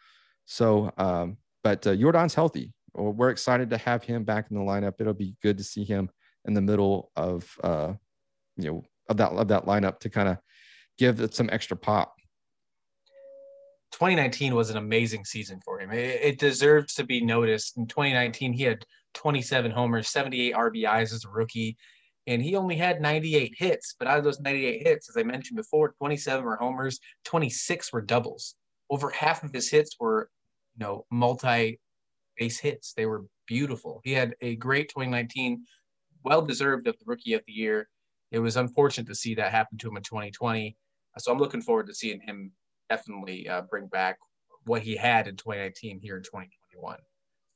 So, 0.45 0.93
um, 0.99 1.39
but 1.65 1.87
uh, 1.87 1.91
Yordan's 1.91 2.35
healthy. 2.35 2.73
We're 2.95 3.31
excited 3.31 3.71
to 3.71 3.79
have 3.79 4.05
him 4.05 4.25
back 4.25 4.47
in 4.51 4.57
the 4.57 4.63
lineup. 4.63 4.95
It'll 4.99 5.13
be 5.13 5.37
good 5.43 5.59
to 5.59 5.65
see 5.65 5.85
him 5.85 6.09
in 6.47 6.55
the 6.55 6.63
middle 6.63 7.11
of, 7.15 7.47
uh, 7.63 7.93
you 8.57 8.71
know, 8.71 8.85
of 9.09 9.19
that 9.19 9.33
of 9.33 9.49
that 9.49 9.67
lineup 9.67 9.99
to 10.01 10.09
kind 10.09 10.29
of 10.29 10.39
give 10.97 11.21
it 11.21 11.35
some 11.35 11.51
extra 11.53 11.77
pop. 11.77 12.15
2019 13.93 14.55
was 14.55 14.71
an 14.71 14.77
amazing 14.77 15.25
season 15.25 15.61
for 15.65 15.81
him. 15.81 15.91
It, 15.91 16.21
it, 16.23 16.39
deserves 16.39 16.95
to 16.95 17.05
be 17.05 17.25
noticed. 17.25 17.79
In 17.79 17.87
2019, 17.87 18.53
he 18.53 18.63
had 18.65 18.85
27 19.17 19.71
homers, 19.71 20.09
78 20.09 20.55
RBIs 20.55 21.13
as 21.13 21.25
a 21.25 21.31
rookie, 21.31 21.77
and 22.27 22.43
he 22.43 22.55
only 22.55 22.77
had 22.77 23.01
98 23.01 23.55
hits. 23.57 23.95
But 23.99 24.09
out 24.09 24.19
of 24.19 24.25
those 24.25 24.41
98 24.41 24.87
hits, 24.87 25.09
as 25.09 25.17
I 25.17 25.23
mentioned 25.23 25.57
before, 25.57 25.95
27 25.99 26.45
were 26.45 26.57
homers, 26.57 27.01
26 27.25 27.93
were 27.93 28.03
doubles. 28.03 28.55
Over 28.91 29.11
half 29.11 29.43
of 29.43 29.53
his 29.53 29.71
hits 29.71 29.97
were, 29.99 30.31
you 30.77 30.85
know, 30.85 31.07
multi 31.11 31.81
base 32.37 32.59
hits. 32.61 32.93
They 32.93 33.07
were 33.07 33.25
beautiful. 33.47 34.01
He 34.05 34.13
had 34.13 34.35
a 34.43 34.57
great 34.57 34.89
2019, 34.91 35.65
well 36.25 36.43
deserved 36.43 36.87
of 36.87 36.99
the 36.99 37.05
rookie 37.07 37.35
of 37.35 37.43
the 37.47 37.53
year. 37.53 37.89
It 38.31 38.39
was 38.41 38.57
unfortunate 38.57 39.09
to 39.09 39.15
see 39.15 39.35
that 39.37 39.53
happen 39.53 39.79
to 39.79 39.89
him 39.89 39.97
in 39.97 40.03
2020. 40.03 40.77
So 41.19 41.33
I'm 41.33 41.39
looking 41.39 41.63
forward 41.63 41.87
to 41.87 41.95
seeing 41.95 42.21
him 42.21 42.53
definitely 42.91 43.49
uh, 43.49 43.63
bring 43.63 43.87
back 43.87 44.19
what 44.67 44.83
he 44.83 44.97
had 44.97 45.27
in 45.27 45.37
2019 45.37 46.01
here 46.03 46.17
in 46.17 46.23
2021. 46.23 46.99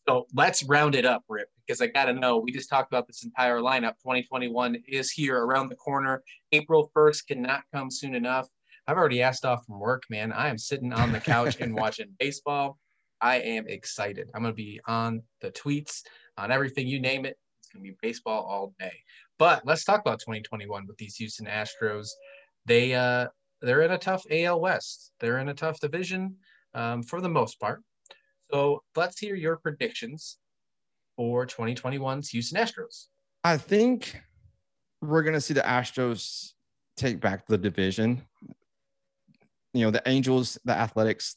So 0.08 0.26
let's 0.34 0.64
round 0.64 0.94
it 0.94 1.04
up, 1.04 1.22
Rip, 1.28 1.48
because 1.66 1.80
I 1.80 1.86
got 1.86 2.06
to 2.06 2.12
know. 2.12 2.38
We 2.38 2.52
just 2.52 2.68
talked 2.68 2.92
about 2.92 3.06
this 3.06 3.24
entire 3.24 3.60
lineup. 3.60 3.94
2021 4.02 4.76
is 4.88 5.10
here 5.10 5.38
around 5.38 5.68
the 5.68 5.76
corner. 5.76 6.22
April 6.52 6.90
1st 6.96 7.26
cannot 7.28 7.62
come 7.72 7.90
soon 7.90 8.14
enough. 8.14 8.48
I've 8.86 8.96
already 8.96 9.22
asked 9.22 9.44
off 9.44 9.64
from 9.66 9.78
work, 9.78 10.04
man. 10.10 10.32
I 10.32 10.48
am 10.48 10.58
sitting 10.58 10.92
on 10.92 11.12
the 11.12 11.20
couch 11.20 11.60
and 11.60 11.74
watching 11.76 12.08
baseball. 12.18 12.78
I 13.20 13.36
am 13.36 13.66
excited. 13.68 14.30
I'm 14.34 14.42
going 14.42 14.52
to 14.52 14.56
be 14.56 14.80
on 14.86 15.22
the 15.42 15.50
tweets, 15.52 16.02
on 16.38 16.50
everything 16.50 16.88
you 16.88 17.00
name 17.00 17.24
it. 17.26 17.36
It's 17.60 17.68
going 17.68 17.84
to 17.84 17.90
be 17.90 17.96
baseball 18.00 18.42
all 18.44 18.74
day. 18.80 18.94
But 19.38 19.64
let's 19.64 19.84
talk 19.84 20.00
about 20.00 20.18
2021 20.20 20.86
with 20.86 20.96
these 20.96 21.16
Houston 21.16 21.46
Astros. 21.46 22.08
They 22.66 22.94
uh, 22.94 23.28
they're 23.62 23.82
in 23.82 23.92
a 23.92 23.98
tough 23.98 24.24
AL 24.30 24.60
West. 24.60 25.12
They're 25.20 25.38
in 25.38 25.50
a 25.50 25.54
tough 25.54 25.78
division 25.80 26.36
um, 26.74 27.02
for 27.02 27.20
the 27.20 27.28
most 27.28 27.60
part. 27.60 27.82
So 28.52 28.82
let's 28.96 29.18
hear 29.18 29.34
your 29.34 29.56
predictions 29.56 30.38
for 31.16 31.46
2021's 31.46 32.28
Houston 32.30 32.60
Astros. 32.60 33.06
I 33.44 33.56
think 33.56 34.20
we're 35.00 35.22
going 35.22 35.34
to 35.34 35.40
see 35.40 35.54
the 35.54 35.60
Astros 35.60 36.52
take 36.96 37.20
back 37.20 37.46
the 37.46 37.58
division. 37.58 38.22
You 39.72 39.84
know, 39.84 39.90
the 39.90 40.02
Angels, 40.06 40.58
the 40.64 40.72
Athletics, 40.72 41.36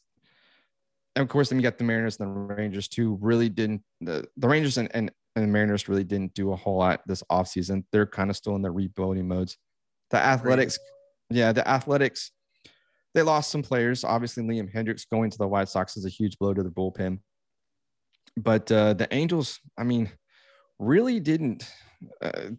and 1.15 1.21
of 1.21 1.29
course, 1.29 1.49
then 1.49 1.59
you 1.59 1.63
got 1.63 1.77
the 1.77 1.83
Mariners 1.83 2.19
and 2.19 2.27
the 2.27 2.55
Rangers 2.55 2.87
too. 2.87 3.17
Really 3.21 3.49
didn't 3.49 3.83
the, 4.01 4.27
the 4.37 4.47
Rangers 4.47 4.77
and, 4.77 4.89
and, 4.93 5.11
and 5.35 5.43
the 5.43 5.47
Mariners 5.47 5.87
really 5.87 6.03
didn't 6.03 6.33
do 6.33 6.51
a 6.51 6.55
whole 6.55 6.77
lot 6.77 7.01
this 7.05 7.23
offseason. 7.31 7.83
They're 7.91 8.07
kind 8.07 8.29
of 8.29 8.35
still 8.35 8.55
in 8.55 8.61
the 8.61 8.71
rebuilding 8.71 9.27
modes. 9.27 9.57
The 10.09 10.17
Athletics, 10.17 10.79
yeah, 11.29 11.51
the 11.51 11.67
Athletics, 11.67 12.31
they 13.13 13.21
lost 13.21 13.51
some 13.51 13.63
players. 13.63 14.03
Obviously, 14.03 14.43
Liam 14.43 14.73
Hendriks 14.73 15.09
going 15.09 15.29
to 15.29 15.37
the 15.37 15.47
White 15.47 15.69
Sox 15.69 15.97
is 15.97 16.05
a 16.05 16.09
huge 16.09 16.37
blow 16.37 16.53
to 16.53 16.63
the 16.63 16.71
bullpen. 16.71 17.19
But 18.35 18.71
uh, 18.71 18.93
the 18.93 19.07
Angels, 19.13 19.59
I 19.77 19.83
mean, 19.83 20.11
really 20.79 21.19
didn't 21.19 21.69
uh, 22.21 22.49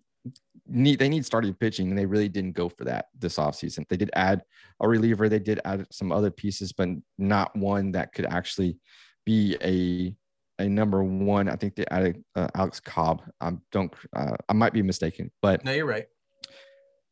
need 0.66 0.98
they 0.98 1.08
need 1.08 1.26
starting 1.26 1.54
pitching, 1.54 1.88
and 1.88 1.98
they 1.98 2.06
really 2.06 2.28
didn't 2.28 2.52
go 2.52 2.68
for 2.68 2.84
that 2.84 3.06
this 3.18 3.36
offseason. 3.36 3.86
They 3.88 3.96
did 3.96 4.10
add 4.14 4.42
a 4.80 4.88
reliever, 4.88 5.28
they 5.28 5.38
did 5.38 5.60
add 5.64 5.86
some 5.90 6.12
other 6.12 6.30
pieces, 6.30 6.72
but 6.72 6.88
not 7.18 7.54
one 7.56 7.92
that 7.92 8.12
could 8.12 8.26
actually 8.26 8.78
be 9.24 9.56
a 9.62 10.14
a 10.62 10.68
number 10.68 11.02
one. 11.02 11.48
I 11.48 11.56
think 11.56 11.74
they 11.74 11.84
added 11.90 12.22
uh, 12.36 12.48
Alex 12.54 12.80
Cobb. 12.80 13.22
I 13.40 13.52
don't. 13.72 13.92
Uh, 14.14 14.36
I 14.48 14.52
might 14.52 14.72
be 14.72 14.82
mistaken, 14.82 15.30
but 15.42 15.64
no, 15.64 15.72
you're 15.72 15.86
right. 15.86 16.06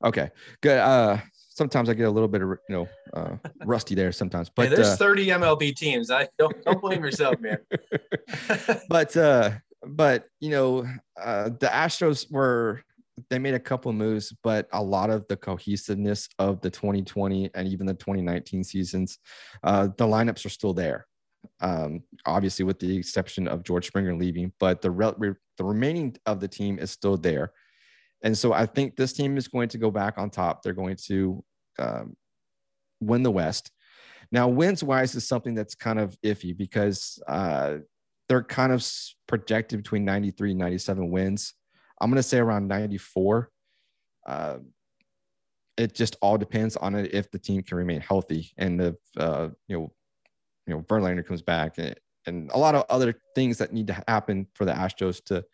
Okay, 0.04 0.30
good. 0.60 0.78
Uh, 0.78 1.18
sometimes 1.54 1.88
I 1.88 1.94
get 1.94 2.04
a 2.06 2.10
little 2.10 2.28
bit 2.28 2.42
of 2.42 2.48
you 2.68 2.74
know 2.76 2.88
uh, 3.14 3.36
rusty 3.64 3.94
there 3.94 4.12
sometimes. 4.12 4.50
But 4.54 4.68
hey, 4.68 4.76
there's 4.76 4.88
uh, 4.88 4.96
30 4.96 5.26
MLB 5.28 5.76
teams. 5.76 6.10
I 6.10 6.28
don't 6.38 6.64
don't 6.64 6.80
blame 6.80 7.02
yourself, 7.04 7.36
man. 7.40 7.58
but 8.88 9.16
uh, 9.16 9.50
but 9.86 10.26
you 10.40 10.50
know 10.50 10.86
uh, 11.20 11.50
the 11.50 11.66
Astros 11.66 12.30
were 12.30 12.82
they 13.28 13.38
made 13.38 13.54
a 13.54 13.60
couple 13.60 13.92
moves, 13.92 14.32
but 14.42 14.68
a 14.72 14.82
lot 14.82 15.10
of 15.10 15.26
the 15.28 15.36
cohesiveness 15.36 16.28
of 16.38 16.60
the 16.62 16.70
2020 16.70 17.50
and 17.54 17.68
even 17.68 17.86
the 17.86 17.92
2019 17.92 18.64
seasons, 18.64 19.18
uh, 19.62 19.88
the 19.98 20.06
lineups 20.06 20.46
are 20.46 20.50
still 20.50 20.72
there. 20.72 21.06
Um, 21.60 22.02
obviously, 22.24 22.64
with 22.64 22.78
the 22.78 22.96
exception 22.96 23.46
of 23.48 23.64
George 23.64 23.86
Springer 23.86 24.16
leaving, 24.16 24.52
but 24.58 24.80
the 24.80 24.90
re- 24.90 25.34
the 25.58 25.64
remaining 25.64 26.16
of 26.26 26.40
the 26.40 26.48
team 26.48 26.78
is 26.78 26.90
still 26.90 27.16
there. 27.16 27.52
And 28.22 28.36
so 28.36 28.52
I 28.52 28.66
think 28.66 28.96
this 28.96 29.12
team 29.12 29.36
is 29.36 29.48
going 29.48 29.68
to 29.70 29.78
go 29.78 29.90
back 29.90 30.18
on 30.18 30.30
top. 30.30 30.62
They're 30.62 30.72
going 30.72 30.96
to 31.06 31.44
um, 31.78 32.16
win 33.00 33.22
the 33.22 33.30
West. 33.30 33.70
Now, 34.30 34.48
wins 34.48 34.82
wise 34.82 35.14
is 35.14 35.26
something 35.26 35.54
that's 35.54 35.74
kind 35.74 35.98
of 35.98 36.16
iffy 36.22 36.56
because 36.56 37.22
uh, 37.28 37.78
they're 38.28 38.42
kind 38.42 38.72
of 38.72 38.86
projected 39.26 39.82
between 39.82 40.04
93 40.04 40.52
and 40.52 40.60
97 40.60 41.10
wins. 41.10 41.54
I'm 42.00 42.10
going 42.10 42.16
to 42.16 42.22
say 42.22 42.38
around 42.38 42.68
94. 42.68 43.50
Uh, 44.26 44.58
it 45.76 45.94
just 45.94 46.16
all 46.22 46.38
depends 46.38 46.76
on 46.76 46.94
it 46.94 47.14
if 47.14 47.30
the 47.30 47.38
team 47.38 47.62
can 47.62 47.76
remain 47.76 48.00
healthy 48.00 48.52
and 48.58 48.80
if 48.80 48.94
uh, 49.16 49.48
you 49.68 49.76
know 49.76 49.92
you 50.66 50.74
know 50.74 50.82
Verlander 50.82 51.26
comes 51.26 51.42
back 51.42 51.78
and, 51.78 51.94
and 52.26 52.50
a 52.52 52.58
lot 52.58 52.74
of 52.74 52.84
other 52.88 53.14
things 53.34 53.58
that 53.58 53.72
need 53.72 53.86
to 53.88 54.02
happen 54.06 54.46
for 54.54 54.64
the 54.64 54.72
Astros 54.72 55.24
to 55.24 55.44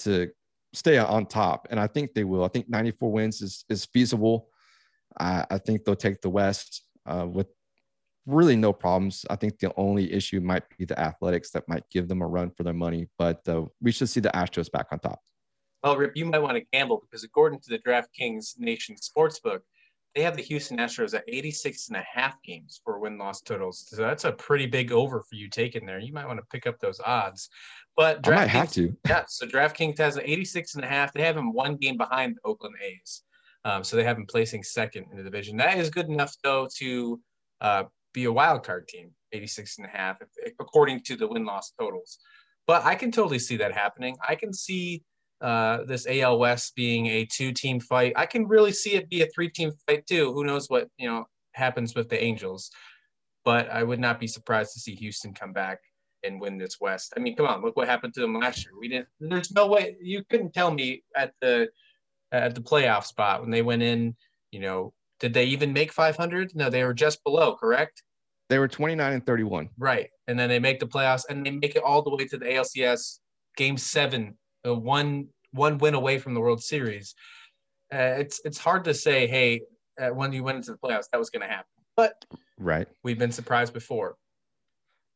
to 0.00 0.30
stay 0.72 0.98
on 0.98 1.26
top, 1.26 1.68
and 1.70 1.80
I 1.80 1.86
think 1.86 2.14
they 2.14 2.24
will. 2.24 2.44
I 2.44 2.48
think 2.48 2.68
94 2.68 3.12
wins 3.12 3.42
is 3.42 3.64
is 3.68 3.84
feasible. 3.86 4.48
I, 5.18 5.44
I 5.50 5.58
think 5.58 5.84
they'll 5.84 5.96
take 5.96 6.20
the 6.20 6.30
West 6.30 6.82
uh, 7.06 7.26
with 7.28 7.48
really 8.26 8.56
no 8.56 8.72
problems. 8.72 9.24
I 9.30 9.36
think 9.36 9.58
the 9.58 9.72
only 9.76 10.12
issue 10.12 10.40
might 10.40 10.64
be 10.76 10.84
the 10.84 10.98
Athletics 10.98 11.50
that 11.52 11.68
might 11.68 11.88
give 11.90 12.08
them 12.08 12.22
a 12.22 12.26
run 12.26 12.50
for 12.50 12.62
their 12.62 12.74
money, 12.74 13.08
but 13.18 13.46
uh, 13.48 13.64
we 13.80 13.90
should 13.90 14.08
see 14.08 14.20
the 14.20 14.30
Astros 14.30 14.70
back 14.70 14.86
on 14.92 14.98
top. 14.98 15.20
Well, 15.82 15.96
Rip, 15.96 16.16
you 16.16 16.26
might 16.26 16.40
want 16.40 16.56
to 16.56 16.64
gamble 16.72 17.00
because 17.00 17.24
according 17.24 17.60
to 17.60 17.70
the 17.70 17.78
DraftKings 17.78 18.58
Nation 18.58 18.96
Sportsbook, 18.96 19.60
they 20.18 20.24
have 20.24 20.36
the 20.36 20.42
Houston 20.42 20.78
Astros 20.78 21.14
at 21.14 21.22
86 21.28 21.86
and 21.88 21.96
a 21.96 22.04
half 22.12 22.42
games 22.42 22.80
for 22.82 22.98
win 22.98 23.18
loss 23.18 23.40
totals. 23.40 23.86
So 23.88 24.02
that's 24.02 24.24
a 24.24 24.32
pretty 24.32 24.66
big 24.66 24.90
over 24.90 25.20
for 25.22 25.36
you 25.36 25.48
taking 25.48 25.86
there. 25.86 26.00
You 26.00 26.12
might 26.12 26.26
want 26.26 26.40
to 26.40 26.46
pick 26.50 26.66
up 26.66 26.80
those 26.80 27.00
odds. 27.06 27.48
But 27.96 28.24
DraftKings, 28.24 28.32
I 28.32 28.36
might 28.36 28.48
have 28.48 28.72
to. 28.72 28.96
Yeah. 29.08 29.24
So 29.28 29.46
DraftKings 29.46 29.96
has 29.98 30.16
an 30.16 30.24
86 30.24 30.74
and 30.74 30.84
a 30.84 30.88
half. 30.88 31.12
They 31.12 31.22
have 31.22 31.36
him 31.36 31.52
one 31.52 31.76
game 31.76 31.96
behind 31.96 32.34
the 32.34 32.48
Oakland 32.48 32.74
A's. 32.84 33.22
Um, 33.64 33.84
so 33.84 33.96
they 33.96 34.02
have 34.02 34.16
him 34.16 34.26
placing 34.26 34.64
second 34.64 35.06
in 35.12 35.18
the 35.18 35.22
division. 35.22 35.56
That 35.58 35.78
is 35.78 35.88
good 35.88 36.08
enough, 36.08 36.34
though, 36.42 36.66
to 36.78 37.20
uh, 37.60 37.84
be 38.12 38.24
a 38.24 38.32
wild 38.32 38.64
card 38.64 38.88
team, 38.88 39.12
86 39.30 39.78
and 39.78 39.86
a 39.86 39.90
half, 39.90 40.16
according 40.58 41.02
to 41.02 41.14
the 41.14 41.28
win 41.28 41.44
loss 41.44 41.72
totals. 41.78 42.18
But 42.66 42.84
I 42.84 42.96
can 42.96 43.12
totally 43.12 43.38
see 43.38 43.58
that 43.58 43.72
happening. 43.72 44.16
I 44.28 44.34
can 44.34 44.52
see 44.52 45.04
uh, 45.40 45.84
this 45.84 46.06
AL 46.08 46.38
West 46.38 46.74
being 46.74 47.06
a 47.06 47.24
two 47.24 47.52
team 47.52 47.80
fight. 47.80 48.12
I 48.16 48.26
can 48.26 48.46
really 48.46 48.72
see 48.72 48.94
it 48.94 49.08
be 49.08 49.22
a 49.22 49.26
three 49.26 49.48
team 49.48 49.72
fight 49.86 50.06
too. 50.06 50.32
Who 50.32 50.44
knows 50.44 50.68
what, 50.68 50.88
you 50.98 51.08
know, 51.08 51.26
happens 51.52 51.94
with 51.94 52.08
the 52.08 52.22
Angels. 52.22 52.70
But 53.44 53.70
I 53.70 53.82
would 53.82 54.00
not 54.00 54.20
be 54.20 54.26
surprised 54.26 54.72
to 54.74 54.80
see 54.80 54.94
Houston 54.96 55.32
come 55.32 55.52
back 55.52 55.78
and 56.24 56.40
win 56.40 56.58
this 56.58 56.80
West. 56.80 57.12
I 57.16 57.20
mean, 57.20 57.36
come 57.36 57.46
on, 57.46 57.62
look 57.62 57.76
what 57.76 57.88
happened 57.88 58.14
to 58.14 58.20
them 58.20 58.34
last 58.34 58.64
year. 58.64 58.72
We 58.78 58.88
didn't. 58.88 59.08
There's 59.20 59.52
no 59.52 59.66
way 59.66 59.96
you 60.00 60.24
couldn't 60.28 60.52
tell 60.52 60.70
me 60.70 61.02
at 61.16 61.32
the 61.40 61.68
at 62.32 62.54
the 62.54 62.60
playoff 62.60 63.04
spot 63.04 63.40
when 63.40 63.50
they 63.50 63.62
went 63.62 63.82
in. 63.82 64.16
You 64.50 64.60
know, 64.60 64.92
did 65.20 65.34
they 65.34 65.44
even 65.46 65.72
make 65.72 65.92
500? 65.92 66.54
No, 66.54 66.70
they 66.70 66.84
were 66.84 66.94
just 66.94 67.22
below. 67.24 67.54
Correct. 67.56 68.02
They 68.48 68.58
were 68.58 68.68
29 68.68 69.12
and 69.12 69.26
31. 69.26 69.68
Right, 69.78 70.08
and 70.26 70.38
then 70.38 70.48
they 70.48 70.58
make 70.58 70.80
the 70.80 70.86
playoffs 70.86 71.24
and 71.28 71.44
they 71.44 71.50
make 71.50 71.76
it 71.76 71.82
all 71.82 72.02
the 72.02 72.14
way 72.14 72.26
to 72.26 72.38
the 72.38 72.46
ALCS 72.46 73.20
Game 73.56 73.76
Seven, 73.76 74.36
uh, 74.68 74.74
one 74.74 75.28
one 75.52 75.78
win 75.78 75.94
away 75.94 76.18
from 76.18 76.34
the 76.34 76.40
World 76.40 76.62
Series. 76.62 77.14
Uh, 77.92 78.16
it's 78.18 78.40
it's 78.44 78.58
hard 78.58 78.84
to 78.84 78.94
say, 78.94 79.26
hey, 79.26 79.62
uh, 80.00 80.08
when 80.08 80.32
you 80.32 80.42
went 80.42 80.56
into 80.56 80.72
the 80.72 80.78
playoffs, 80.78 81.06
that 81.12 81.18
was 81.18 81.30
going 81.30 81.42
to 81.42 81.48
happen. 81.48 81.66
But 81.96 82.24
right, 82.58 82.86
we've 83.02 83.18
been 83.18 83.32
surprised 83.32 83.72
before. 83.72 84.16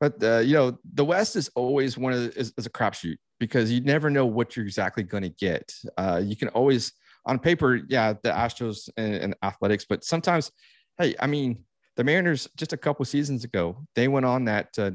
But 0.01 0.23
uh, 0.23 0.39
you 0.39 0.55
know, 0.55 0.79
the 0.95 1.05
West 1.05 1.37
is 1.37 1.51
always 1.55 1.97
one 1.97 2.13
of 2.13 2.21
the, 2.21 2.39
is, 2.39 2.53
is 2.57 2.67
a 2.67 2.71
crapshoot 2.71 3.17
because 3.39 3.71
you 3.71 3.81
never 3.81 4.11
know 4.11 4.27
what 4.27 4.57
you're 4.57 4.67
exactly 4.67 5.03
going 5.03 5.23
to 5.23 5.29
get. 5.29 5.73
Uh, 5.97 6.21
you 6.25 6.37
can 6.37 6.49
always 6.49 6.93
on 7.25 7.39
paper, 7.39 7.81
yeah, 7.89 8.15
the 8.23 8.31
Astros 8.31 8.89
and, 8.97 9.15
and, 9.15 9.35
Athletics, 9.45 9.87
but 9.89 10.03
sometimes, 10.03 10.51
hey, 10.99 11.15
I 11.21 11.29
mean, 11.29 11.65
the 11.97 12.05
Mariners 12.05 12.49
just 12.57 12.73
a 12.73 12.77
couple 12.77 13.05
seasons 13.05 13.45
ago 13.45 13.77
they 13.95 14.09
went 14.09 14.27
on 14.27 14.45
that 14.47 14.69
uh, 14.79 14.91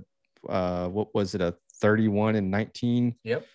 uh, 0.49 0.87
what 0.87 1.13
was 1.13 1.35
it 1.35 1.41
a 1.41 1.55
31 1.81 2.35
and 2.35 2.49
19 2.49 3.15
yep 3.23 3.45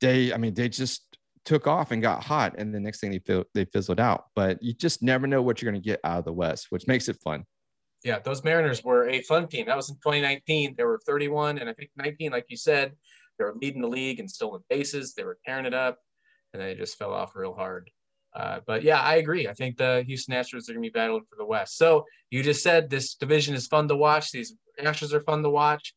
they 0.00 0.32
i 0.32 0.36
mean 0.36 0.54
they 0.54 0.68
just 0.68 1.08
took 1.44 1.66
off 1.66 1.92
and 1.92 2.02
got 2.02 2.22
hot 2.22 2.54
and 2.58 2.74
the 2.74 2.80
next 2.80 3.00
thing 3.00 3.10
they 3.10 3.20
feel 3.20 3.42
they 3.54 3.64
fizzled 3.64 3.98
out. 3.98 4.26
But 4.36 4.62
you 4.62 4.74
just 4.74 5.02
never 5.02 5.26
know 5.26 5.40
what 5.40 5.62
you're 5.62 5.72
going 5.72 5.82
to 5.82 5.86
get 5.86 5.98
out 6.04 6.18
of 6.18 6.24
the 6.26 6.32
west 6.32 6.66
which 6.68 6.86
makes 6.86 7.08
it 7.08 7.16
fun. 7.24 7.44
Yeah 8.04 8.18
those 8.18 8.44
mariners 8.44 8.84
were 8.84 9.08
a 9.08 9.22
fun 9.22 9.48
team. 9.48 9.66
That 9.66 9.76
was 9.76 9.88
in 9.88 9.96
2019 9.96 10.74
they 10.76 10.84
were 10.84 11.00
31 11.06 11.58
and 11.58 11.70
i 11.70 11.72
think 11.72 11.90
19 11.96 12.32
like 12.32 12.44
you 12.48 12.56
said 12.56 12.92
they 13.38 13.44
were 13.44 13.54
leading 13.60 13.80
the 13.80 13.88
league 13.88 14.20
and 14.20 14.30
still 14.30 14.48
in 14.48 14.50
stolen 14.50 14.64
bases. 14.68 15.14
They 15.14 15.24
were 15.24 15.38
tearing 15.46 15.64
it 15.64 15.74
up 15.74 15.98
and 16.52 16.60
they 16.60 16.74
just 16.74 16.98
fell 16.98 17.14
off 17.14 17.34
real 17.34 17.54
hard. 17.54 17.90
Uh, 18.34 18.60
but 18.66 18.82
yeah, 18.82 19.00
I 19.00 19.16
agree. 19.16 19.48
I 19.48 19.54
think 19.54 19.78
the 19.78 20.04
Houston 20.06 20.34
Astros 20.34 20.68
are 20.68 20.72
going 20.72 20.82
to 20.82 20.88
be 20.88 20.90
battling 20.90 21.24
for 21.30 21.36
the 21.36 21.46
West. 21.46 21.78
So 21.78 22.04
you 22.30 22.42
just 22.42 22.62
said 22.62 22.90
this 22.90 23.14
division 23.14 23.54
is 23.54 23.66
fun 23.66 23.88
to 23.88 23.96
watch. 23.96 24.32
These 24.32 24.54
Astros 24.80 25.12
are 25.12 25.22
fun 25.22 25.42
to 25.42 25.50
watch 25.50 25.94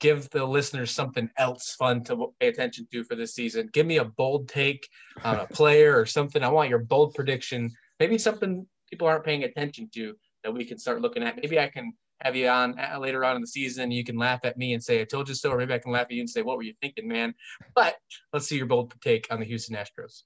give 0.00 0.28
the 0.30 0.44
listeners 0.44 0.90
something 0.90 1.30
else 1.38 1.74
fun 1.78 2.02
to 2.04 2.32
pay 2.40 2.48
attention 2.48 2.86
to 2.92 3.04
for 3.04 3.14
this 3.14 3.34
season. 3.34 3.70
Give 3.72 3.86
me 3.86 3.98
a 3.98 4.04
bold 4.04 4.48
take 4.48 4.88
on 5.24 5.40
a 5.40 5.46
player 5.52 5.98
or 5.98 6.06
something. 6.06 6.42
I 6.42 6.48
want 6.48 6.70
your 6.70 6.80
bold 6.80 7.14
prediction. 7.14 7.70
Maybe 8.00 8.18
something 8.18 8.66
people 8.90 9.06
aren't 9.06 9.24
paying 9.24 9.44
attention 9.44 9.88
to 9.94 10.14
that 10.42 10.52
we 10.52 10.64
can 10.64 10.78
start 10.78 11.00
looking 11.00 11.22
at. 11.22 11.36
Maybe 11.36 11.58
I 11.58 11.68
can 11.68 11.92
have 12.20 12.36
you 12.36 12.48
on 12.48 12.78
uh, 12.78 12.98
later 12.98 13.24
on 13.24 13.36
in 13.36 13.40
the 13.40 13.46
season. 13.46 13.90
You 13.90 14.04
can 14.04 14.16
laugh 14.16 14.40
at 14.44 14.56
me 14.56 14.74
and 14.74 14.82
say, 14.82 15.00
I 15.00 15.04
told 15.04 15.28
you 15.28 15.34
so. 15.34 15.50
Or 15.50 15.58
maybe 15.58 15.74
I 15.74 15.78
can 15.78 15.92
laugh 15.92 16.06
at 16.06 16.12
you 16.12 16.20
and 16.20 16.30
say, 16.30 16.42
What 16.42 16.56
were 16.56 16.62
you 16.62 16.74
thinking, 16.80 17.08
man? 17.08 17.34
But 17.74 17.96
let's 18.32 18.46
see 18.46 18.56
your 18.56 18.66
bold 18.66 18.94
take 19.02 19.26
on 19.30 19.40
the 19.40 19.46
Houston 19.46 19.76
Astros. 19.76 20.22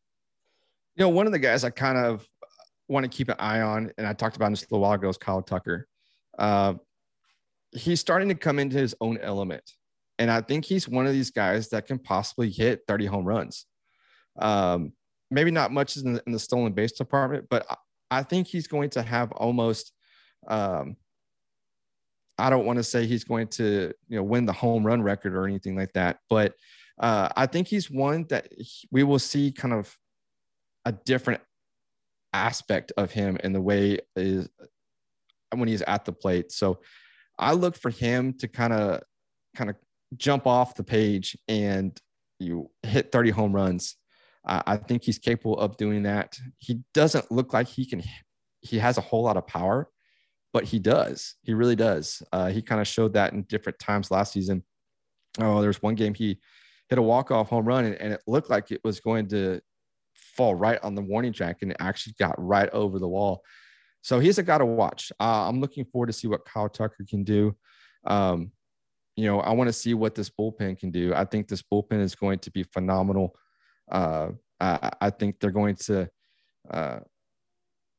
You 0.96 1.04
know, 1.04 1.08
one 1.08 1.26
of 1.26 1.32
the 1.32 1.38
guys 1.38 1.64
I 1.64 1.70
kind 1.70 1.98
of 1.98 2.26
want 2.88 3.04
to 3.04 3.08
keep 3.08 3.28
an 3.28 3.36
eye 3.38 3.60
on, 3.60 3.92
and 3.98 4.06
I 4.06 4.12
talked 4.12 4.36
about 4.36 4.50
this 4.50 4.62
a 4.62 4.66
little 4.66 4.80
while 4.80 4.92
ago, 4.92 5.08
is 5.08 5.18
Kyle 5.18 5.42
Tucker. 5.42 5.86
Uh, 6.38 6.74
he's 7.72 8.00
starting 8.00 8.28
to 8.28 8.34
come 8.34 8.58
into 8.58 8.76
his 8.76 8.94
own 9.00 9.18
element. 9.18 9.62
And 10.18 10.30
I 10.30 10.40
think 10.40 10.64
he's 10.64 10.88
one 10.88 11.06
of 11.06 11.12
these 11.12 11.30
guys 11.30 11.68
that 11.68 11.86
can 11.86 11.98
possibly 11.98 12.50
hit 12.50 12.82
30 12.88 13.06
home 13.06 13.24
runs. 13.24 13.66
Um, 14.38 14.92
maybe 15.30 15.50
not 15.50 15.72
much 15.72 15.96
in 15.96 16.14
the, 16.14 16.22
in 16.26 16.32
the 16.32 16.38
stolen 16.38 16.72
base 16.72 16.92
department, 16.92 17.46
but 17.50 17.66
I, 17.70 17.76
I, 18.10 18.22
think 18.22 18.46
he's 18.46 18.66
going 18.66 18.90
to 18.90 19.02
have 19.02 19.32
almost, 19.32 19.92
um, 20.46 20.96
I 22.38 22.50
don't 22.50 22.64
want 22.64 22.78
to 22.78 22.84
say 22.84 23.06
he's 23.06 23.24
going 23.24 23.48
to, 23.48 23.92
you 24.08 24.16
know, 24.16 24.22
win 24.22 24.46
the 24.46 24.52
home 24.52 24.86
run 24.86 25.02
record 25.02 25.34
or 25.34 25.46
anything 25.46 25.76
like 25.76 25.92
that, 25.94 26.18
but 26.30 26.54
uh, 27.00 27.28
I 27.36 27.46
think 27.46 27.68
he's 27.68 27.90
one 27.90 28.26
that 28.28 28.48
we 28.90 29.02
will 29.02 29.18
see 29.18 29.52
kind 29.52 29.74
of 29.74 29.96
a 30.84 30.92
different 30.92 31.42
aspect 32.32 32.92
of 32.96 33.10
him 33.10 33.38
in 33.42 33.52
the 33.52 33.60
way 33.60 33.98
is 34.16 34.48
when 35.54 35.68
he's 35.68 35.82
at 35.82 36.04
the 36.04 36.12
plate. 36.12 36.52
So 36.52 36.80
I 37.38 37.52
look 37.52 37.76
for 37.76 37.90
him 37.90 38.34
to 38.34 38.48
kind 38.48 38.72
of 38.72 39.02
kind 39.56 39.70
of 39.70 39.76
jump 40.16 40.46
off 40.46 40.74
the 40.74 40.84
page 40.84 41.36
and 41.48 41.98
you 42.38 42.70
hit 42.82 43.12
30 43.12 43.30
home 43.30 43.52
runs. 43.52 43.96
Uh, 44.46 44.62
I 44.66 44.76
think 44.76 45.02
he's 45.02 45.18
capable 45.18 45.58
of 45.58 45.76
doing 45.76 46.04
that. 46.04 46.38
He 46.58 46.80
doesn't 46.94 47.30
look 47.30 47.52
like 47.52 47.68
he 47.68 47.84
can. 47.84 48.02
He 48.60 48.78
has 48.78 48.98
a 48.98 49.02
whole 49.02 49.22
lot 49.22 49.36
of 49.36 49.46
power, 49.46 49.90
but 50.52 50.64
he 50.64 50.78
does. 50.78 51.36
He 51.42 51.54
really 51.54 51.76
does. 51.76 52.22
Uh, 52.32 52.48
he 52.48 52.62
kind 52.62 52.80
of 52.80 52.86
showed 52.86 53.14
that 53.14 53.32
in 53.32 53.42
different 53.42 53.78
times 53.78 54.10
last 54.10 54.32
season. 54.32 54.62
Oh, 55.38 55.60
there's 55.60 55.82
one 55.82 55.94
game 55.94 56.14
he 56.14 56.38
hit 56.88 56.98
a 56.98 57.02
walk-off 57.02 57.48
home 57.48 57.66
run, 57.66 57.84
and, 57.84 57.94
and 57.96 58.12
it 58.12 58.22
looked 58.26 58.50
like 58.50 58.70
it 58.70 58.80
was 58.82 59.00
going 59.00 59.28
to 59.28 59.60
fall 60.14 60.54
right 60.54 60.78
on 60.82 60.94
the 60.94 61.02
warning 61.02 61.32
track, 61.32 61.58
and 61.62 61.72
it 61.72 61.76
actually 61.80 62.14
got 62.18 62.34
right 62.38 62.70
over 62.70 62.98
the 62.98 63.08
wall. 63.08 63.42
So 64.02 64.18
he's 64.20 64.38
a 64.38 64.42
guy 64.42 64.58
to 64.58 64.66
watch. 64.66 65.12
Uh, 65.20 65.48
I'm 65.48 65.60
looking 65.60 65.84
forward 65.84 66.06
to 66.06 66.12
see 66.12 66.28
what 66.28 66.44
Kyle 66.44 66.68
Tucker 66.68 67.04
can 67.08 67.24
do. 67.24 67.56
Um, 68.04 68.52
you 69.16 69.26
know, 69.26 69.40
I 69.40 69.52
want 69.52 69.68
to 69.68 69.72
see 69.72 69.94
what 69.94 70.14
this 70.14 70.30
bullpen 70.30 70.78
can 70.78 70.90
do. 70.90 71.12
I 71.14 71.24
think 71.24 71.48
this 71.48 71.62
bullpen 71.62 72.00
is 72.00 72.14
going 72.14 72.38
to 72.40 72.50
be 72.50 72.62
phenomenal. 72.62 73.34
Uh, 73.90 74.28
I, 74.60 74.90
I, 75.00 75.10
think 75.10 75.40
they're 75.40 75.50
going 75.50 75.74
to, 75.76 76.08
uh, 76.70 77.00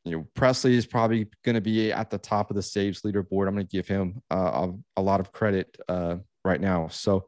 you 0.05 0.11
know, 0.11 0.27
Pressly 0.35 0.71
is 0.71 0.85
probably 0.85 1.27
going 1.43 1.55
to 1.55 1.61
be 1.61 1.91
at 1.91 2.09
the 2.09 2.17
top 2.17 2.49
of 2.49 2.55
the 2.55 2.61
saves 2.61 3.01
leaderboard. 3.01 3.47
I'm 3.47 3.55
going 3.55 3.67
to 3.67 3.75
give 3.75 3.87
him 3.87 4.21
uh, 4.31 4.69
a, 4.69 4.73
a, 4.97 5.01
lot 5.01 5.19
of 5.19 5.31
credit 5.33 5.75
uh, 5.89 6.17
right 6.45 6.61
now. 6.61 6.87
So 6.87 7.27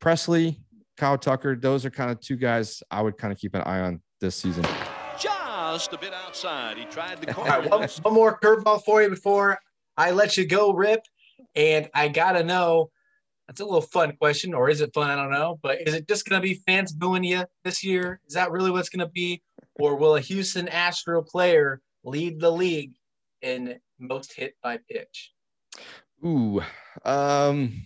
Pressly, 0.00 0.60
Kyle 0.96 1.18
Tucker, 1.18 1.56
those 1.56 1.84
are 1.84 1.90
kind 1.90 2.10
of 2.10 2.20
two 2.20 2.36
guys 2.36 2.82
I 2.90 3.02
would 3.02 3.18
kind 3.18 3.32
of 3.32 3.38
keep 3.38 3.54
an 3.54 3.62
eye 3.62 3.80
on 3.80 4.00
this 4.20 4.36
season 4.36 4.64
just 5.72 5.92
a 5.92 5.98
bit 5.98 6.12
outside. 6.12 6.76
He 6.76 6.84
tried 6.84 7.20
the 7.20 7.26
corner. 7.32 7.50
Right, 7.50 7.70
one, 7.70 7.88
one 8.02 8.14
more 8.14 8.38
curveball 8.38 8.82
for 8.84 9.02
you 9.02 9.08
before 9.08 9.58
I 9.96 10.10
let 10.10 10.36
you 10.36 10.46
go, 10.46 10.72
Rip. 10.72 11.00
And 11.54 11.88
I 11.94 12.08
gotta 12.08 12.44
know. 12.44 12.90
That's 13.46 13.60
a 13.60 13.64
little 13.64 13.82
fun 13.82 14.16
question, 14.16 14.54
or 14.54 14.70
is 14.70 14.80
it 14.80 14.94
fun? 14.94 15.10
I 15.10 15.16
don't 15.16 15.30
know. 15.30 15.58
But 15.62 15.86
is 15.86 15.92
it 15.94 16.08
just 16.08 16.28
gonna 16.28 16.40
be 16.40 16.62
fans 16.66 16.92
booing 16.92 17.24
you 17.24 17.44
this 17.62 17.84
year? 17.84 18.20
Is 18.26 18.34
that 18.34 18.50
really 18.50 18.70
what's 18.70 18.88
gonna 18.88 19.08
be, 19.08 19.42
or 19.74 19.96
will 19.96 20.16
a 20.16 20.20
Houston 20.20 20.68
Astro 20.68 21.22
player 21.22 21.82
lead 22.04 22.40
the 22.40 22.50
league 22.50 22.94
in 23.42 23.78
most 23.98 24.32
hit 24.32 24.54
by 24.62 24.78
pitch? 24.90 25.32
Ooh, 26.24 26.62
um, 27.04 27.82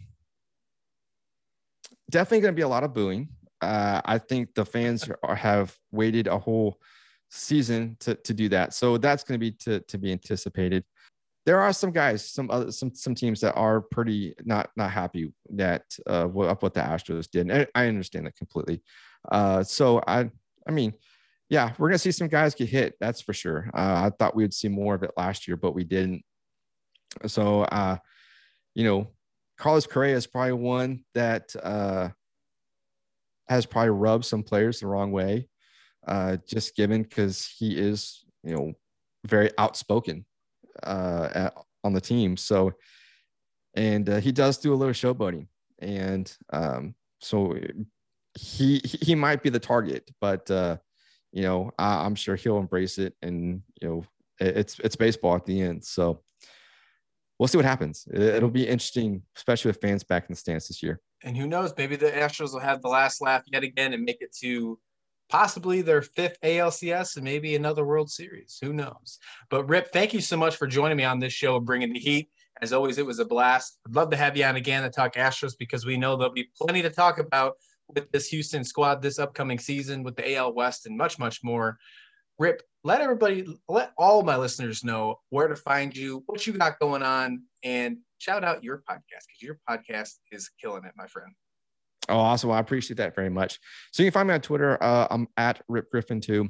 definitely 2.10 2.40
going 2.40 2.54
to 2.54 2.56
be 2.56 2.62
a 2.62 2.68
lot 2.68 2.84
of 2.84 2.94
booing. 2.94 3.28
Uh, 3.60 4.00
I 4.04 4.18
think 4.18 4.54
the 4.54 4.64
fans 4.64 5.08
are, 5.22 5.34
have 5.34 5.76
waited 5.90 6.28
a 6.28 6.38
whole 6.38 6.78
season 7.30 7.96
to, 8.00 8.14
to 8.14 8.34
do 8.34 8.48
that. 8.48 8.74
So 8.74 8.98
that's 8.98 9.24
going 9.24 9.38
to 9.38 9.44
be 9.44 9.52
to, 9.52 9.80
to 9.80 9.98
be 9.98 10.12
anticipated. 10.12 10.84
There 11.46 11.60
are 11.60 11.72
some 11.72 11.92
guys, 11.92 12.28
some 12.28 12.50
other, 12.50 12.70
some 12.70 12.94
some 12.94 13.14
teams 13.14 13.40
that 13.40 13.54
are 13.54 13.80
pretty 13.80 14.34
not 14.44 14.70
not 14.76 14.90
happy 14.90 15.32
that 15.50 15.84
uh, 16.06 16.26
what 16.26 16.48
up 16.48 16.62
what 16.62 16.74
the 16.74 16.80
Astros 16.80 17.30
did. 17.30 17.50
And 17.50 17.66
I 17.74 17.86
understand 17.86 18.26
that 18.26 18.36
completely. 18.36 18.82
Uh, 19.30 19.62
so 19.62 20.02
I 20.06 20.30
I 20.66 20.72
mean, 20.72 20.92
yeah, 21.48 21.72
we're 21.78 21.88
gonna 21.88 21.98
see 21.98 22.12
some 22.12 22.28
guys 22.28 22.54
get 22.54 22.68
hit. 22.68 22.96
That's 23.00 23.22
for 23.22 23.32
sure. 23.32 23.70
Uh, 23.72 24.04
I 24.06 24.10
thought 24.18 24.36
we 24.36 24.44
would 24.44 24.52
see 24.52 24.68
more 24.68 24.94
of 24.94 25.02
it 25.02 25.12
last 25.16 25.48
year, 25.48 25.56
but 25.56 25.74
we 25.74 25.84
didn't. 25.84 26.22
So 27.26 27.62
uh, 27.62 27.96
you 28.74 28.84
know, 28.84 29.08
Carlos 29.56 29.86
Correa 29.86 30.16
is 30.16 30.26
probably 30.26 30.52
one 30.52 31.04
that 31.14 31.56
uh, 31.62 32.10
has 33.48 33.64
probably 33.64 33.90
rubbed 33.90 34.26
some 34.26 34.42
players 34.42 34.80
the 34.80 34.86
wrong 34.86 35.12
way 35.12 35.48
uh, 36.06 36.36
just 36.46 36.76
given 36.76 37.02
because 37.02 37.46
he 37.58 37.76
is, 37.78 38.24
you 38.44 38.54
know, 38.54 38.72
very 39.26 39.50
outspoken 39.58 40.24
uh, 40.82 41.28
at, 41.34 41.54
on 41.84 41.92
the 41.92 42.00
team. 42.00 42.36
So, 42.36 42.72
and 43.74 44.08
uh, 44.08 44.20
he 44.20 44.32
does 44.32 44.58
do 44.58 44.72
a 44.72 44.76
little 44.76 44.94
showboating, 44.94 45.46
and 45.78 46.32
um, 46.52 46.94
so 47.20 47.56
he 48.34 48.80
he 48.84 49.14
might 49.14 49.42
be 49.42 49.50
the 49.50 49.58
target, 49.58 50.10
but 50.20 50.50
uh, 50.50 50.76
you 51.32 51.42
know, 51.42 51.70
I, 51.78 52.04
I'm 52.04 52.14
sure 52.14 52.36
he'll 52.36 52.58
embrace 52.58 52.98
it, 52.98 53.14
and 53.22 53.62
you 53.80 53.88
know, 53.88 54.04
it's 54.40 54.78
it's 54.80 54.96
baseball 54.96 55.36
at 55.36 55.46
the 55.46 55.60
end. 55.60 55.84
So 55.84 56.22
we'll 57.38 57.48
see 57.48 57.58
what 57.58 57.64
happens. 57.64 58.06
It'll 58.12 58.50
be 58.50 58.66
interesting, 58.66 59.22
especially 59.36 59.70
with 59.70 59.80
fans 59.80 60.04
back 60.04 60.24
in 60.24 60.32
the 60.32 60.36
stands 60.36 60.68
this 60.68 60.82
year. 60.82 61.00
And 61.22 61.36
who 61.36 61.46
knows? 61.46 61.72
Maybe 61.76 61.96
the 61.96 62.10
Astros 62.10 62.52
will 62.52 62.60
have 62.60 62.82
the 62.82 62.88
last 62.88 63.20
laugh 63.20 63.42
yet 63.52 63.64
again 63.64 63.92
and 63.92 64.04
make 64.04 64.18
it 64.20 64.34
to 64.40 64.78
possibly 65.28 65.82
their 65.82 66.02
fifth 66.02 66.38
ALCS 66.42 67.16
and 67.16 67.24
maybe 67.24 67.54
another 67.54 67.84
World 67.84 68.10
Series. 68.10 68.58
Who 68.62 68.72
knows? 68.72 69.18
But 69.50 69.64
Rip, 69.64 69.92
thank 69.92 70.14
you 70.14 70.20
so 70.20 70.36
much 70.36 70.56
for 70.56 70.66
joining 70.66 70.96
me 70.96 71.04
on 71.04 71.18
this 71.18 71.32
show 71.32 71.56
and 71.56 71.66
bringing 71.66 71.92
the 71.92 71.98
heat. 71.98 72.30
As 72.60 72.72
always, 72.72 72.98
it 72.98 73.06
was 73.06 73.18
a 73.18 73.24
blast. 73.24 73.78
I'd 73.86 73.94
love 73.94 74.10
to 74.10 74.16
have 74.16 74.36
you 74.36 74.44
on 74.44 74.56
again 74.56 74.82
to 74.82 74.90
talk 74.90 75.14
Astros 75.14 75.54
because 75.58 75.86
we 75.86 75.96
know 75.96 76.16
there'll 76.16 76.32
be 76.32 76.48
plenty 76.56 76.82
to 76.82 76.90
talk 76.90 77.18
about 77.18 77.54
with 77.88 78.10
this 78.10 78.28
Houston 78.28 78.64
squad 78.64 79.00
this 79.00 79.18
upcoming 79.18 79.58
season 79.58 80.02
with 80.02 80.16
the 80.16 80.34
AL 80.34 80.54
West 80.54 80.86
and 80.86 80.96
much, 80.96 81.18
much 81.18 81.42
more. 81.44 81.78
Rip, 82.38 82.62
let 82.84 83.00
everybody, 83.00 83.46
let 83.68 83.92
all 83.96 84.22
my 84.22 84.36
listeners 84.36 84.84
know 84.84 85.20
where 85.30 85.48
to 85.48 85.56
find 85.56 85.96
you, 85.96 86.22
what 86.26 86.46
you 86.46 86.52
got 86.52 86.78
going 86.78 87.02
on, 87.02 87.42
and 87.64 87.98
shout 88.18 88.44
out 88.44 88.62
your 88.62 88.78
podcast 88.88 89.26
because 89.26 89.42
your 89.42 89.58
podcast 89.68 90.14
is 90.30 90.50
killing 90.60 90.84
it, 90.84 90.92
my 90.96 91.06
friend. 91.06 91.32
Oh, 92.08 92.18
awesome. 92.18 92.50
Well, 92.50 92.58
I 92.58 92.60
appreciate 92.60 92.96
that 92.96 93.14
very 93.14 93.30
much. 93.30 93.58
So 93.92 94.02
you 94.02 94.10
can 94.10 94.14
find 94.14 94.28
me 94.28 94.34
on 94.34 94.40
Twitter. 94.40 94.82
Uh, 94.82 95.06
I'm 95.10 95.28
at 95.36 95.62
Rip 95.68 95.90
Griffin 95.90 96.20
too. 96.20 96.48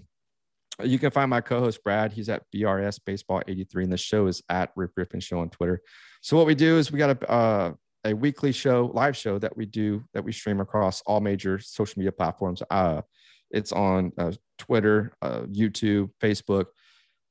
You 0.83 0.99
can 0.99 1.11
find 1.11 1.29
my 1.29 1.41
co-host 1.41 1.83
Brad. 1.83 2.13
He's 2.13 2.29
at 2.29 2.45
BRS 2.55 3.01
Baseball 3.05 3.43
83, 3.49 3.85
and 3.85 3.93
the 3.93 3.97
show 3.97 4.29
is 4.29 4.43
at 4.49 4.71
Rip 4.77 4.95
Griffin 4.95 5.19
Show 5.19 5.41
on 5.41 5.51
Twitter. 5.51 5.83
So 6.21 6.37
what 6.37 6.47
we 6.47 6.55
do 6.55 6.79
is 6.79 6.93
we 6.93 6.99
got 6.99 7.23
a 7.23 7.31
uh, 7.31 7.73
a 8.05 8.15
weekly 8.15 8.53
show, 8.53 8.91
live 8.95 9.17
show 9.17 9.39
that 9.39 9.57
we 9.57 9.67
do 9.67 10.05
that 10.15 10.25
we 10.25 10.33
stream 10.33 10.61
across 10.61 11.01
all 11.03 11.21
major 11.21 11.59
social 11.59 11.99
media 11.99 12.13
platforms. 12.13 12.63
Uh, 12.71 13.03
it's 13.51 13.73
on 13.73 14.13
uh, 14.19 14.33
Twitter, 14.59 15.13
uh, 15.23 15.41
YouTube, 15.43 16.11
Facebook. 16.21 16.67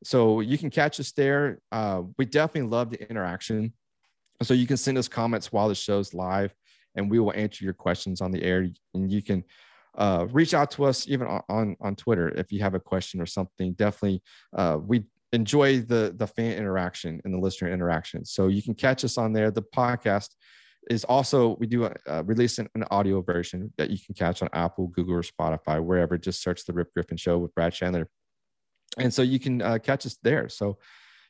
So 0.03 0.41
you 0.41 0.57
can 0.57 0.69
catch 0.69 0.99
us 0.99 1.11
there. 1.11 1.59
Uh, 1.71 2.03
we 2.17 2.25
definitely 2.25 2.69
love 2.69 2.89
the 2.89 3.09
interaction. 3.09 3.73
So 4.43 4.53
you 4.53 4.67
can 4.67 4.77
send 4.77 4.97
us 4.97 5.07
comments 5.07 5.51
while 5.51 5.67
the 5.67 5.75
show's 5.75 6.13
live, 6.13 6.53
and 6.95 7.09
we 7.09 7.19
will 7.19 7.33
answer 7.33 7.63
your 7.63 7.73
questions 7.73 8.21
on 8.21 8.31
the 8.31 8.43
air. 8.43 8.67
And 8.93 9.11
you 9.11 9.21
can 9.21 9.43
uh, 9.97 10.27
reach 10.31 10.53
out 10.53 10.71
to 10.71 10.85
us 10.85 11.07
even 11.07 11.27
on, 11.27 11.41
on, 11.49 11.77
on 11.81 11.95
Twitter 11.95 12.29
if 12.29 12.51
you 12.51 12.61
have 12.61 12.75
a 12.75 12.79
question 12.79 13.21
or 13.21 13.25
something. 13.25 13.73
Definitely, 13.73 14.21
uh, 14.55 14.77
we 14.81 15.05
enjoy 15.33 15.79
the 15.81 16.13
the 16.15 16.27
fan 16.27 16.53
interaction 16.53 17.21
and 17.23 17.33
the 17.33 17.39
listener 17.39 17.71
interaction. 17.71 18.25
So 18.25 18.47
you 18.47 18.61
can 18.61 18.73
catch 18.73 19.03
us 19.03 19.17
on 19.17 19.33
there. 19.33 19.51
The 19.51 19.63
podcast 19.63 20.29
is 20.89 21.03
also 21.03 21.57
we 21.59 21.67
do 21.67 21.85
uh, 21.85 22.23
release 22.25 22.59
an, 22.59 22.69
an, 22.75 22.85
audio 22.91 23.21
version 23.21 23.73
that 23.77 23.89
you 23.89 23.97
can 24.03 24.15
catch 24.15 24.41
on 24.41 24.49
Apple, 24.53 24.87
Google, 24.87 25.15
or 25.15 25.23
Spotify, 25.23 25.83
wherever. 25.83 26.17
Just 26.17 26.41
search 26.41 26.65
the 26.65 26.73
Rip 26.73 26.93
Griffin 26.93 27.17
Show 27.17 27.37
with 27.39 27.53
Brad 27.55 27.73
Chandler, 27.73 28.07
and 28.97 29.13
so 29.13 29.21
you 29.21 29.39
can 29.39 29.61
uh, 29.61 29.79
catch 29.79 30.05
us 30.05 30.17
there. 30.23 30.47
So, 30.47 30.77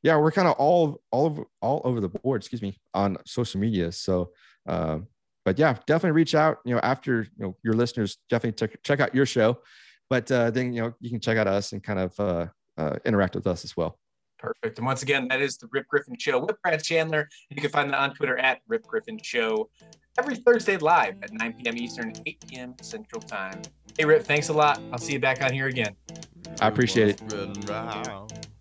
yeah, 0.03 0.17
we're 0.17 0.31
kind 0.31 0.47
of 0.47 0.55
all 0.55 1.01
all 1.11 1.25
over 1.25 1.43
all 1.61 1.81
over 1.83 1.99
the 1.99 2.09
board. 2.09 2.41
Excuse 2.41 2.61
me 2.61 2.79
on 2.93 3.17
social 3.25 3.59
media. 3.59 3.91
So, 3.91 4.31
uh, 4.67 4.99
but 5.47 5.57
yeah, 5.57 5.77
definitely 5.85 6.11
reach 6.11 6.35
out. 6.35 6.57
You 6.65 6.73
know, 6.73 6.81
after 6.83 7.21
you 7.21 7.45
know 7.45 7.55
your 7.63 7.73
listeners, 7.73 8.17
definitely 8.29 8.67
check 8.67 8.83
check 8.83 8.99
out 8.99 9.15
your 9.15 9.25
show, 9.25 9.59
but 10.09 10.29
uh, 10.29 10.51
then 10.51 10.73
you 10.73 10.81
know 10.81 10.93
you 10.99 11.09
can 11.09 11.21
check 11.21 11.37
out 11.37 11.47
us 11.47 11.71
and 11.71 11.81
kind 11.81 11.99
of 11.99 12.19
uh, 12.19 12.47
uh, 12.77 12.97
interact 13.05 13.33
with 13.33 13.47
us 13.47 13.63
as 13.63 13.77
well. 13.77 13.97
Perfect. 14.37 14.77
And 14.77 14.85
once 14.85 15.03
again, 15.03 15.25
that 15.29 15.39
is 15.39 15.57
the 15.57 15.69
Rip 15.71 15.87
Griffin 15.87 16.17
Show 16.19 16.37
with 16.39 16.61
Brad 16.61 16.83
Chandler. 16.83 17.29
You 17.49 17.61
can 17.61 17.69
find 17.69 17.89
that 17.93 17.97
on 17.97 18.13
Twitter 18.13 18.37
at 18.37 18.59
Rip 18.67 18.85
Griffin 18.85 19.19
Show 19.23 19.69
every 20.19 20.35
Thursday 20.35 20.75
live 20.75 21.15
at 21.23 21.31
9 21.31 21.53
p.m. 21.53 21.77
Eastern, 21.77 22.11
8 22.25 22.45
p.m. 22.49 22.75
Central 22.81 23.21
Time. 23.21 23.61
Hey, 23.97 24.03
Rip, 24.03 24.23
thanks 24.23 24.49
a 24.49 24.53
lot. 24.53 24.81
I'll 24.91 24.99
see 24.99 25.13
you 25.13 25.19
back 25.19 25.41
on 25.41 25.53
here 25.53 25.67
again. 25.67 25.95
I 26.59 26.67
appreciate 26.67 27.07
it. 27.07 28.51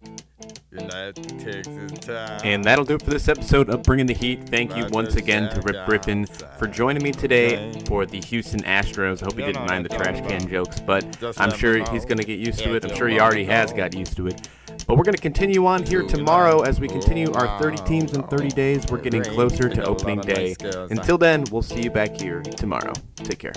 And 2.45 2.64
that'll 2.64 2.85
do 2.85 2.95
it 2.95 3.03
for 3.03 3.11
this 3.11 3.29
episode 3.29 3.68
of 3.68 3.83
Bringing 3.83 4.07
the 4.07 4.14
Heat. 4.14 4.49
Thank 4.49 4.77
you 4.77 4.87
once 4.91 5.16
again 5.16 5.49
to 5.55 5.61
Rip 5.62 5.87
Griffin 5.87 6.27
for 6.59 6.66
joining 6.66 7.03
me 7.03 7.12
today 7.12 7.72
for 7.87 8.07
the 8.07 8.20
Houston 8.20 8.62
Astros. 8.62 9.22
I 9.22 9.27
hope 9.27 9.39
he 9.39 9.45
didn't 9.45 9.66
mind 9.66 9.85
the 9.85 9.91
trash 9.91 10.20
can 10.29 10.49
jokes, 10.49 10.81
but 10.81 11.05
I'm 11.39 11.53
sure 11.57 11.77
he's 11.93 12.05
going 12.05 12.18
to 12.18 12.24
get 12.24 12.39
used 12.39 12.59
to 12.61 12.74
it. 12.74 12.85
I'm 12.85 12.95
sure 12.97 13.09
he 13.09 13.20
already 13.20 13.45
has 13.47 13.72
got 13.72 13.95
used 13.95 14.16
to 14.16 14.27
it. 14.29 14.49
But 14.87 14.97
we're 14.97 15.05
going 15.05 15.14
to 15.16 15.22
continue 15.22 15.66
on 15.66 15.83
here 15.85 16.03
tomorrow 16.03 16.61
as 16.61 16.79
we 16.81 16.87
continue 16.89 17.33
our 17.33 17.61
30 17.61 17.79
teams 17.85 18.12
in 18.12 18.22
30 18.22 18.49
days. 18.51 18.87
We're 18.89 18.99
getting 18.99 19.22
closer 19.22 19.68
to 19.68 19.85
opening 19.85 20.20
day. 20.20 20.55
Until 20.91 21.18
then, 21.18 21.45
we'll 21.51 21.62
see 21.62 21.83
you 21.83 21.91
back 21.91 22.20
here 22.20 22.43
tomorrow. 22.43 22.93
Take 23.16 23.39
care. 23.39 23.55